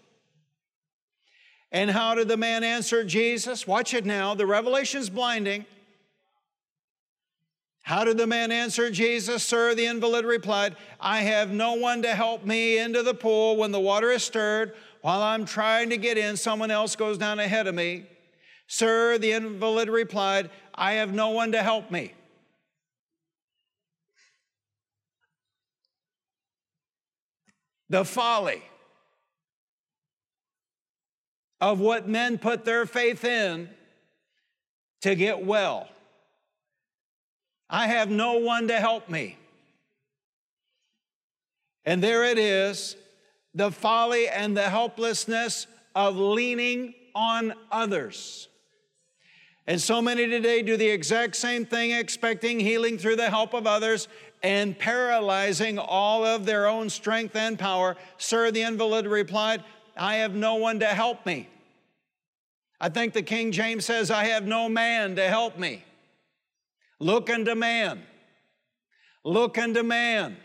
And 1.71 1.89
how 1.89 2.15
did 2.15 2.27
the 2.27 2.37
man 2.37 2.63
answer 2.63 3.03
Jesus? 3.03 3.65
Watch 3.65 3.93
it 3.93 4.05
now. 4.05 4.35
The 4.35 4.45
revelation's 4.45 5.09
blinding. 5.09 5.65
How 7.83 8.03
did 8.03 8.17
the 8.17 8.27
man 8.27 8.51
answer 8.51 8.91
Jesus? 8.91 9.43
Sir, 9.43 9.73
the 9.73 9.85
invalid 9.85 10.25
replied, 10.25 10.75
I 10.99 11.21
have 11.21 11.51
no 11.51 11.73
one 11.73 12.01
to 12.03 12.13
help 12.13 12.45
me 12.45 12.77
into 12.77 13.03
the 13.03 13.13
pool 13.13 13.57
when 13.57 13.71
the 13.71 13.79
water 13.79 14.11
is 14.11 14.23
stirred. 14.23 14.73
While 15.01 15.21
I'm 15.21 15.45
trying 15.45 15.89
to 15.89 15.97
get 15.97 16.17
in, 16.17 16.37
someone 16.37 16.71
else 16.71 16.95
goes 16.95 17.17
down 17.17 17.39
ahead 17.39 17.67
of 17.67 17.73
me. 17.73 18.05
Sir, 18.73 19.17
the 19.17 19.33
invalid 19.33 19.89
replied, 19.89 20.49
I 20.73 20.93
have 20.93 21.13
no 21.13 21.31
one 21.31 21.51
to 21.51 21.61
help 21.61 21.91
me. 21.91 22.13
The 27.89 28.05
folly 28.05 28.63
of 31.59 31.81
what 31.81 32.07
men 32.07 32.37
put 32.37 32.63
their 32.63 32.85
faith 32.85 33.25
in 33.25 33.69
to 35.01 35.15
get 35.15 35.45
well. 35.45 35.89
I 37.69 37.87
have 37.87 38.09
no 38.09 38.35
one 38.35 38.69
to 38.69 38.79
help 38.79 39.09
me. 39.09 39.37
And 41.83 42.01
there 42.01 42.23
it 42.23 42.37
is 42.37 42.95
the 43.53 43.69
folly 43.69 44.29
and 44.29 44.55
the 44.55 44.69
helplessness 44.69 45.67
of 45.93 46.15
leaning 46.15 46.93
on 47.13 47.53
others. 47.69 48.47
And 49.67 49.79
so 49.79 50.01
many 50.01 50.27
today 50.27 50.63
do 50.63 50.75
the 50.75 50.89
exact 50.89 51.35
same 51.35 51.65
thing, 51.65 51.91
expecting 51.91 52.59
healing 52.59 52.97
through 52.97 53.15
the 53.15 53.29
help 53.29 53.53
of 53.53 53.67
others 53.67 54.07
and 54.43 54.77
paralyzing 54.77 55.77
all 55.77 56.25
of 56.25 56.45
their 56.45 56.67
own 56.67 56.89
strength 56.89 57.35
and 57.35 57.57
power. 57.59 57.95
Sir, 58.17 58.51
the 58.51 58.63
invalid 58.63 59.05
replied, 59.05 59.63
I 59.95 60.15
have 60.15 60.33
no 60.33 60.55
one 60.55 60.79
to 60.79 60.87
help 60.87 61.25
me. 61.25 61.47
I 62.79 62.89
think 62.89 63.13
the 63.13 63.21
King 63.21 63.51
James 63.51 63.85
says, 63.85 64.09
I 64.09 64.25
have 64.25 64.45
no 64.47 64.67
man 64.67 65.15
to 65.17 65.27
help 65.27 65.59
me. 65.59 65.83
Look 66.99 67.29
unto 67.29 67.53
man. 67.53 68.01
Look 69.23 69.59
unto 69.59 69.83
man. 69.83 70.37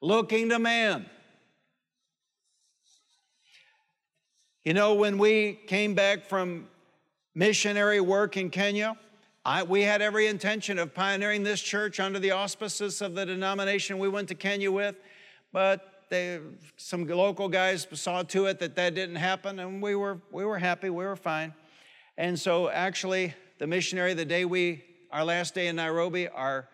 Looking 0.00 0.48
to 0.48 0.58
man. 0.58 1.06
You 4.64 4.72
know, 4.72 4.94
when 4.94 5.18
we 5.18 5.58
came 5.66 5.94
back 5.94 6.26
from 6.26 6.68
missionary 7.34 8.00
work 8.00 8.36
in 8.36 8.50
Kenya, 8.50 8.96
I, 9.44 9.62
we 9.62 9.82
had 9.82 10.00
every 10.00 10.26
intention 10.26 10.78
of 10.78 10.94
pioneering 10.94 11.42
this 11.42 11.60
church 11.60 12.00
under 12.00 12.18
the 12.18 12.30
auspices 12.30 13.02
of 13.02 13.14
the 13.14 13.26
denomination 13.26 13.98
we 13.98 14.08
went 14.08 14.28
to 14.28 14.34
Kenya 14.34 14.72
with, 14.72 14.96
but 15.52 16.04
they, 16.08 16.40
some 16.76 17.06
local 17.06 17.48
guys 17.48 17.86
saw 17.92 18.22
to 18.22 18.46
it 18.46 18.58
that 18.60 18.76
that 18.76 18.94
didn't 18.94 19.16
happen, 19.16 19.58
and 19.58 19.82
we 19.82 19.94
were, 19.94 20.20
we 20.30 20.44
were 20.44 20.58
happy, 20.58 20.88
we 20.88 21.04
were 21.04 21.16
fine. 21.16 21.52
And 22.16 22.38
so, 22.38 22.70
actually, 22.70 23.34
the 23.58 23.66
missionary, 23.66 24.14
the 24.14 24.24
day 24.24 24.44
we, 24.44 24.84
our 25.10 25.24
last 25.24 25.54
day 25.54 25.66
in 25.66 25.76
Nairobi, 25.76 26.28
our 26.28 26.68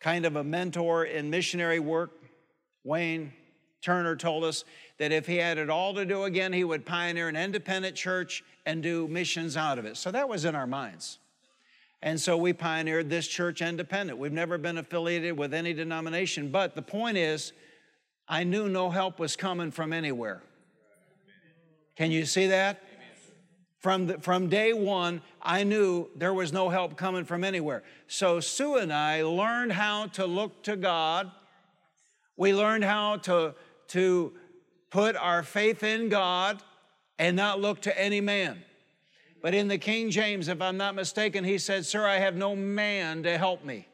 kind 0.00 0.24
of 0.24 0.36
a 0.36 0.44
mentor 0.44 1.04
in 1.04 1.28
missionary 1.28 1.80
work, 1.80 2.12
Wayne 2.84 3.32
Turner, 3.82 4.16
told 4.16 4.44
us 4.44 4.64
that 4.98 5.12
if 5.12 5.26
he 5.26 5.36
had 5.36 5.58
it 5.58 5.68
all 5.68 5.94
to 5.94 6.04
do 6.04 6.24
again, 6.24 6.52
he 6.52 6.64
would 6.64 6.86
pioneer 6.86 7.28
an 7.28 7.36
independent 7.36 7.96
church 7.96 8.42
and 8.64 8.82
do 8.82 9.06
missions 9.08 9.56
out 9.56 9.78
of 9.78 9.84
it. 9.84 9.96
So 9.96 10.10
that 10.10 10.28
was 10.28 10.44
in 10.44 10.54
our 10.54 10.66
minds. 10.66 11.18
And 12.02 12.20
so 12.20 12.36
we 12.36 12.52
pioneered 12.52 13.10
this 13.10 13.26
church 13.26 13.62
independent. 13.62 14.18
We've 14.18 14.32
never 14.32 14.58
been 14.58 14.78
affiliated 14.78 15.36
with 15.36 15.52
any 15.54 15.72
denomination, 15.72 16.50
but 16.50 16.74
the 16.74 16.82
point 16.82 17.16
is, 17.16 17.52
I 18.28 18.44
knew 18.44 18.68
no 18.68 18.90
help 18.90 19.18
was 19.18 19.36
coming 19.36 19.70
from 19.70 19.92
anywhere. 19.92 20.42
Can 21.96 22.10
you 22.10 22.26
see 22.26 22.48
that? 22.48 22.82
From, 23.78 24.06
the, 24.06 24.18
from 24.18 24.48
day 24.48 24.72
one, 24.72 25.22
I 25.40 25.62
knew 25.62 26.08
there 26.16 26.34
was 26.34 26.52
no 26.52 26.68
help 26.68 26.96
coming 26.96 27.24
from 27.24 27.44
anywhere. 27.44 27.82
So 28.08 28.40
Sue 28.40 28.76
and 28.76 28.92
I 28.92 29.22
learned 29.22 29.72
how 29.72 30.06
to 30.08 30.26
look 30.26 30.62
to 30.64 30.76
God. 30.76 31.30
We 32.36 32.52
learned 32.52 32.84
how 32.84 33.18
to, 33.18 33.54
to 33.88 34.32
put 34.96 35.14
our 35.14 35.42
faith 35.42 35.82
in 35.82 36.08
God 36.08 36.62
and 37.18 37.36
not 37.36 37.60
look 37.60 37.82
to 37.82 38.00
any 38.00 38.22
man. 38.22 38.64
But 39.42 39.52
in 39.52 39.68
the 39.68 39.76
King 39.76 40.08
James, 40.10 40.48
if 40.48 40.62
I'm 40.62 40.78
not 40.78 40.94
mistaken, 40.94 41.44
he 41.44 41.58
said, 41.58 41.84
Sir, 41.84 42.06
I 42.06 42.16
have 42.16 42.34
no 42.34 42.56
man 42.56 43.22
to 43.24 43.36
help 43.36 43.62
me. 43.62 43.86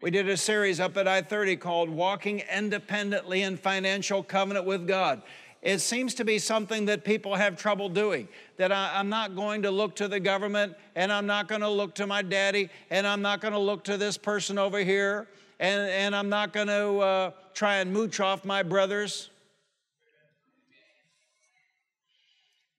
We 0.00 0.10
did 0.10 0.30
a 0.30 0.36
series 0.38 0.80
up 0.80 0.96
at 0.96 1.06
I 1.06 1.20
30 1.20 1.56
called 1.56 1.90
Walking 1.90 2.42
Independently 2.50 3.42
in 3.42 3.58
Financial 3.58 4.22
Covenant 4.22 4.64
with 4.64 4.88
God. 4.88 5.20
It 5.60 5.80
seems 5.82 6.14
to 6.14 6.24
be 6.24 6.38
something 6.38 6.86
that 6.86 7.04
people 7.04 7.34
have 7.34 7.58
trouble 7.58 7.90
doing. 7.90 8.28
That 8.56 8.72
I, 8.72 8.98
am 8.98 9.10
not 9.10 9.36
going 9.36 9.60
to 9.60 9.70
look 9.70 9.94
to 9.96 10.08
the 10.08 10.20
government, 10.20 10.74
and 10.96 11.12
I'm 11.12 11.26
not 11.26 11.48
going 11.48 11.60
to 11.60 11.68
look 11.68 11.94
to 11.96 12.06
my 12.06 12.22
daddy, 12.22 12.70
and 12.88 13.06
I'm 13.06 13.20
not 13.20 13.42
going 13.42 13.52
to 13.52 13.60
look 13.60 13.84
to 13.84 13.98
this 13.98 14.16
person 14.16 14.56
over 14.56 14.78
here, 14.78 15.28
and, 15.60 15.90
and 15.90 16.16
I'm 16.16 16.30
not 16.30 16.54
going 16.54 16.68
to 16.68 16.98
uh, 16.98 17.30
try 17.54 17.76
and 17.76 17.92
mooch 17.92 18.20
off 18.20 18.44
my 18.44 18.62
brothers. 18.62 19.30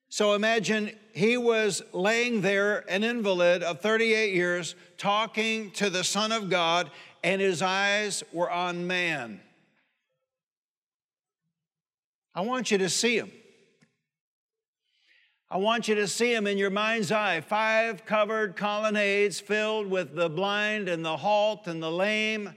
So 0.09 0.33
imagine 0.33 0.91
he 1.13 1.37
was 1.37 1.81
laying 1.91 2.41
there, 2.41 2.85
an 2.87 3.03
invalid 3.03 3.63
of 3.63 3.81
38 3.81 4.33
years, 4.33 4.75
talking 4.97 5.71
to 5.71 5.89
the 5.89 6.03
Son 6.03 6.31
of 6.31 6.51
God, 6.51 6.91
and 7.23 7.41
his 7.41 7.61
eyes 7.63 8.23
were 8.31 8.51
on 8.51 8.85
man. 8.85 9.41
I 12.35 12.41
want 12.41 12.69
you 12.69 12.77
to 12.79 12.89
see 12.89 13.17
him. 13.17 13.31
I 15.49 15.57
want 15.57 15.87
you 15.87 15.95
to 15.95 16.07
see 16.07 16.33
him 16.33 16.47
in 16.47 16.57
your 16.57 16.71
mind's 16.71 17.11
eye. 17.11 17.41
Five 17.41 18.05
covered 18.05 18.55
colonnades 18.55 19.39
filled 19.39 19.87
with 19.87 20.15
the 20.15 20.29
blind 20.29 20.89
and 20.89 21.05
the 21.05 21.17
halt 21.17 21.67
and 21.67 21.81
the 21.81 21.91
lame, 21.91 22.55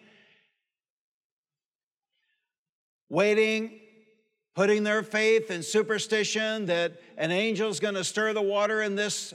waiting, 3.08 3.80
putting 4.54 4.82
their 4.82 5.02
faith 5.02 5.50
in 5.50 5.62
superstition 5.62 6.66
that 6.66 7.00
an 7.16 7.30
angel's 7.30 7.80
going 7.80 7.94
to 7.94 8.04
stir 8.04 8.32
the 8.32 8.42
water 8.42 8.82
in 8.82 8.94
this 8.94 9.34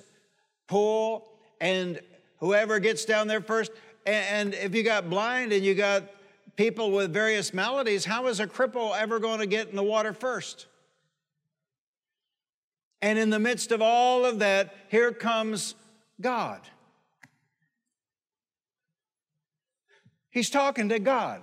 pool 0.68 1.28
and 1.60 2.00
whoever 2.40 2.80
gets 2.80 3.06
down 3.06 3.28
there 3.28 3.42
first, 3.42 3.72
and 4.06 4.54
if 4.56 4.74
you 4.74 4.84
got 4.84 5.10
blind 5.10 5.54
and 5.54 5.64
you 5.64 5.76
got 5.76 6.04
people 6.56 6.92
with 6.92 7.14
various 7.14 7.54
maladies, 7.54 8.04
how 8.06 8.28
is 8.28 8.40
a 8.40 8.48
cripple 8.48 8.98
ever 8.98 9.20
going 9.20 9.40
to 9.40 9.46
get 9.46 9.70
in 9.70 9.76
the 9.76 9.84
water 9.84 10.14
first? 10.14 10.66
And 13.02 13.18
in 13.18 13.30
the 13.30 13.40
midst 13.40 13.72
of 13.72 13.82
all 13.82 14.26
of 14.26 14.40
that, 14.40 14.76
here 14.90 15.12
comes 15.12 15.76
God. 16.20 16.62
He's 20.30 20.50
talking 20.50 20.90
to 20.90 21.00
God. 21.00 21.42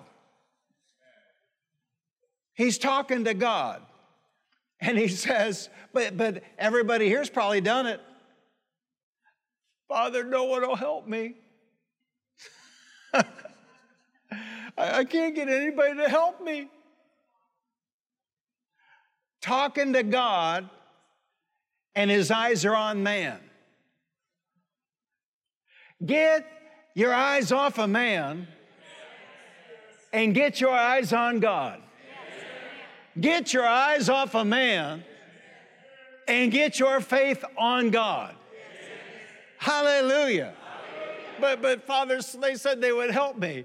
He's 2.59 2.77
talking 2.77 3.25
to 3.25 3.35
God. 3.35 3.81
And 4.81 4.99
he 4.99 5.07
says, 5.27 5.71
but, 5.95 6.17
but 6.17 6.43
everybody 6.59 7.09
here's 7.09 7.31
probably 7.31 7.61
done 7.61 7.87
it. 7.87 8.01
Father, 9.87 10.25
no 10.25 10.45
one 10.45 10.63
will 10.63 10.75
help 10.77 11.07
me. 11.07 11.37
I 14.77 15.05
can't 15.05 15.35
get 15.37 15.49
anybody 15.49 15.97
to 15.97 16.09
help 16.09 16.43
me. 16.43 16.69
Talking 19.41 19.93
to 19.93 20.03
God, 20.03 20.69
and 21.95 22.11
his 22.11 22.31
eyes 22.31 22.65
are 22.65 22.75
on 22.75 23.03
man. 23.03 23.39
Get 26.05 26.45
your 26.95 27.15
eyes 27.15 27.53
off 27.53 27.79
of 27.79 27.89
man 27.89 28.49
and 30.13 30.35
get 30.35 30.61
your 30.61 30.73
eyes 30.73 31.13
on 31.13 31.39
God. 31.41 31.81
Get 33.21 33.53
your 33.53 33.67
eyes 33.67 34.09
off 34.09 34.35
of 34.35 34.47
man 34.47 35.05
and 36.27 36.53
get 36.53 36.79
your 36.79 37.01
faith 37.01 37.45
on 37.57 37.91
God. 37.91 38.35
Hallelujah. 39.59 40.55
But, 41.41 41.63
but 41.63 41.87
fathers, 41.87 42.33
they 42.33 42.55
said 42.55 42.81
they 42.81 42.93
would 42.93 43.11
help 43.11 43.39
me. 43.39 43.65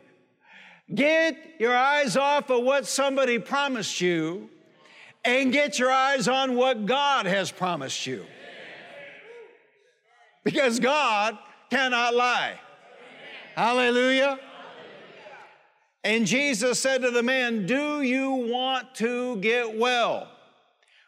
Get 0.93 1.38
your 1.60 1.76
eyes 1.76 2.18
off 2.18 2.49
of 2.49 2.64
what 2.64 2.86
somebody 2.88 3.39
promised 3.39 4.01
you 4.01 4.49
and 5.24 5.51
get 5.51 5.80
your 5.80 5.91
eyes 5.91 6.28
on 6.28 6.56
what 6.56 6.86
God 6.86 7.26
has 7.26 7.51
promised 7.51 8.06
you. 8.06 8.26
Because 10.43 10.80
God 10.80 11.38
cannot 11.70 12.14
lie. 12.14 12.60
Hallelujah. 13.56 14.39
And 16.04 16.28
Jesus 16.28 16.80
said 16.80 17.01
to 17.01 17.12
the 17.12 17.24
man, 17.24 17.66
Do 17.66 18.01
you 18.01 18.32
want 18.32 18.95
to 18.95 19.38
get 19.38 19.78
well? 19.78 20.28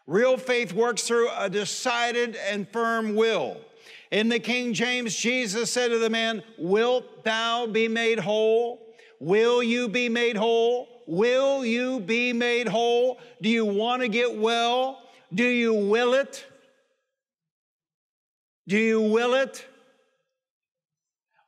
Real 0.06 0.36
faith 0.36 0.72
works 0.72 1.02
through 1.02 1.28
a 1.36 1.50
decided 1.50 2.36
and 2.36 2.68
firm 2.68 3.14
will. 3.14 3.58
In 4.10 4.28
the 4.28 4.38
King 4.38 4.72
James, 4.72 5.14
Jesus 5.14 5.70
said 5.70 5.88
to 5.88 5.98
the 5.98 6.08
man, 6.08 6.42
Wilt 6.58 7.24
thou 7.24 7.66
be 7.66 7.88
made 7.88 8.18
whole? 8.18 8.94
Will 9.20 9.62
you 9.62 9.88
be 9.88 10.08
made 10.08 10.36
whole? 10.36 10.88
Will 11.06 11.64
you 11.64 12.00
be 12.00 12.32
made 12.32 12.68
whole? 12.68 13.18
Do 13.42 13.48
you 13.48 13.64
want 13.64 14.02
to 14.02 14.08
get 14.08 14.38
well? 14.38 15.02
Do 15.34 15.44
you 15.44 15.74
will 15.74 16.14
it? 16.14 16.46
Do 18.68 18.78
you 18.78 19.00
will 19.00 19.34
it? 19.34 19.64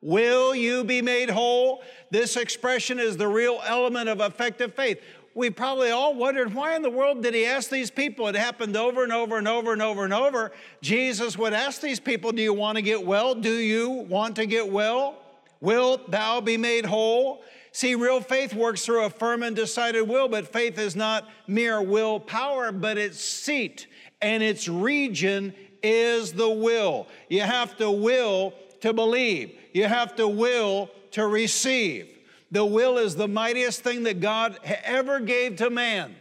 Will 0.01 0.55
you 0.55 0.85
be 0.85 1.03
made 1.03 1.31
whole? 1.31 1.83
This 2.11 2.37
expression 2.37 2.99
is 3.01 3.17
the 3.17 3.29
real 3.29 3.61
element 3.65 4.09
of 4.09 4.21
effective 4.21 4.75
faith. 4.75 5.01
We 5.35 5.51
probably 5.51 5.91
all 5.91 6.15
wondered 6.15 6.55
why 6.55 6.75
in 6.75 6.83
the 6.83 6.91
world 6.91 7.23
did 7.23 7.35
he 7.35 7.47
ask 7.47 7.71
these 7.71 7.91
people? 7.91 8.27
It 8.29 8.35
happened 8.35 8.77
over 8.77 9.05
and 9.05 9.13
over 9.13 9.39
and 9.39 9.47
over 9.47 9.73
and 9.73 9.83
over 9.83 10.05
and 10.05 10.13
over. 10.13 10.53
Jesus 10.83 11.37
would 11.39 11.53
ask 11.53 11.81
these 11.81 12.01
people, 12.01 12.33
Do 12.33 12.43
you 12.43 12.55
want 12.55 12.77
to 12.77 12.83
get 12.83 13.05
well? 13.05 13.35
Do 13.35 13.53
you 13.53 13.91
want 13.91 14.37
to 14.37 14.47
get 14.47 14.71
well? 14.71 15.17
Wilt 15.61 16.11
thou 16.11 16.41
be 16.41 16.57
made 16.57 16.85
whole? 16.85 17.43
See, 17.73 17.95
real 17.95 18.21
faith 18.21 18.55
works 18.55 18.85
through 18.85 19.05
a 19.05 19.11
firm 19.11 19.43
and 19.43 19.55
decided 19.55 20.09
will, 20.09 20.29
but 20.29 20.49
faith 20.49 20.79
is 20.79 20.97
not 20.97 21.29
mere 21.47 21.83
willpower, 21.83 22.73
but 22.73 22.99
its 22.99 23.21
seat 23.21 23.87
and 24.21 24.43
its 24.43 24.69
region 24.69 25.55
is 25.83 26.33
the 26.33 26.49
will. 26.49 27.07
You 27.29 27.43
have 27.43 27.77
to 27.77 27.91
will 27.91 28.55
to 28.81 28.93
believe, 28.93 29.57
you 29.79 29.87
have 29.87 30.17
to 30.17 30.27
will 30.27 30.91
to 31.13 31.27
receive. 31.27 32.09
The 32.51 32.65
will 32.65 32.99
is 32.99 33.15
the 33.15 33.29
mightiest 33.29 33.83
thing 33.83 34.03
that 34.05 34.21
God 34.21 34.59
ever 34.65 35.21
gave 35.21 35.57
to 35.57 35.71
man. 35.71 36.17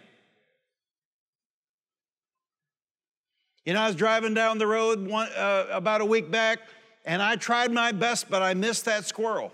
You 3.66 3.74
know, 3.74 3.82
I 3.82 3.88
was 3.88 3.96
driving 3.96 4.34
down 4.34 4.60
the 4.60 4.68
road 4.68 5.08
one, 5.08 5.28
uh, 5.36 5.66
about 5.72 6.02
a 6.02 6.06
week 6.06 6.30
back, 6.30 6.60
and 7.04 7.22
I 7.22 7.36
tried 7.36 7.72
my 7.72 7.92
best, 7.92 8.30
but 8.30 8.42
I 8.42 8.54
missed 8.54 8.86
that 8.86 9.06
squirrel. 9.06 9.52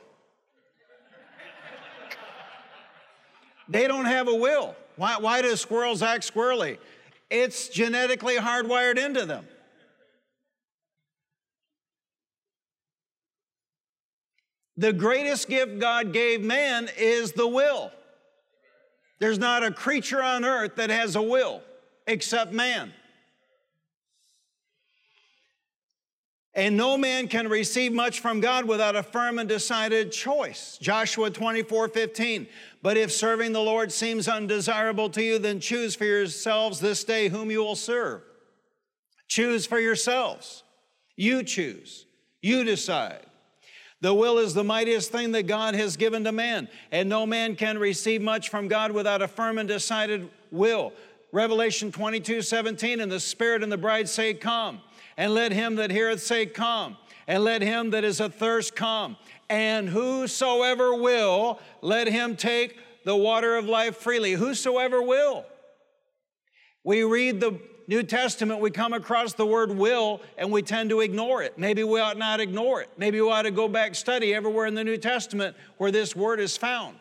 they 3.69 3.87
don't 3.87 4.05
have 4.05 4.27
a 4.27 4.35
will. 4.35 4.75
Why, 4.97 5.17
why 5.17 5.41
do 5.41 5.55
squirrels 5.55 6.03
act 6.03 6.31
squirrely? 6.31 6.77
It's 7.29 7.69
genetically 7.69 8.35
hardwired 8.35 9.03
into 9.03 9.25
them. 9.25 9.47
The 14.77 14.93
greatest 14.93 15.47
gift 15.47 15.79
God 15.79 16.13
gave 16.13 16.41
man 16.41 16.89
is 16.97 17.33
the 17.33 17.47
will. 17.47 17.91
There's 19.19 19.39
not 19.39 19.63
a 19.63 19.71
creature 19.71 20.21
on 20.21 20.43
earth 20.43 20.75
that 20.75 20.89
has 20.89 21.15
a 21.15 21.21
will 21.21 21.61
except 22.07 22.51
man. 22.51 22.91
And 26.55 26.77
no 26.77 26.97
man 26.97 27.27
can 27.27 27.47
receive 27.47 27.93
much 27.93 28.19
from 28.19 28.39
God 28.39 28.65
without 28.65 28.95
a 28.95 29.01
firm 29.01 29.39
and 29.39 29.49
decided 29.49 30.11
choice. 30.11 30.77
Joshua 30.79 31.31
24, 31.31 31.87
15. 31.87 32.47
But 32.83 32.95
if 32.95 33.11
serving 33.11 33.53
the 33.53 33.61
Lord 33.61 33.91
seems 33.91 34.27
undesirable 34.27 35.09
to 35.11 35.23
you, 35.23 35.39
then 35.39 35.59
choose 35.59 35.95
for 35.95 36.05
yourselves 36.05 36.79
this 36.79 37.03
day 37.03 37.29
whom 37.29 37.49
you 37.49 37.63
will 37.63 37.75
serve. 37.75 38.21
Choose 39.27 39.65
for 39.65 39.79
yourselves. 39.79 40.63
You 41.15 41.41
choose. 41.41 42.05
You 42.41 42.63
decide. 42.63 43.25
The 44.03 44.13
will 44.13 44.37
is 44.37 44.53
the 44.53 44.65
mightiest 44.65 45.13
thing 45.13 45.31
that 45.31 45.47
God 45.47 45.75
has 45.75 45.95
given 45.95 46.25
to 46.25 46.33
man, 46.33 46.67
and 46.91 47.07
no 47.07 47.25
man 47.25 47.55
can 47.55 47.77
receive 47.77 48.21
much 48.21 48.49
from 48.49 48.67
God 48.67 48.91
without 48.91 49.21
a 49.21 49.29
firm 49.29 49.57
and 49.57 49.65
decided 49.65 50.29
will. 50.51 50.91
Revelation 51.31 51.89
22 51.89 52.41
17, 52.41 52.99
and 52.99 53.09
the 53.09 53.21
Spirit 53.21 53.63
and 53.63 53.71
the 53.71 53.77
bride 53.77 54.09
say, 54.09 54.33
Come. 54.33 54.81
And 55.15 55.33
let 55.33 55.53
him 55.53 55.77
that 55.77 55.89
heareth 55.89 56.21
say, 56.21 56.45
Come. 56.45 56.97
And 57.27 57.45
let 57.45 57.61
him 57.61 57.91
that 57.91 58.03
is 58.03 58.19
athirst 58.19 58.75
come. 58.75 59.15
And 59.49 59.87
whosoever 59.87 60.93
will, 60.95 61.61
let 61.81 62.07
him 62.09 62.35
take 62.35 62.77
the 63.05 63.15
water 63.15 63.55
of 63.55 63.67
life 63.67 63.95
freely. 63.95 64.33
Whosoever 64.33 65.01
will. 65.01 65.45
We 66.83 67.03
read 67.03 67.39
the 67.39 67.57
New 67.87 68.03
Testament, 68.03 68.59
we 68.59 68.71
come 68.71 68.93
across 68.93 69.33
the 69.33 69.45
word 69.45 69.71
will 69.71 70.21
and 70.37 70.51
we 70.51 70.61
tend 70.61 70.89
to 70.89 71.01
ignore 71.01 71.43
it. 71.43 71.57
Maybe 71.57 71.83
we 71.83 71.99
ought 71.99 72.17
not 72.17 72.39
ignore 72.39 72.81
it. 72.81 72.89
Maybe 72.97 73.19
we 73.19 73.29
ought 73.29 73.43
to 73.43 73.51
go 73.51 73.67
back 73.67 73.95
study 73.95 74.33
everywhere 74.33 74.65
in 74.65 74.73
the 74.73 74.83
New 74.83 74.97
Testament 74.97 75.55
where 75.77 75.91
this 75.91 76.15
word 76.15 76.39
is 76.39 76.55
found. 76.55 76.97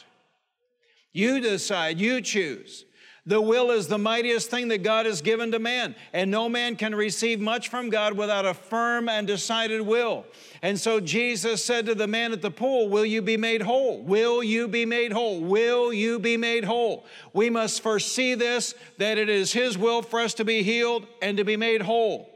You 1.13 1.41
decide, 1.41 2.01
you 2.01 2.21
choose. 2.21 2.85
The 3.25 3.41
will 3.41 3.71
is 3.71 3.87
the 3.87 3.99
mightiest 3.99 4.51
thing 4.51 4.67
that 4.69 4.83
God 4.83 5.07
has 5.07 5.23
given 5.23 5.53
to 5.53 5.61
man, 5.61 5.95
and 6.13 6.29
no 6.29 6.49
man 6.49 6.75
can 6.75 6.93
receive 6.93 7.41
much 7.41 7.69
from 7.69 7.89
God 7.89 8.17
without 8.17 8.45
a 8.45 8.53
firm 8.53 9.09
and 9.09 9.29
decided 9.29 9.81
will. 9.81 10.27
And 10.61 10.79
so 10.79 10.99
Jesus 10.99 11.65
said 11.65 11.87
to 11.87 11.95
the 11.95 12.09
man 12.09 12.33
at 12.33 12.43
the 12.43 12.51
pool, 12.51 12.89
Will 12.89 13.05
you 13.05 13.23
be 13.23 13.37
made 13.37 13.63
whole? 13.63 14.03
Will 14.03 14.43
you 14.43 14.67
be 14.67 14.85
made 14.85 15.13
whole? 15.13 15.41
Will 15.41 15.93
you 15.93 16.19
be 16.19 16.37
made 16.37 16.65
whole? 16.65 17.07
We 17.33 17.49
must 17.49 17.81
first 17.81 18.13
see 18.13 18.35
this 18.35 18.75
that 18.99 19.19
it 19.19 19.29
is 19.29 19.53
His 19.53 19.79
will 19.79 20.03
for 20.03 20.19
us 20.19 20.35
to 20.35 20.45
be 20.45 20.65
healed 20.65 21.07
and 21.21 21.37
to 21.37 21.45
be 21.45 21.57
made 21.57 21.83
whole. 21.83 22.29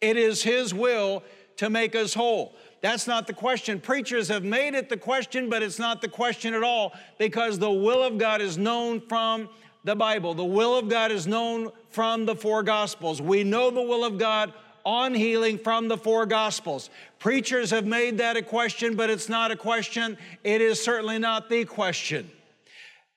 It 0.00 0.16
is 0.16 0.44
His 0.44 0.72
will 0.72 1.24
to 1.56 1.68
make 1.68 1.96
us 1.96 2.14
whole. 2.14 2.54
That's 2.82 3.08
not 3.08 3.26
the 3.26 3.34
question. 3.34 3.80
Preachers 3.80 4.28
have 4.28 4.44
made 4.44 4.74
it 4.74 4.88
the 4.88 4.96
question, 4.96 5.50
but 5.50 5.62
it's 5.62 5.78
not 5.78 6.00
the 6.00 6.08
question 6.08 6.54
at 6.54 6.62
all 6.62 6.92
because 7.18 7.58
the 7.58 7.70
will 7.70 8.02
of 8.02 8.16
God 8.16 8.40
is 8.40 8.56
known 8.56 9.00
from 9.00 9.48
the 9.84 9.96
Bible. 9.96 10.34
The 10.34 10.44
will 10.44 10.76
of 10.76 10.88
God 10.88 11.10
is 11.10 11.26
known 11.26 11.70
from 11.88 12.26
the 12.26 12.36
four 12.36 12.62
Gospels. 12.62 13.20
We 13.20 13.44
know 13.44 13.70
the 13.70 13.82
will 13.82 14.04
of 14.04 14.18
God 14.18 14.52
on 14.84 15.14
healing 15.14 15.58
from 15.58 15.88
the 15.88 15.96
four 15.96 16.26
Gospels. 16.26 16.90
Preachers 17.18 17.70
have 17.70 17.86
made 17.86 18.18
that 18.18 18.36
a 18.36 18.42
question, 18.42 18.96
but 18.96 19.10
it's 19.10 19.28
not 19.28 19.50
a 19.50 19.56
question. 19.56 20.16
It 20.44 20.60
is 20.60 20.82
certainly 20.82 21.18
not 21.18 21.48
the 21.48 21.64
question. 21.64 22.30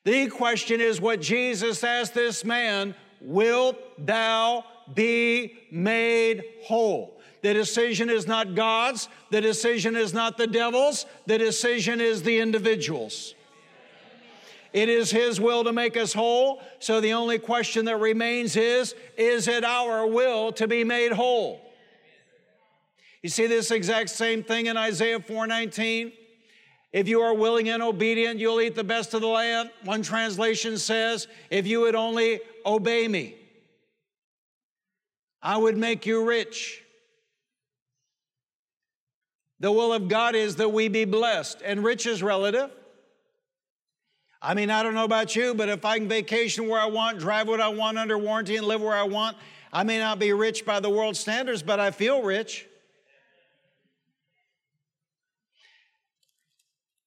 The 0.03 0.27
question 0.27 0.81
is 0.81 0.99
what 0.99 1.21
Jesus 1.21 1.83
asked 1.83 2.13
this 2.13 2.43
man 2.43 2.95
Wilt 3.21 3.77
thou 4.05 4.65
be 4.93 5.53
made 5.71 6.43
whole? 6.63 7.21
The 7.41 7.53
decision 7.53 8.09
is 8.09 8.27
not 8.27 8.55
God's, 8.55 9.07
the 9.31 9.41
decision 9.41 9.95
is 9.95 10.13
not 10.13 10.37
the 10.37 10.47
devil's, 10.47 11.05
the 11.25 11.37
decision 11.37 12.01
is 12.01 12.23
the 12.23 12.39
individual's. 12.39 13.33
It 14.73 14.89
is 14.89 15.11
His 15.11 15.39
will 15.39 15.63
to 15.63 15.71
make 15.71 15.95
us 15.95 16.13
whole. 16.13 16.61
So 16.79 16.99
the 16.99 17.13
only 17.13 17.37
question 17.37 17.85
that 17.85 17.97
remains 17.97 18.55
is 18.55 18.95
is 19.17 19.47
it 19.47 19.63
our 19.63 20.05
will 20.07 20.51
to 20.53 20.67
be 20.67 20.83
made 20.83 21.11
whole? 21.11 21.61
You 23.21 23.29
see 23.29 23.47
this 23.47 23.71
exact 23.71 24.09
same 24.09 24.43
thing 24.43 24.65
in 24.65 24.75
Isaiah 24.75 25.19
4:19. 25.19 26.11
If 26.91 27.07
you 27.07 27.21
are 27.21 27.33
willing 27.33 27.69
and 27.69 27.81
obedient, 27.81 28.39
you'll 28.39 28.61
eat 28.61 28.75
the 28.75 28.83
best 28.83 29.13
of 29.13 29.21
the 29.21 29.27
land. 29.27 29.71
One 29.83 30.03
translation 30.03 30.77
says, 30.77 31.27
if 31.49 31.65
you 31.65 31.81
would 31.81 31.95
only 31.95 32.39
obey 32.63 33.07
me, 33.07 33.35
I 35.41 35.57
would 35.57 35.75
make 35.75 36.05
you 36.05 36.23
rich. 36.23 36.83
The 39.59 39.71
will 39.71 39.91
of 39.91 40.07
God 40.07 40.35
is 40.35 40.57
that 40.57 40.69
we 40.69 40.87
be 40.87 41.05
blessed, 41.05 41.63
and 41.65 41.83
rich 41.83 42.05
is 42.05 42.21
relative. 42.21 42.69
I 44.45 44.53
mean, 44.53 44.69
I 44.69 44.83
don't 44.83 44.93
know 44.93 45.05
about 45.05 45.37
you, 45.37 45.53
but 45.53 45.69
if 45.69 45.85
I 45.85 45.97
can 45.97 46.09
vacation 46.09 46.67
where 46.67 46.79
I 46.79 46.85
want, 46.85 47.17
drive 47.17 47.47
what 47.47 47.61
I 47.61 47.69
want 47.69 47.97
under 47.97 48.17
warranty, 48.17 48.57
and 48.57 48.67
live 48.67 48.81
where 48.81 48.93
I 48.93 49.03
want, 49.03 49.37
I 49.71 49.83
may 49.83 49.97
not 49.99 50.19
be 50.19 50.33
rich 50.33 50.65
by 50.65 50.81
the 50.81 50.89
world 50.89 51.15
standards, 51.15 51.63
but 51.63 51.79
I 51.79 51.91
feel 51.91 52.21
rich. 52.21 52.67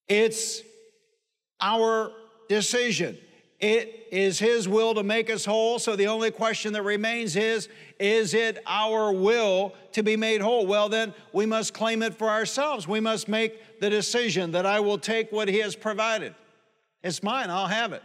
It's 0.07 0.61
our 1.61 2.11
decision. 2.49 3.19
It 3.59 4.07
is 4.11 4.39
His 4.39 4.67
will 4.67 4.95
to 4.95 5.03
make 5.03 5.29
us 5.29 5.45
whole. 5.45 5.77
So 5.77 5.95
the 5.95 6.07
only 6.07 6.31
question 6.31 6.73
that 6.73 6.83
remains 6.83 7.35
is 7.35 7.69
Is 7.99 8.33
it 8.33 8.63
our 8.65 9.11
will 9.11 9.75
to 9.91 10.01
be 10.01 10.15
made 10.15 10.41
whole? 10.41 10.65
Well, 10.65 10.89
then 10.89 11.13
we 11.33 11.45
must 11.45 11.75
claim 11.75 12.01
it 12.01 12.15
for 12.15 12.29
ourselves. 12.29 12.87
We 12.87 12.99
must 12.99 13.27
make 13.27 13.79
the 13.79 13.91
decision 13.91 14.51
that 14.53 14.65
I 14.65 14.79
will 14.79 14.97
take 14.97 15.31
what 15.31 15.47
He 15.47 15.59
has 15.59 15.75
provided. 15.75 16.33
It's 17.03 17.23
mine, 17.23 17.49
I'll 17.49 17.67
have 17.67 17.93
it. 17.93 18.03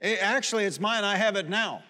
it. 0.00 0.18
Actually, 0.20 0.64
it's 0.64 0.80
mine, 0.80 1.04
I 1.04 1.16
have 1.16 1.36
it 1.36 1.48
now. 1.48 1.82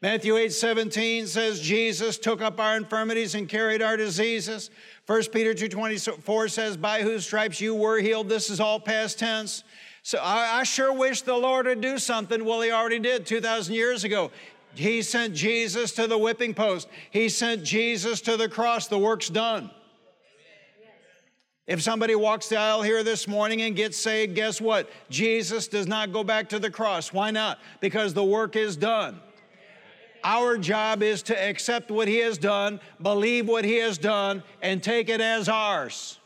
Matthew 0.00 0.36
8 0.36 0.52
17 0.52 1.26
says, 1.26 1.60
Jesus 1.60 2.18
took 2.18 2.40
up 2.40 2.60
our 2.60 2.76
infirmities 2.76 3.34
and 3.34 3.48
carried 3.48 3.82
our 3.82 3.96
diseases. 3.96 4.70
1 5.06 5.24
Peter 5.32 5.54
2 5.54 5.68
24 5.68 6.48
says, 6.48 6.76
By 6.76 7.02
whose 7.02 7.26
stripes 7.26 7.60
you 7.60 7.74
were 7.74 7.98
healed. 7.98 8.28
This 8.28 8.48
is 8.48 8.60
all 8.60 8.78
past 8.78 9.18
tense. 9.18 9.64
So 10.04 10.18
I, 10.18 10.60
I 10.60 10.62
sure 10.62 10.92
wish 10.92 11.22
the 11.22 11.36
Lord 11.36 11.66
would 11.66 11.80
do 11.80 11.98
something. 11.98 12.44
Well, 12.44 12.60
He 12.60 12.70
already 12.70 13.00
did 13.00 13.26
2,000 13.26 13.74
years 13.74 14.04
ago. 14.04 14.30
He 14.74 15.02
sent 15.02 15.34
Jesus 15.34 15.90
to 15.92 16.06
the 16.06 16.16
whipping 16.16 16.54
post, 16.54 16.88
He 17.10 17.28
sent 17.28 17.64
Jesus 17.64 18.20
to 18.22 18.36
the 18.36 18.48
cross. 18.48 18.86
The 18.86 18.98
work's 18.98 19.28
done. 19.28 19.70
If 21.68 21.80
somebody 21.82 22.16
walks 22.16 22.48
the 22.48 22.56
aisle 22.56 22.82
here 22.82 23.04
this 23.04 23.28
morning 23.28 23.62
and 23.62 23.76
gets 23.76 23.96
saved, 23.96 24.34
guess 24.34 24.60
what? 24.60 24.90
Jesus 25.08 25.68
does 25.68 25.86
not 25.86 26.12
go 26.12 26.24
back 26.24 26.48
to 26.48 26.58
the 26.58 26.70
cross. 26.70 27.12
Why 27.12 27.30
not? 27.30 27.60
Because 27.80 28.12
the 28.12 28.24
work 28.24 28.56
is 28.56 28.76
done. 28.76 29.20
Our 30.24 30.58
job 30.58 31.04
is 31.04 31.22
to 31.24 31.40
accept 31.40 31.92
what 31.92 32.08
He 32.08 32.16
has 32.18 32.38
done, 32.38 32.80
believe 33.00 33.46
what 33.46 33.64
He 33.64 33.76
has 33.76 33.98
done, 33.98 34.42
and 34.62 34.82
take 34.82 35.08
it 35.08 35.20
as 35.20 35.48
ours. 35.48 36.18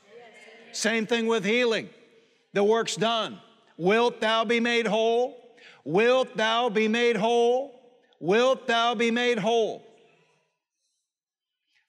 Same 0.73 1.07
thing 1.07 1.27
with 1.27 1.45
healing. 1.45 1.91
The 2.55 2.65
work's 2.65 2.97
done. 2.97 3.39
Wilt 3.77 4.23
thou 4.23 4.47
be 4.47 4.61
made 4.61 4.87
whole? 4.87 5.37
Wilt 5.85 6.35
thou 6.37 6.71
be 6.71 6.89
made 6.89 7.17
whole? 7.17 7.83
wilt 8.23 8.69
thou 8.69 8.95
be 8.95 9.11
made 9.11 9.39
whole. 9.39 9.85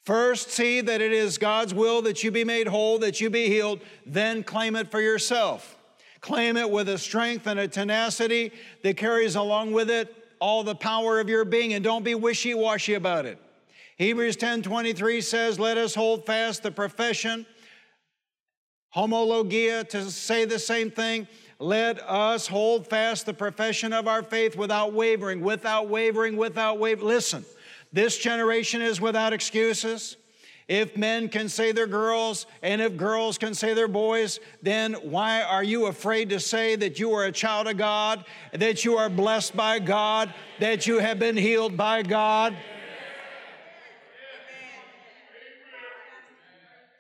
First, 0.06 0.52
see 0.52 0.82
that 0.82 1.02
it 1.02 1.14
is 1.14 1.38
God's 1.38 1.74
will 1.74 2.02
that 2.02 2.24
you 2.24 2.32
be 2.32 2.44
made 2.44 2.68
whole, 2.68 3.00
that 3.00 3.22
you 3.22 3.30
be 3.30 3.48
healed, 3.48 3.80
then 4.06 4.44
claim 4.44 4.76
it 4.76 4.92
for 4.92 5.00
yourself. 5.00 5.78
Claim 6.20 6.58
it 6.58 6.70
with 6.70 6.90
a 6.90 6.98
strength 6.98 7.48
and 7.48 7.60
a 7.60 7.68
tenacity 7.68 8.52
that 8.82 8.98
carries 8.98 9.36
along 9.36 9.72
with 9.72 9.90
it 9.90 10.14
all 10.40 10.64
the 10.64 10.76
power 10.76 11.22
of 11.22 11.30
your 11.30 11.46
being, 11.46 11.74
and 11.74 11.84
don't 11.84 12.04
be 12.04 12.16
wishy 12.16 12.54
washy 12.54 12.96
about 12.96 13.26
it. 13.26 13.40
Hebrews 13.98 14.36
10 14.36 14.62
23 14.62 15.22
says, 15.22 15.58
Let 15.58 15.78
us 15.78 15.96
hold 15.96 16.26
fast 16.26 16.64
the 16.64 16.72
profession, 16.72 17.46
homologia, 18.94 19.86
to 19.86 20.12
say 20.12 20.44
the 20.44 20.60
same 20.60 20.92
thing. 20.92 21.30
Let 21.60 22.02
us 22.02 22.48
hold 22.48 22.90
fast 22.90 23.26
the 23.26 23.34
profession 23.34 23.94
of 23.94 24.06
our 24.06 24.22
faith 24.22 24.58
without 24.58 24.92
wavering, 24.92 25.40
without 25.40 25.88
wavering, 25.88 26.36
without 26.36 26.78
wavering. 26.78 27.08
Listen, 27.08 27.46
this 27.94 28.18
generation 28.18 28.82
is 28.82 29.00
without 29.00 29.32
excuses. 29.32 30.18
If 30.68 30.98
men 30.98 31.30
can 31.30 31.50
say 31.50 31.72
they're 31.72 31.88
girls 31.88 32.48
and 32.62 32.82
if 32.82 32.98
girls 32.98 33.38
can 33.38 33.54
say 33.54 33.74
they're 33.74 33.88
boys, 33.88 34.40
then 34.62 34.94
why 34.94 35.44
are 35.44 35.64
you 35.64 35.86
afraid 35.86 36.30
to 36.30 36.40
say 36.40 36.76
that 36.78 37.00
you 37.00 37.12
are 37.14 37.26
a 37.26 37.32
child 37.32 37.68
of 37.68 37.78
God, 37.78 38.26
that 38.54 38.84
you 38.84 38.98
are 38.98 39.10
blessed 39.10 39.56
by 39.56 39.80
God, 39.80 40.34
that 40.60 40.88
you 40.88 41.00
have 41.00 41.20
been 41.20 41.38
healed 41.38 41.78
by 41.78 42.02
God? 42.02 42.56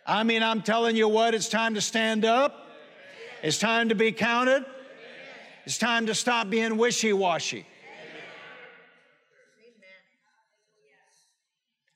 I 0.05 0.23
mean, 0.23 0.43
I'm 0.43 0.61
telling 0.61 0.97
you 0.97 1.07
what, 1.07 1.33
it's 1.33 1.47
time 1.47 1.75
to 1.75 1.81
stand 1.81 2.25
up. 2.25 2.67
It's 3.41 3.57
time 3.57 3.89
to 3.89 3.95
be 3.95 4.11
counted. 4.11 4.65
It's 5.65 5.77
time 5.77 6.05
to 6.07 6.15
stop 6.15 6.49
being 6.49 6.77
wishy 6.77 7.13
washy. 7.13 7.65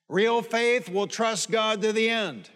Real 0.10 0.42
faith 0.42 0.90
will 0.90 1.08
trust 1.08 1.52
God 1.52 1.82
to 1.82 1.92
the 1.92 2.10
end. 2.10 2.50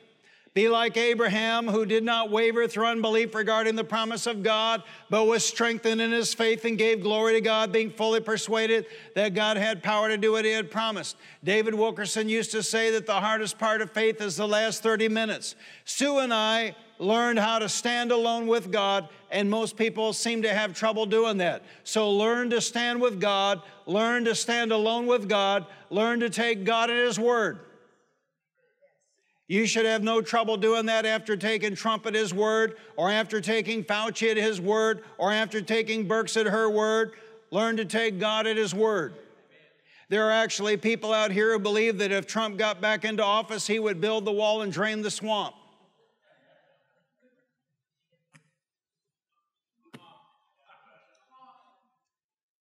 Be 0.54 0.68
like 0.68 0.98
Abraham, 0.98 1.70
who 1.70 1.86
did 1.86 2.04
not 2.04 2.30
waver 2.30 2.68
through 2.68 2.88
unbelief 2.88 3.34
regarding 3.34 3.78
the 3.78 3.86
promise 3.86 4.28
of 4.28 4.44
God, 4.44 4.84
but 5.10 5.24
was 5.24 5.46
strengthened 5.46 6.02
in 6.02 6.12
his 6.12 6.34
faith 6.34 6.66
and 6.66 6.78
gave 6.78 7.02
glory 7.02 7.34
to 7.34 7.42
God, 7.42 7.72
being 7.72 7.90
fully 7.90 8.20
persuaded 8.20 8.86
that 9.16 9.34
God 9.34 9.56
had 9.56 9.82
power 9.82 10.10
to 10.10 10.18
do 10.18 10.34
what 10.34 10.44
he 10.44 10.52
had 10.52 10.70
promised. 10.70 11.16
David 11.42 11.74
Wilkerson 11.74 12.28
used 12.28 12.52
to 12.52 12.62
say 12.62 12.92
that 12.92 13.06
the 13.06 13.22
hardest 13.22 13.60
part 13.60 13.82
of 13.82 13.92
faith 13.92 14.20
is 14.20 14.36
the 14.36 14.48
last 14.48 14.84
30 14.84 15.08
minutes. 15.08 15.56
Sue 15.86 16.20
and 16.20 16.34
I 16.34 16.76
learned 17.02 17.40
how 17.40 17.58
to 17.58 17.68
stand 17.68 18.12
alone 18.12 18.46
with 18.46 18.72
God, 18.72 19.10
and 19.32 19.50
most 19.50 19.76
people 19.76 20.14
seem 20.14 20.44
to 20.44 20.54
have 20.54 20.74
trouble 20.74 21.08
doing 21.08 21.38
that. 21.38 21.64
So 21.84 22.12
learn 22.12 22.52
to 22.52 22.62
stand 22.62 23.02
with 23.02 23.20
God, 23.20 23.64
learn 23.88 24.24
to 24.26 24.36
stand 24.36 24.72
alone 24.72 25.08
with 25.08 25.28
God, 25.28 25.66
learn 25.90 26.20
to 26.20 26.30
take 26.30 26.64
God 26.64 26.92
at 26.92 26.98
His 26.98 27.20
word. 27.20 27.60
You 29.48 29.66
should 29.66 29.86
have 29.86 30.04
no 30.04 30.22
trouble 30.22 30.56
doing 30.56 30.86
that 30.86 31.06
after 31.06 31.36
taking 31.36 31.76
Trump 31.76 32.06
at 32.06 32.16
his 32.16 32.34
word, 32.34 32.78
or 32.96 33.12
after 33.12 33.42
taking 33.42 33.84
Fauci 33.84 34.32
at 34.32 34.38
his 34.38 34.62
word, 34.62 35.04
or 35.18 35.34
after 35.34 35.60
taking 35.60 36.08
Birx 36.08 36.40
at 36.40 36.46
her 36.46 36.70
word. 36.70 37.12
Learn 37.50 37.76
to 37.76 37.84
take 37.84 38.18
God 38.18 38.48
at 38.48 38.56
his 38.56 38.74
word. 38.74 39.14
There 40.08 40.26
are 40.26 40.32
actually 40.32 40.78
people 40.78 41.14
out 41.14 41.32
here 41.32 41.52
who 41.52 41.60
believe 41.60 41.98
that 41.98 42.14
if 42.14 42.28
Trump 42.28 42.58
got 42.58 42.80
back 42.80 43.04
into 43.04 43.26
office, 43.26 43.68
he 43.68 43.78
would 43.78 44.00
build 44.00 44.24
the 44.24 44.32
wall 44.32 44.62
and 44.62 44.72
drain 44.72 45.02
the 45.02 45.12
swamp. 45.12 45.56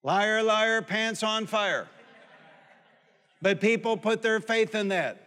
Liar, 0.02 0.42
liar, 0.42 0.82
pants 0.82 1.22
on 1.22 1.46
fire. 1.46 1.86
But 3.42 3.60
people 3.60 3.96
put 3.96 4.22
their 4.22 4.40
faith 4.40 4.74
in 4.74 4.88
that. 4.88 5.26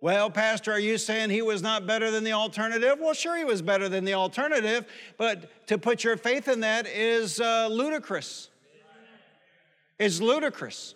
Well, 0.00 0.30
Pastor, 0.30 0.70
are 0.72 0.78
you 0.78 0.96
saying 0.96 1.30
he 1.30 1.42
was 1.42 1.60
not 1.60 1.86
better 1.86 2.10
than 2.10 2.22
the 2.22 2.32
alternative? 2.32 2.98
Well, 3.00 3.14
sure, 3.14 3.36
he 3.36 3.44
was 3.44 3.62
better 3.62 3.88
than 3.88 4.04
the 4.04 4.14
alternative, 4.14 4.86
but 5.16 5.66
to 5.66 5.76
put 5.76 6.04
your 6.04 6.16
faith 6.16 6.46
in 6.46 6.60
that 6.60 6.86
is 6.86 7.40
uh, 7.40 7.68
ludicrous. 7.68 8.48
It's 9.98 10.20
ludicrous. 10.20 10.94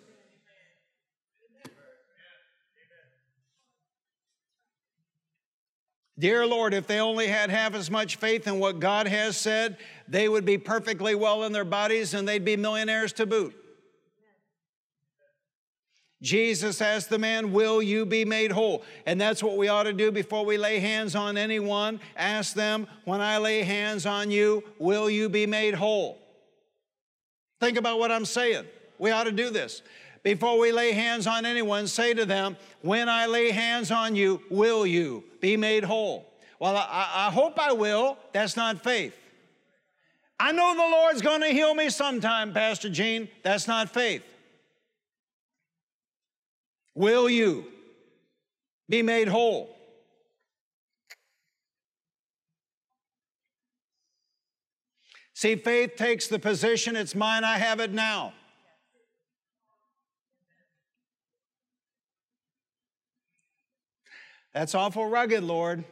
Dear 6.17 6.45
Lord, 6.45 6.73
if 6.73 6.87
they 6.87 6.99
only 6.99 7.27
had 7.27 7.49
half 7.49 7.73
as 7.73 7.89
much 7.91 8.17
faith 8.17 8.47
in 8.47 8.59
what 8.59 8.79
God 8.79 9.07
has 9.07 9.35
said, 9.35 9.77
they 10.07 10.27
would 10.27 10.45
be 10.45 10.57
perfectly 10.57 11.15
well 11.15 11.43
in 11.43 11.51
their 11.51 11.65
bodies 11.65 12.13
and 12.13 12.27
they'd 12.27 12.45
be 12.45 12.57
millionaires 12.57 13.13
to 13.13 13.25
boot. 13.25 13.55
Jesus 16.23 16.81
asked 16.81 17.09
the 17.09 17.19
man, 17.19 17.51
Will 17.51 17.83
you 17.83 18.05
be 18.05 18.23
made 18.23 18.51
whole? 18.51 18.83
And 19.05 19.19
that's 19.19 19.43
what 19.43 19.57
we 19.57 19.67
ought 19.67 19.83
to 19.83 19.93
do 19.93 20.09
before 20.09 20.45
we 20.45 20.57
lay 20.57 20.79
hands 20.79 21.15
on 21.15 21.37
anyone. 21.37 21.99
Ask 22.15 22.53
them, 22.53 22.87
When 23.03 23.19
I 23.19 23.37
lay 23.37 23.61
hands 23.63 24.05
on 24.05 24.31
you, 24.31 24.63
will 24.79 25.09
you 25.09 25.27
be 25.27 25.45
made 25.45 25.73
whole? 25.73 26.17
Think 27.59 27.77
about 27.77 27.99
what 27.99 28.09
I'm 28.09 28.25
saying. 28.25 28.65
We 28.97 29.11
ought 29.11 29.25
to 29.25 29.33
do 29.33 29.49
this. 29.49 29.81
Before 30.23 30.57
we 30.57 30.71
lay 30.71 30.93
hands 30.93 31.27
on 31.27 31.45
anyone, 31.45 31.87
say 31.87 32.13
to 32.13 32.25
them, 32.25 32.55
When 32.81 33.09
I 33.09 33.25
lay 33.25 33.51
hands 33.51 33.91
on 33.91 34.15
you, 34.15 34.41
will 34.49 34.85
you 34.85 35.25
be 35.41 35.57
made 35.57 35.83
whole? 35.83 36.25
Well, 36.57 36.77
I, 36.77 37.27
I 37.27 37.31
hope 37.31 37.59
I 37.59 37.73
will. 37.73 38.17
That's 38.31 38.55
not 38.55 38.81
faith. 38.81 39.13
I 40.43 40.51
know 40.51 40.75
the 40.75 40.81
Lord's 40.81 41.21
going 41.21 41.39
to 41.39 41.47
heal 41.47 41.73
me 41.73 41.89
sometime, 41.89 42.51
Pastor 42.51 42.89
Gene. 42.89 43.29
That's 43.43 43.65
not 43.65 43.89
faith. 43.89 44.23
Will 46.93 47.29
you 47.29 47.63
be 48.89 49.01
made 49.01 49.29
whole? 49.29 49.73
See, 55.33 55.55
faith 55.55 55.95
takes 55.95 56.27
the 56.27 56.39
position, 56.39 56.97
it's 56.97 57.15
mine, 57.15 57.45
I 57.45 57.57
have 57.57 57.79
it 57.79 57.93
now. 57.93 58.33
That's 64.53 64.75
awful 64.75 65.05
rugged, 65.07 65.45
Lord. 65.45 65.85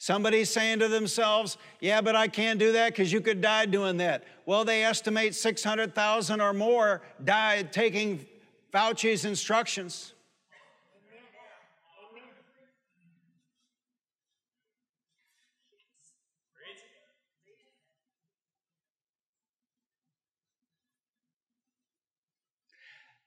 Somebody's 0.00 0.48
saying 0.48 0.78
to 0.78 0.88
themselves, 0.88 1.58
Yeah, 1.78 2.00
but 2.00 2.16
I 2.16 2.26
can't 2.26 2.58
do 2.58 2.72
that 2.72 2.92
because 2.92 3.12
you 3.12 3.20
could 3.20 3.42
die 3.42 3.66
doing 3.66 3.98
that. 3.98 4.24
Well, 4.46 4.64
they 4.64 4.82
estimate 4.82 5.34
600,000 5.34 6.40
or 6.40 6.54
more 6.54 7.02
died 7.22 7.70
taking 7.70 8.24
Fauci's 8.72 9.26
instructions. 9.26 10.14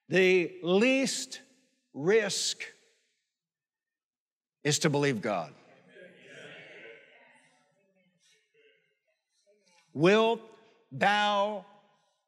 The 0.10 0.56
least 0.64 1.42
risk 1.94 2.64
is 4.64 4.80
to 4.80 4.90
believe 4.90 5.22
God. 5.22 5.54
Will 9.94 10.42
thou 10.92 11.66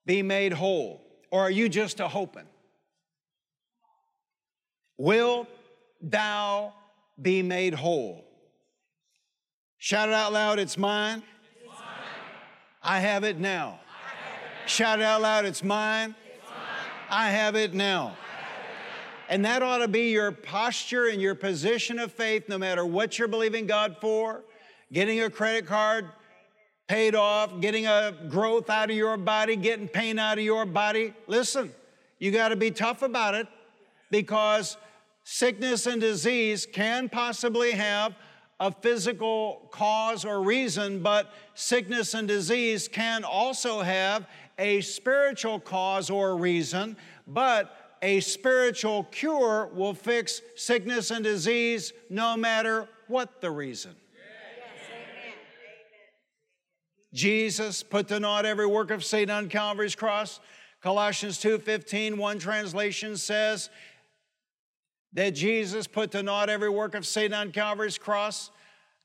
be 0.05 0.21
made 0.21 0.53
whole? 0.53 1.01
Or 1.31 1.41
are 1.41 1.51
you 1.51 1.67
just 1.67 1.99
a 1.99 2.07
hoping? 2.07 2.47
Will 4.97 5.47
thou 6.01 6.73
be 7.21 7.41
made 7.41 7.73
whole? 7.73 8.23
Shout 9.77 10.09
it 10.09 10.15
out 10.15 10.31
loud, 10.31 10.59
it's 10.59 10.77
mine. 10.77 11.21
It's 11.61 11.69
mine. 11.69 11.77
I 12.81 12.99
have 12.99 13.23
it 13.23 13.39
now. 13.39 13.47
Have 13.49 13.71
it 13.71 14.61
now. 14.61 14.67
Shout 14.67 14.99
it 14.99 15.05
out 15.05 15.21
loud, 15.21 15.45
it's 15.45 15.63
mine. 15.63 16.15
It's 16.25 16.49
mine. 16.49 16.57
I 17.09 17.29
have 17.31 17.55
it 17.55 17.73
now. 17.73 18.15
And 19.27 19.43
that 19.45 19.63
ought 19.63 19.79
to 19.79 19.87
be 19.87 20.11
your 20.11 20.31
posture 20.31 21.07
and 21.07 21.21
your 21.21 21.35
position 21.35 21.99
of 21.99 22.11
faith, 22.11 22.47
no 22.47 22.57
matter 22.57 22.85
what 22.85 23.17
you're 23.17 23.27
believing 23.27 23.65
God 23.65 23.97
for. 23.99 24.43
Getting 24.93 25.21
a 25.23 25.29
credit 25.29 25.65
card 25.65 26.09
paid 26.87 27.15
off, 27.15 27.59
getting 27.61 27.87
a 27.87 28.13
growth 28.29 28.69
out 28.69 28.89
of 28.89 28.95
your 28.95 29.17
body, 29.17 29.55
getting 29.55 29.87
pain 29.87 30.19
out 30.19 30.37
of 30.37 30.43
your 30.43 30.65
body. 30.65 31.13
Listen, 31.27 31.71
you 32.19 32.31
got 32.31 32.49
to 32.49 32.55
be 32.55 32.71
tough 32.71 33.01
about 33.01 33.33
it 33.33 33.47
because 34.11 34.77
sickness 35.23 35.87
and 35.87 35.99
disease 35.99 36.65
can 36.65 37.09
possibly 37.09 37.71
have 37.71 38.15
a 38.59 38.71
physical 38.71 39.67
cause 39.71 40.23
or 40.23 40.41
reason, 40.41 41.01
but 41.01 41.33
sickness 41.55 42.13
and 42.13 42.27
disease 42.27 42.87
can 42.87 43.23
also 43.23 43.81
have 43.81 44.27
a 44.57 44.79
spiritual 44.81 45.59
cause 45.59 46.09
or 46.09 46.37
reason, 46.37 46.95
but 47.27 47.97
a 48.01 48.19
spiritual 48.21 49.03
cure 49.05 49.69
will 49.73 49.93
fix 49.93 50.41
sickness 50.55 51.11
and 51.11 51.23
disease 51.23 51.91
no 52.09 52.37
matter 52.37 52.87
what 53.07 53.41
the 53.41 53.49
reason. 53.49 53.95
Jesus 57.15 57.81
put 57.81 58.09
to 58.09 58.19
naught 58.19 58.45
every 58.45 58.67
work 58.67 58.91
of 58.91 59.03
Satan 59.03 59.33
on 59.33 59.49
Calvary's 59.49 59.95
cross 59.95 60.39
Colossians 60.85 61.39
2:15, 61.39 62.15
one 62.15 62.37
translation 62.37 63.17
says 63.17 63.71
that 65.13 65.31
Jesus 65.31 65.87
put 65.87 66.11
to 66.11 66.21
naught 66.21 66.47
every 66.47 66.69
work 66.69 66.93
of 66.93 67.07
Satan 67.07 67.33
on 67.33 67.51
Calvary's 67.51 67.97
cross. 67.97 68.51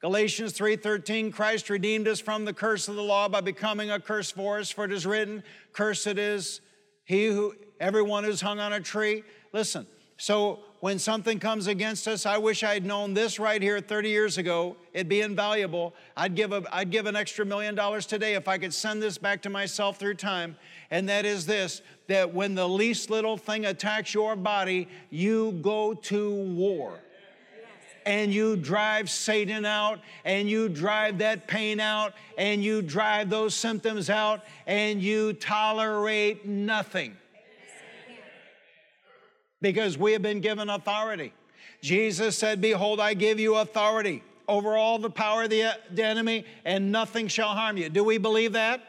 Galatians 0.02 0.52
3:13 0.52 1.32
Christ 1.32 1.70
redeemed 1.70 2.06
us 2.06 2.20
from 2.20 2.44
the 2.44 2.52
curse 2.52 2.86
of 2.88 2.96
the 2.96 3.02
law 3.02 3.30
by 3.30 3.40
becoming 3.40 3.90
a 3.90 3.98
curse 3.98 4.30
for 4.30 4.58
us 4.58 4.70
for 4.70 4.84
it 4.84 4.92
is 4.92 5.06
written 5.06 5.42
cursed 5.72 6.06
is 6.18 6.60
he 7.04 7.28
who 7.28 7.54
everyone 7.80 8.24
who's 8.24 8.42
hung 8.42 8.60
on 8.60 8.74
a 8.74 8.80
tree 8.80 9.24
listen 9.54 9.86
so 10.18 10.60
when 10.80 10.98
something 10.98 11.38
comes 11.38 11.66
against 11.66 12.08
us, 12.08 12.24
I 12.24 12.38
wish 12.38 12.64
I'd 12.64 12.86
known 12.86 13.12
this 13.12 13.38
right 13.38 13.60
here 13.60 13.80
30 13.80 14.08
years 14.08 14.38
ago. 14.38 14.76
It'd 14.94 15.10
be 15.10 15.20
invaluable. 15.20 15.94
I'd 16.16 16.34
give, 16.34 16.52
a, 16.52 16.62
I'd 16.72 16.90
give 16.90 17.04
an 17.04 17.14
extra 17.14 17.44
million 17.44 17.74
dollars 17.74 18.06
today 18.06 18.34
if 18.34 18.48
I 18.48 18.56
could 18.56 18.72
send 18.72 19.02
this 19.02 19.18
back 19.18 19.42
to 19.42 19.50
myself 19.50 19.98
through 19.98 20.14
time. 20.14 20.56
And 20.90 21.08
that 21.08 21.26
is 21.26 21.46
this 21.46 21.82
that 22.08 22.34
when 22.34 22.54
the 22.54 22.68
least 22.68 23.08
little 23.10 23.36
thing 23.36 23.66
attacks 23.66 24.14
your 24.14 24.34
body, 24.34 24.88
you 25.10 25.52
go 25.62 25.94
to 25.94 26.30
war. 26.34 26.98
And 28.06 28.32
you 28.32 28.56
drive 28.56 29.10
Satan 29.10 29.66
out, 29.66 30.00
and 30.24 30.48
you 30.48 30.70
drive 30.70 31.18
that 31.18 31.46
pain 31.46 31.78
out, 31.78 32.14
and 32.38 32.64
you 32.64 32.80
drive 32.80 33.28
those 33.28 33.54
symptoms 33.54 34.08
out, 34.08 34.42
and 34.66 35.02
you 35.02 35.34
tolerate 35.34 36.46
nothing 36.46 37.14
because 39.60 39.98
we 39.98 40.12
have 40.12 40.22
been 40.22 40.40
given 40.40 40.70
authority. 40.70 41.32
Jesus 41.82 42.36
said, 42.36 42.60
Behold, 42.60 43.00
I 43.00 43.14
give 43.14 43.38
you 43.40 43.56
authority 43.56 44.22
over 44.48 44.76
all 44.76 44.98
the 44.98 45.10
power 45.10 45.44
of 45.44 45.50
the, 45.50 45.72
enemy, 45.96 46.44
and 46.64 46.90
nothing 46.90 47.28
shall 47.28 47.50
harm 47.50 47.76
you. 47.76 47.88
Do 47.88 48.02
we 48.02 48.18
believe 48.18 48.52
that? 48.54 48.82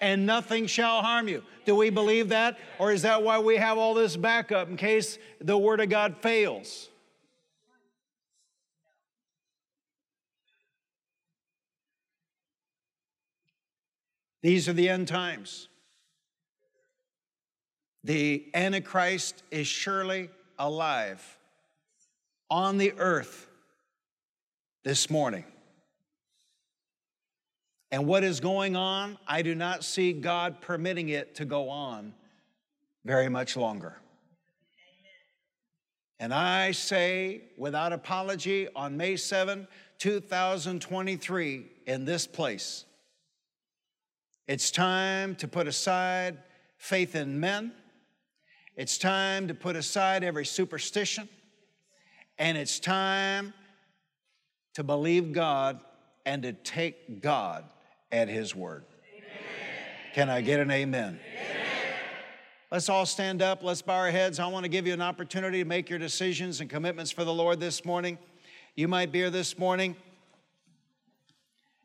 And 0.00 0.24
nothing 0.24 0.66
shall 0.66 1.02
harm 1.02 1.28
you. 1.28 1.42
Do 1.66 1.76
we 1.76 1.90
believe 1.90 2.30
that? 2.30 2.58
Or 2.78 2.90
is 2.90 3.02
that 3.02 3.22
why 3.22 3.38
we 3.38 3.56
have 3.56 3.76
all 3.76 3.92
this 3.92 4.16
backup 4.16 4.68
in 4.68 4.76
case 4.76 5.18
the 5.40 5.58
Word 5.58 5.80
of 5.80 5.90
God 5.90 6.16
fails? 6.22 6.88
These 14.42 14.68
are 14.68 14.72
the 14.72 14.88
end 14.88 15.06
times. 15.06 15.68
The 18.04 18.48
Antichrist 18.54 19.42
is 19.50 19.66
surely 19.66 20.30
alive 20.58 21.38
on 22.48 22.78
the 22.78 22.92
earth 22.96 23.46
this 24.84 25.10
morning. 25.10 25.44
And 27.90 28.06
what 28.06 28.24
is 28.24 28.40
going 28.40 28.76
on, 28.76 29.18
I 29.26 29.42
do 29.42 29.54
not 29.54 29.84
see 29.84 30.12
God 30.12 30.60
permitting 30.60 31.08
it 31.08 31.34
to 31.36 31.44
go 31.44 31.68
on 31.68 32.14
very 33.04 33.28
much 33.28 33.56
longer. 33.56 33.96
And 36.18 36.32
I 36.32 36.72
say 36.72 37.42
without 37.56 37.92
apology 37.92 38.68
on 38.76 38.96
May 38.96 39.16
7, 39.16 39.66
2023, 39.98 41.66
in 41.86 42.04
this 42.04 42.26
place, 42.26 42.84
it's 44.46 44.70
time 44.70 45.34
to 45.36 45.48
put 45.48 45.66
aside 45.66 46.38
faith 46.76 47.14
in 47.14 47.40
men 47.40 47.72
it's 48.80 48.96
time 48.96 49.48
to 49.48 49.54
put 49.54 49.76
aside 49.76 50.24
every 50.24 50.46
superstition, 50.46 51.28
and 52.38 52.56
it's 52.56 52.80
time 52.80 53.52
to 54.72 54.82
believe 54.82 55.34
God 55.34 55.80
and 56.24 56.42
to 56.44 56.54
take 56.54 57.20
God 57.20 57.66
at 58.10 58.30
His 58.30 58.56
word. 58.56 58.86
Amen. 59.14 59.28
Can 60.14 60.30
I 60.30 60.40
get 60.40 60.60
an 60.60 60.70
amen? 60.70 61.20
amen? 61.30 61.56
Let's 62.72 62.88
all 62.88 63.04
stand 63.04 63.42
up. 63.42 63.62
Let's 63.62 63.82
bow 63.82 63.96
our 63.96 64.10
heads. 64.10 64.40
I 64.40 64.46
want 64.46 64.64
to 64.64 64.70
give 64.70 64.86
you 64.86 64.94
an 64.94 65.02
opportunity 65.02 65.58
to 65.58 65.68
make 65.68 65.90
your 65.90 65.98
decisions 65.98 66.62
and 66.62 66.70
commitments 66.70 67.10
for 67.10 67.24
the 67.24 67.34
Lord 67.34 67.60
this 67.60 67.84
morning. 67.84 68.16
You 68.76 68.88
might 68.88 69.12
be 69.12 69.18
here 69.18 69.28
this 69.28 69.58
morning 69.58 69.94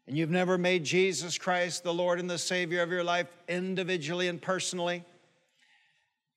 and 0.07 0.17
you've 0.17 0.29
never 0.29 0.57
made 0.57 0.85
Jesus 0.85 1.37
Christ 1.37 1.83
the 1.83 1.93
Lord 1.93 2.21
and 2.21 2.29
the 2.29 2.37
Savior 2.37 2.81
of 2.81 2.89
your 2.89 3.03
life 3.03 3.27
individually 3.49 4.29
and 4.29 4.41
personally. 4.41 5.03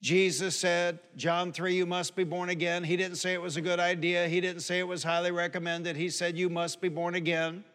Jesus 0.01 0.55
said, 0.55 0.99
John 1.17 1.51
3, 1.51 1.75
you 1.75 1.85
must 1.85 2.15
be 2.15 2.23
born 2.23 2.49
again. 2.49 2.83
He 2.85 2.95
didn't 2.95 3.17
say 3.17 3.33
it 3.33 3.41
was 3.41 3.57
a 3.57 3.61
good 3.61 3.79
idea. 3.79 4.29
He 4.29 4.39
didn't 4.39 4.61
say 4.61 4.79
it 4.79 4.87
was 4.87 5.03
highly 5.03 5.31
recommended. 5.31 5.97
He 5.97 6.09
said, 6.09 6.37
You 6.37 6.49
must 6.49 6.79
be 6.79 6.87
born 6.87 7.15
again. 7.15 7.65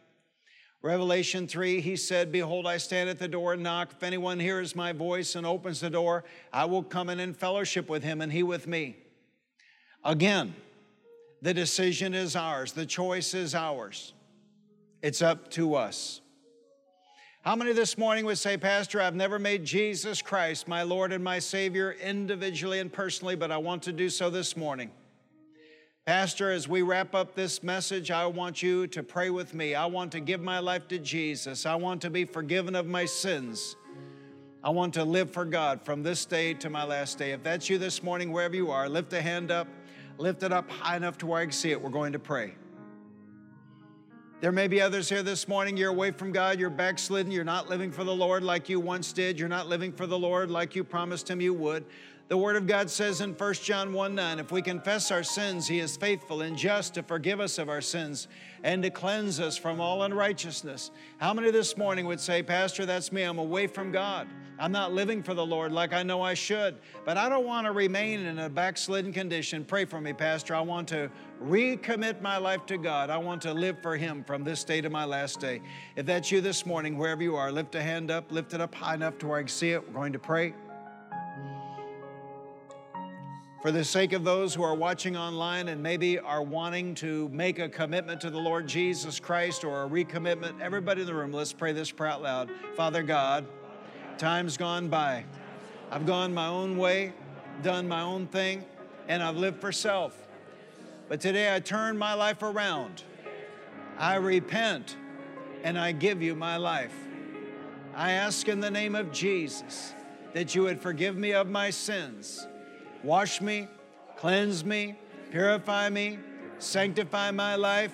Revelation 0.81 1.47
3, 1.47 1.81
he 1.81 1.97
said, 1.97 2.31
Behold, 2.31 2.67
I 2.67 2.77
stand 2.77 3.09
at 3.09 3.19
the 3.19 3.29
door 3.29 3.55
and 3.55 3.63
knock. 3.63 3.93
If 3.93 4.03
anyone 4.03 4.39
hears 4.39 4.77
my 4.77 4.93
voice 4.93 5.35
and 5.35 5.47
opens 5.47 5.81
the 5.81 5.89
door, 5.91 6.25
I 6.53 6.67
will 6.67 6.83
come 6.83 7.09
in 7.09 7.21
and 7.21 7.37
fellowship 7.37 7.89
with 7.89 8.03
him 8.03 8.21
and 8.21 8.31
he 8.31 8.43
with 8.43 8.67
me. 8.67 8.97
Again, 10.05 10.55
the 11.41 11.55
decision 11.55 12.15
is 12.15 12.37
ours, 12.37 12.73
the 12.73 12.87
choice 12.87 13.35
is 13.35 13.55
ours. 13.55 14.15
It's 15.03 15.21
up 15.21 15.51
to 15.53 15.75
us. 15.75 16.21
How 17.45 17.55
many 17.55 17.75
this 17.75 17.99
morning 17.99 18.25
would 18.25 18.39
say, 18.39 18.57
Pastor, 18.57 19.03
I've 19.03 19.15
never 19.15 19.39
made 19.39 19.67
Jesus 19.67 20.23
Christ 20.23 20.67
my 20.67 20.83
Lord 20.83 21.13
and 21.13 21.23
my 21.23 21.39
Savior 21.41 21.93
individually 22.03 22.81
and 22.81 22.91
personally, 22.91 23.37
but 23.37 23.53
I 23.53 23.59
want 23.59 23.83
to 23.83 23.93
do 23.93 24.09
so 24.09 24.31
this 24.31 24.57
morning? 24.57 24.91
Pastor, 26.07 26.51
as 26.51 26.67
we 26.67 26.81
wrap 26.81 27.15
up 27.15 27.35
this 27.35 27.63
message, 27.63 28.11
I 28.11 28.25
want 28.25 28.63
you 28.63 28.87
to 28.87 29.03
pray 29.03 29.29
with 29.29 29.53
me. 29.53 29.75
I 29.75 29.85
want 29.85 30.11
to 30.13 30.21
give 30.21 30.41
my 30.41 30.59
life 30.59 30.89
to 30.89 30.99
Jesus. 30.99 31.67
I 31.67 31.75
want 31.75 32.01
to 32.01 32.09
be 32.09 32.25
forgiven 32.25 32.75
of 32.75 32.87
my 32.87 33.05
sins. 33.05 33.77
I 34.63 34.71
want 34.71 34.95
to 34.95 35.05
live 35.05 35.31
for 35.31 35.45
God 35.45 35.83
from 35.83 36.03
this 36.03 36.25
day 36.25 36.55
to 36.55 36.71
my 36.71 36.85
last 36.85 37.19
day. 37.19 37.33
If 37.33 37.43
that's 37.43 37.69
you 37.69 37.77
this 37.77 38.03
morning, 38.03 38.33
wherever 38.33 38.57
you 38.57 38.71
are, 38.71 38.89
lift 38.89 39.13
a 39.13 39.21
hand 39.21 39.51
up, 39.51 39.69
lift 40.17 40.43
it 40.45 40.51
up 40.51 40.71
high 40.71 40.97
enough 40.97 41.19
to 41.19 41.27
where 41.27 41.43
I 41.43 41.45
can 41.45 41.53
see 41.53 41.73
it. 41.73 41.83
We're 41.83 41.91
going 41.91 42.15
to 42.15 42.19
pray. 42.19 42.55
There 44.45 44.53
may 44.53 44.69
be 44.69 44.79
others 44.79 45.09
here 45.09 45.23
this 45.23 45.49
morning, 45.49 45.75
you're 45.75 45.89
away 45.89 46.11
from 46.11 46.31
God, 46.31 46.61
you're 46.61 46.69
backslidden, 46.69 47.33
you're 47.33 47.45
not 47.45 47.71
living 47.71 47.91
for 47.91 48.05
the 48.05 48.15
Lord 48.15 48.43
like 48.43 48.69
you 48.69 48.79
once 48.79 49.11
did, 49.11 49.41
you're 49.41 49.49
not 49.49 49.69
living 49.69 49.91
for 49.91 50.07
the 50.07 50.19
Lord 50.19 50.51
like 50.51 50.77
you 50.77 50.85
promised 50.85 51.31
Him 51.31 51.41
you 51.41 51.55
would. 51.55 51.83
The 52.27 52.39
Word 52.39 52.57
of 52.57 52.67
God 52.67 52.89
says 52.89 53.21
in 53.21 53.35
1 53.35 53.55
John 53.55 53.93
1 53.93 54.15
9, 54.15 54.39
if 54.39 54.51
we 54.51 54.63
confess 54.63 55.11
our 55.11 55.23
sins, 55.23 55.69
He 55.69 55.79
is 55.79 55.95
faithful 55.99 56.41
and 56.41 56.57
just 56.57 56.95
to 56.95 57.03
forgive 57.03 57.39
us 57.39 57.59
of 57.59 57.69
our 57.69 57.83
sins 57.83 58.29
and 58.63 58.83
to 58.83 58.89
cleanse 58.89 59.41
us 59.41 59.59
from 59.59 59.79
all 59.79 60.05
unrighteousness. 60.05 60.91
How 61.19 61.35
many 61.35 61.51
this 61.51 61.77
morning 61.77 62.07
would 62.07 62.21
say, 62.21 62.43
Pastor, 62.43 62.87
that's 62.87 63.13
me, 63.13 63.25
I'm 63.25 63.39
away 63.39 63.67
from 63.67 63.93
God? 63.93 64.27
I'm 64.59 64.73
not 64.73 64.95
living 64.95 65.23
for 65.23 65.35
the 65.35 65.45
Lord 65.45 65.71
like 65.71 65.93
I 65.93 66.03
know 66.03 66.23
I 66.23 66.33
should, 66.33 66.79
but 67.05 67.19
I 67.19 67.29
don't 67.29 67.45
want 67.45 67.67
to 67.67 67.73
remain 67.73 68.21
in 68.21 68.39
a 68.39 68.49
backslidden 68.49 69.13
condition. 69.13 69.63
Pray 69.63 69.85
for 69.85 70.01
me, 70.01 70.15
Pastor. 70.15 70.55
I 70.55 70.61
want 70.63 70.89
to 70.89 71.11
recommit 71.43 72.23
my 72.23 72.39
life 72.39 72.65
to 72.67 72.79
God. 72.79 73.11
I 73.11 73.19
want 73.19 73.43
to 73.43 73.53
live 73.53 73.83
for 73.83 73.99
Him 73.99 74.25
from 74.25 74.45
this 74.45 74.65
day 74.65 74.81
to 74.81 74.89
my 74.89 75.05
last 75.05 75.41
day. 75.41 75.61
If 75.95 76.07
that's 76.07 76.33
you 76.33 76.41
this 76.41 76.65
morning, 76.65 76.97
wherever 76.97 77.23
you 77.23 77.37
are, 77.37 77.53
lift 77.53 77.75
a 77.75 77.83
hand 77.83 78.11
up, 78.11 78.33
lift 78.33 78.55
it 78.55 78.63
up 78.63 78.75
high 78.75 78.95
enough 78.95 79.19
to 79.19 79.27
where 79.27 79.39
I 79.39 79.43
can 79.43 79.49
see 79.49 79.73
it. 79.73 79.87
We're 79.87 79.95
going 79.95 80.15
to 80.15 80.19
pray. 80.19 80.55
For 83.65 83.73
the 83.73 83.83
sake 83.83 84.13
of 84.13 84.25
those 84.25 84.55
who 84.55 84.63
are 84.63 84.75
watching 84.75 85.17
online 85.17 85.69
and 85.69 85.83
maybe 85.83 86.19
are 86.19 86.43
wanting 86.43 86.95
to 86.97 87.31
make 87.31 87.59
a 87.59 87.67
commitment 87.67 88.21
to 88.21 88.29
the 88.29 88.39
Lord 88.39 88.67
Jesus 88.67 89.19
Christ 89.19 89.65
or 89.65 89.85
a 89.85 89.89
recommitment, 89.89 90.61
everybody 90.61 91.01
in 91.01 91.07
the 91.07 91.15
room, 91.15 91.33
let's 91.33 91.55
pray 91.55 91.73
this 91.73 91.91
prayer 91.91 92.11
out 92.11 92.21
loud. 92.21 92.51
Father 92.77 93.03
God, 93.03 93.47
time's 94.19 94.59
gone 94.59 94.89
by. 94.89 95.25
I've 95.91 96.05
gone 96.05 96.35
my 96.35 96.47
own 96.47 96.77
way, 96.77 97.15
done 97.63 97.89
my 97.89 98.03
own 98.03 98.27
thing, 98.27 98.67
and 99.09 99.23
I've 99.23 99.39
lived 99.39 99.63
for 99.63 99.73
self. 99.73 100.15
But 101.09 101.23
today 101.23 101.55
I 101.55 101.59
turn 101.59 101.97
my 101.97 102.13
life 102.13 102.43
around. 102.43 103.03
I 103.97 104.17
repent 104.17 104.95
and 105.63 105.79
I 105.79 105.93
give 105.93 106.21
you 106.21 106.35
my 106.35 106.59
life. 106.59 106.95
I 107.95 108.11
ask 108.11 108.47
in 108.47 108.61
the 108.61 108.71
name 108.71 108.95
of 108.95 109.11
Jesus 109.11 109.95
that 110.35 110.55
you 110.55 110.65
would 110.65 110.83
forgive 110.83 111.17
me 111.17 111.33
of 111.33 111.49
my 111.49 111.71
sins 111.71 112.47
Wash 113.05 113.43
me, 113.43 113.69
cleanse 114.17 114.65
me, 114.65 114.97
purify 115.31 115.91
me, 115.91 116.19
sanctify 116.59 117.31
my 117.33 117.55
life. 117.55 117.93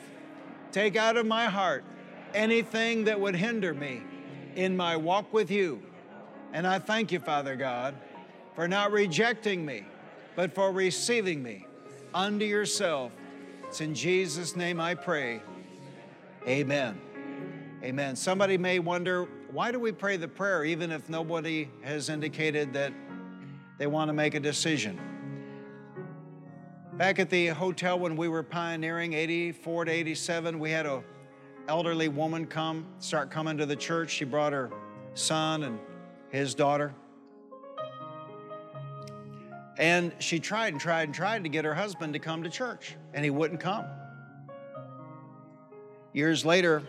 Take 0.70 0.94
out 0.94 1.16
of 1.16 1.26
my 1.26 1.46
heart 1.46 1.84
anything 2.32 3.04
that 3.04 3.18
would 3.18 3.34
hinder 3.34 3.74
me 3.74 4.02
in 4.54 4.76
my 4.76 4.96
walk 4.96 5.32
with 5.32 5.50
you. 5.50 5.82
And 6.52 6.64
I 6.64 6.78
thank 6.78 7.11
you, 7.11 7.18
Father 7.18 7.56
God, 7.56 7.96
for 8.54 8.68
not 8.68 8.92
rejecting 8.92 9.66
me, 9.66 9.84
but 10.36 10.54
for 10.54 10.70
receiving 10.70 11.42
me 11.42 11.66
unto 12.14 12.44
yourself. 12.44 13.11
It's 13.66 13.80
in 13.80 13.96
Jesus' 13.96 14.54
name 14.54 14.80
I 14.80 14.94
pray. 14.94 15.42
Amen. 16.46 17.00
Amen. 17.82 18.14
Somebody 18.14 18.58
may 18.58 18.78
wonder 18.78 19.26
why 19.50 19.72
do 19.72 19.80
we 19.80 19.90
pray 19.90 20.16
the 20.16 20.28
prayer 20.28 20.64
even 20.64 20.92
if 20.92 21.08
nobody 21.08 21.68
has 21.82 22.08
indicated 22.08 22.72
that 22.74 22.92
they 23.81 23.87
want 23.87 24.11
to 24.11 24.12
make 24.12 24.35
a 24.35 24.41
decision. 24.41 25.01
Back 26.93 27.18
at 27.18 27.31
the 27.31 27.47
hotel 27.47 27.99
when 27.99 28.14
we 28.14 28.28
were 28.28 28.43
pioneering, 28.43 29.14
84 29.14 29.87
to 29.87 29.91
87, 29.91 30.59
we 30.59 30.70
had 30.70 30.85
a 30.85 31.03
elderly 31.66 32.09
woman 32.09 32.45
come, 32.47 32.85
start 32.99 33.31
coming 33.31 33.57
to 33.57 33.64
the 33.64 33.74
church. 33.74 34.11
She 34.11 34.26
brought 34.26 34.53
her 34.53 34.70
son 35.14 35.62
and 35.62 35.78
his 36.28 36.55
daughter. 36.55 36.95
And 39.78 40.12
she 40.18 40.39
tried 40.39 40.74
and 40.74 40.81
tried 40.81 41.05
and 41.05 41.14
tried 41.14 41.45
to 41.45 41.49
get 41.49 41.64
her 41.64 41.74
husband 41.74 42.12
to 42.12 42.18
come 42.18 42.43
to 42.43 42.51
church, 42.51 42.97
and 43.14 43.24
he 43.24 43.31
wouldn't 43.31 43.61
come. 43.61 43.87
Years 46.12 46.45
later, 46.45 46.83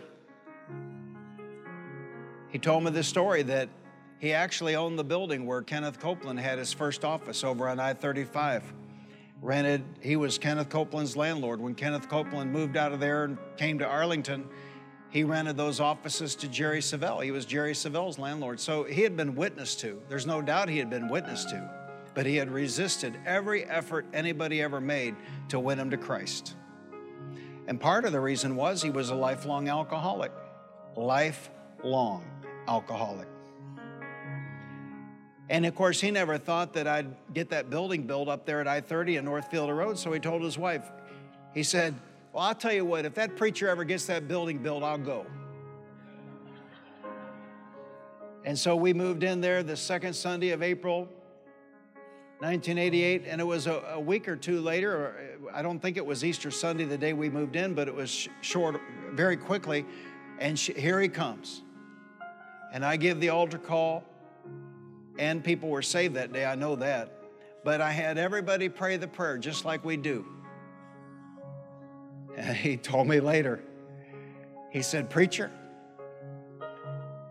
he 2.50 2.58
told 2.58 2.84
me 2.84 2.90
this 2.90 3.08
story 3.08 3.42
that 3.44 3.70
he 4.22 4.32
actually 4.32 4.76
owned 4.76 4.96
the 4.96 5.04
building 5.04 5.46
where 5.46 5.62
Kenneth 5.62 5.98
Copeland 5.98 6.38
had 6.38 6.56
his 6.56 6.72
first 6.72 7.04
office 7.04 7.42
over 7.42 7.68
on 7.68 7.80
I 7.80 7.92
35. 7.92 8.62
Rented, 9.42 9.82
he 10.00 10.14
was 10.14 10.38
Kenneth 10.38 10.68
Copeland's 10.68 11.16
landlord. 11.16 11.60
When 11.60 11.74
Kenneth 11.74 12.08
Copeland 12.08 12.52
moved 12.52 12.76
out 12.76 12.92
of 12.92 13.00
there 13.00 13.24
and 13.24 13.36
came 13.56 13.80
to 13.80 13.84
Arlington, 13.84 14.46
he 15.10 15.24
rented 15.24 15.56
those 15.56 15.80
offices 15.80 16.36
to 16.36 16.46
Jerry 16.46 16.78
Savelle. 16.78 17.24
He 17.24 17.32
was 17.32 17.44
Jerry 17.44 17.72
Savelle's 17.72 18.16
landlord. 18.16 18.60
So 18.60 18.84
he 18.84 19.02
had 19.02 19.16
been 19.16 19.34
witnessed 19.34 19.80
to. 19.80 20.00
There's 20.08 20.24
no 20.24 20.40
doubt 20.40 20.68
he 20.68 20.78
had 20.78 20.88
been 20.88 21.08
witnessed 21.08 21.48
to, 21.48 21.68
but 22.14 22.24
he 22.24 22.36
had 22.36 22.48
resisted 22.48 23.18
every 23.26 23.64
effort 23.64 24.06
anybody 24.12 24.62
ever 24.62 24.80
made 24.80 25.16
to 25.48 25.58
win 25.58 25.80
him 25.80 25.90
to 25.90 25.96
Christ. 25.96 26.54
And 27.66 27.80
part 27.80 28.04
of 28.04 28.12
the 28.12 28.20
reason 28.20 28.54
was 28.54 28.82
he 28.82 28.90
was 28.90 29.10
a 29.10 29.16
lifelong 29.16 29.68
alcoholic. 29.68 30.30
Lifelong 30.94 32.24
alcoholic. 32.68 33.31
And 35.52 35.66
of 35.66 35.74
course, 35.74 36.00
he 36.00 36.10
never 36.10 36.38
thought 36.38 36.72
that 36.72 36.86
I'd 36.86 37.14
get 37.34 37.50
that 37.50 37.68
building 37.68 38.04
built 38.04 38.26
up 38.26 38.46
there 38.46 38.62
at 38.62 38.66
I 38.66 38.80
30 38.80 39.18
and 39.18 39.26
Northfield 39.26 39.68
Road. 39.68 39.98
So 39.98 40.10
he 40.10 40.18
told 40.18 40.40
his 40.40 40.56
wife, 40.56 40.90
he 41.52 41.62
said, 41.62 41.94
well, 42.32 42.44
I'll 42.44 42.54
tell 42.54 42.72
you 42.72 42.86
what, 42.86 43.04
if 43.04 43.12
that 43.16 43.36
preacher 43.36 43.68
ever 43.68 43.84
gets 43.84 44.06
that 44.06 44.26
building 44.26 44.62
built, 44.62 44.82
I'll 44.82 44.96
go. 44.96 45.26
And 48.46 48.58
so 48.58 48.74
we 48.74 48.94
moved 48.94 49.24
in 49.24 49.42
there 49.42 49.62
the 49.62 49.76
second 49.76 50.14
Sunday 50.14 50.52
of 50.52 50.62
April, 50.62 51.00
1988, 52.38 53.24
and 53.26 53.38
it 53.38 53.44
was 53.44 53.66
a, 53.66 53.74
a 53.92 54.00
week 54.00 54.28
or 54.28 54.36
two 54.36 54.58
later, 54.62 54.90
or 54.94 55.16
I 55.52 55.60
don't 55.60 55.80
think 55.80 55.98
it 55.98 56.06
was 56.06 56.24
Easter 56.24 56.50
Sunday 56.50 56.84
the 56.84 56.96
day 56.96 57.12
we 57.12 57.28
moved 57.28 57.56
in, 57.56 57.74
but 57.74 57.88
it 57.88 57.94
was 57.94 58.08
sh- 58.08 58.28
short, 58.40 58.80
very 59.10 59.36
quickly. 59.36 59.84
And 60.38 60.58
sh- 60.58 60.70
here 60.74 60.98
he 60.98 61.10
comes. 61.10 61.60
And 62.72 62.86
I 62.86 62.96
give 62.96 63.20
the 63.20 63.28
altar 63.28 63.58
call, 63.58 64.02
and 65.18 65.42
people 65.42 65.68
were 65.68 65.82
saved 65.82 66.14
that 66.14 66.32
day, 66.32 66.44
I 66.44 66.54
know 66.54 66.76
that. 66.76 67.18
But 67.64 67.80
I 67.80 67.90
had 67.90 68.18
everybody 68.18 68.68
pray 68.68 68.96
the 68.96 69.08
prayer 69.08 69.38
just 69.38 69.64
like 69.64 69.84
we 69.84 69.96
do. 69.96 70.24
And 72.36 72.56
he 72.56 72.76
told 72.76 73.06
me 73.06 73.20
later, 73.20 73.62
he 74.70 74.82
said, 74.82 75.10
Preacher, 75.10 75.50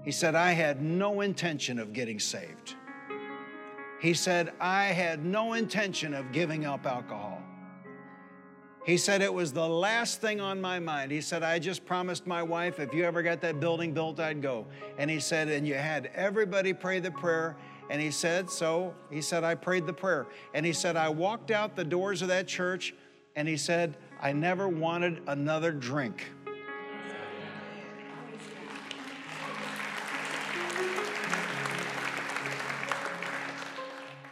he 0.04 0.12
said, 0.12 0.36
I 0.36 0.52
had 0.52 0.82
no 0.82 1.22
intention 1.22 1.80
of 1.80 1.94
getting 1.94 2.20
saved. 2.20 2.76
He 4.00 4.16
said, 4.16 4.52
I 4.60 4.86
had 4.86 5.24
no 5.24 5.54
intention 5.54 6.14
of 6.14 6.32
giving 6.32 6.66
up 6.66 6.88
alcohol. 6.88 7.42
He 8.84 8.98
said, 8.98 9.22
it 9.22 9.32
was 9.32 9.54
the 9.54 9.68
last 9.68 10.22
thing 10.22 10.42
on 10.42 10.60
my 10.60 10.80
mind. 10.80 11.12
He 11.12 11.22
said, 11.22 11.44
I 11.44 11.60
just 11.60 11.86
promised 11.86 12.26
my 12.26 12.42
wife 12.42 12.80
if 12.80 12.96
you 12.96 13.04
ever 13.04 13.22
got 13.22 13.40
that 13.42 13.60
building 13.60 13.94
built, 13.94 14.20
I'd 14.20 14.42
go. 14.42 14.66
And 14.98 15.10
he 15.10 15.20
said, 15.20 15.50
and 15.50 15.68
you 15.68 15.76
had 15.76 16.10
everybody 16.16 16.74
pray 16.74 17.00
the 17.00 17.12
prayer. 17.12 17.56
And 17.92 18.02
he 18.02 18.10
said, 18.10 18.50
so 18.50 18.96
he 19.10 19.22
said, 19.22 19.44
I 19.44 19.54
prayed 19.54 19.86
the 19.86 19.92
prayer. 19.92 20.26
And 20.54 20.66
he 20.66 20.72
said, 20.72 20.96
I 20.96 21.10
walked 21.10 21.52
out 21.52 21.76
the 21.76 21.84
doors 21.84 22.22
of 22.22 22.30
that 22.30 22.48
church 22.48 22.96
and 23.36 23.50
he 23.50 23.58
said, 23.58 23.98
I 24.22 24.32
never 24.32 24.70
wanted 24.70 25.22
another 25.28 25.74
drink. 25.74 26.26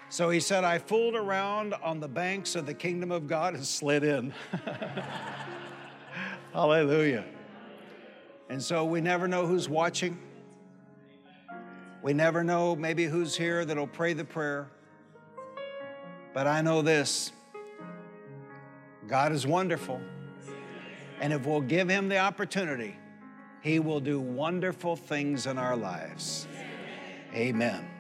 So 0.07 0.29
he 0.29 0.39
said, 0.39 0.63
I 0.63 0.79
fooled 0.79 1.15
around 1.15 1.73
on 1.83 1.99
the 1.99 2.07
banks 2.07 2.55
of 2.55 2.65
the 2.65 2.73
kingdom 2.73 3.11
of 3.11 3.27
God 3.27 3.55
and 3.55 3.65
slid 3.65 4.05
in. 4.05 4.33
Hallelujah. 6.53 7.25
And 8.47 8.63
so 8.63 8.85
we 8.85 9.01
never 9.01 9.27
know 9.27 9.45
who's 9.45 9.67
watching. 9.67 10.17
We 12.01 12.13
never 12.13 12.43
know 12.43 12.75
maybe 12.75 13.05
who's 13.05 13.35
here 13.35 13.65
that'll 13.65 13.87
pray 13.87 14.13
the 14.13 14.25
prayer. 14.25 14.69
But 16.33 16.47
I 16.47 16.61
know 16.61 16.81
this 16.81 17.31
God 19.07 19.31
is 19.31 19.45
wonderful. 19.45 19.99
And 21.19 21.33
if 21.33 21.45
we'll 21.45 21.61
give 21.61 21.89
Him 21.89 22.07
the 22.07 22.19
opportunity, 22.19 22.95
He 23.61 23.79
will 23.79 23.99
do 23.99 24.19
wonderful 24.19 24.95
things 24.95 25.47
in 25.47 25.57
our 25.57 25.75
lives. 25.75 26.47
Amen. 27.33 27.98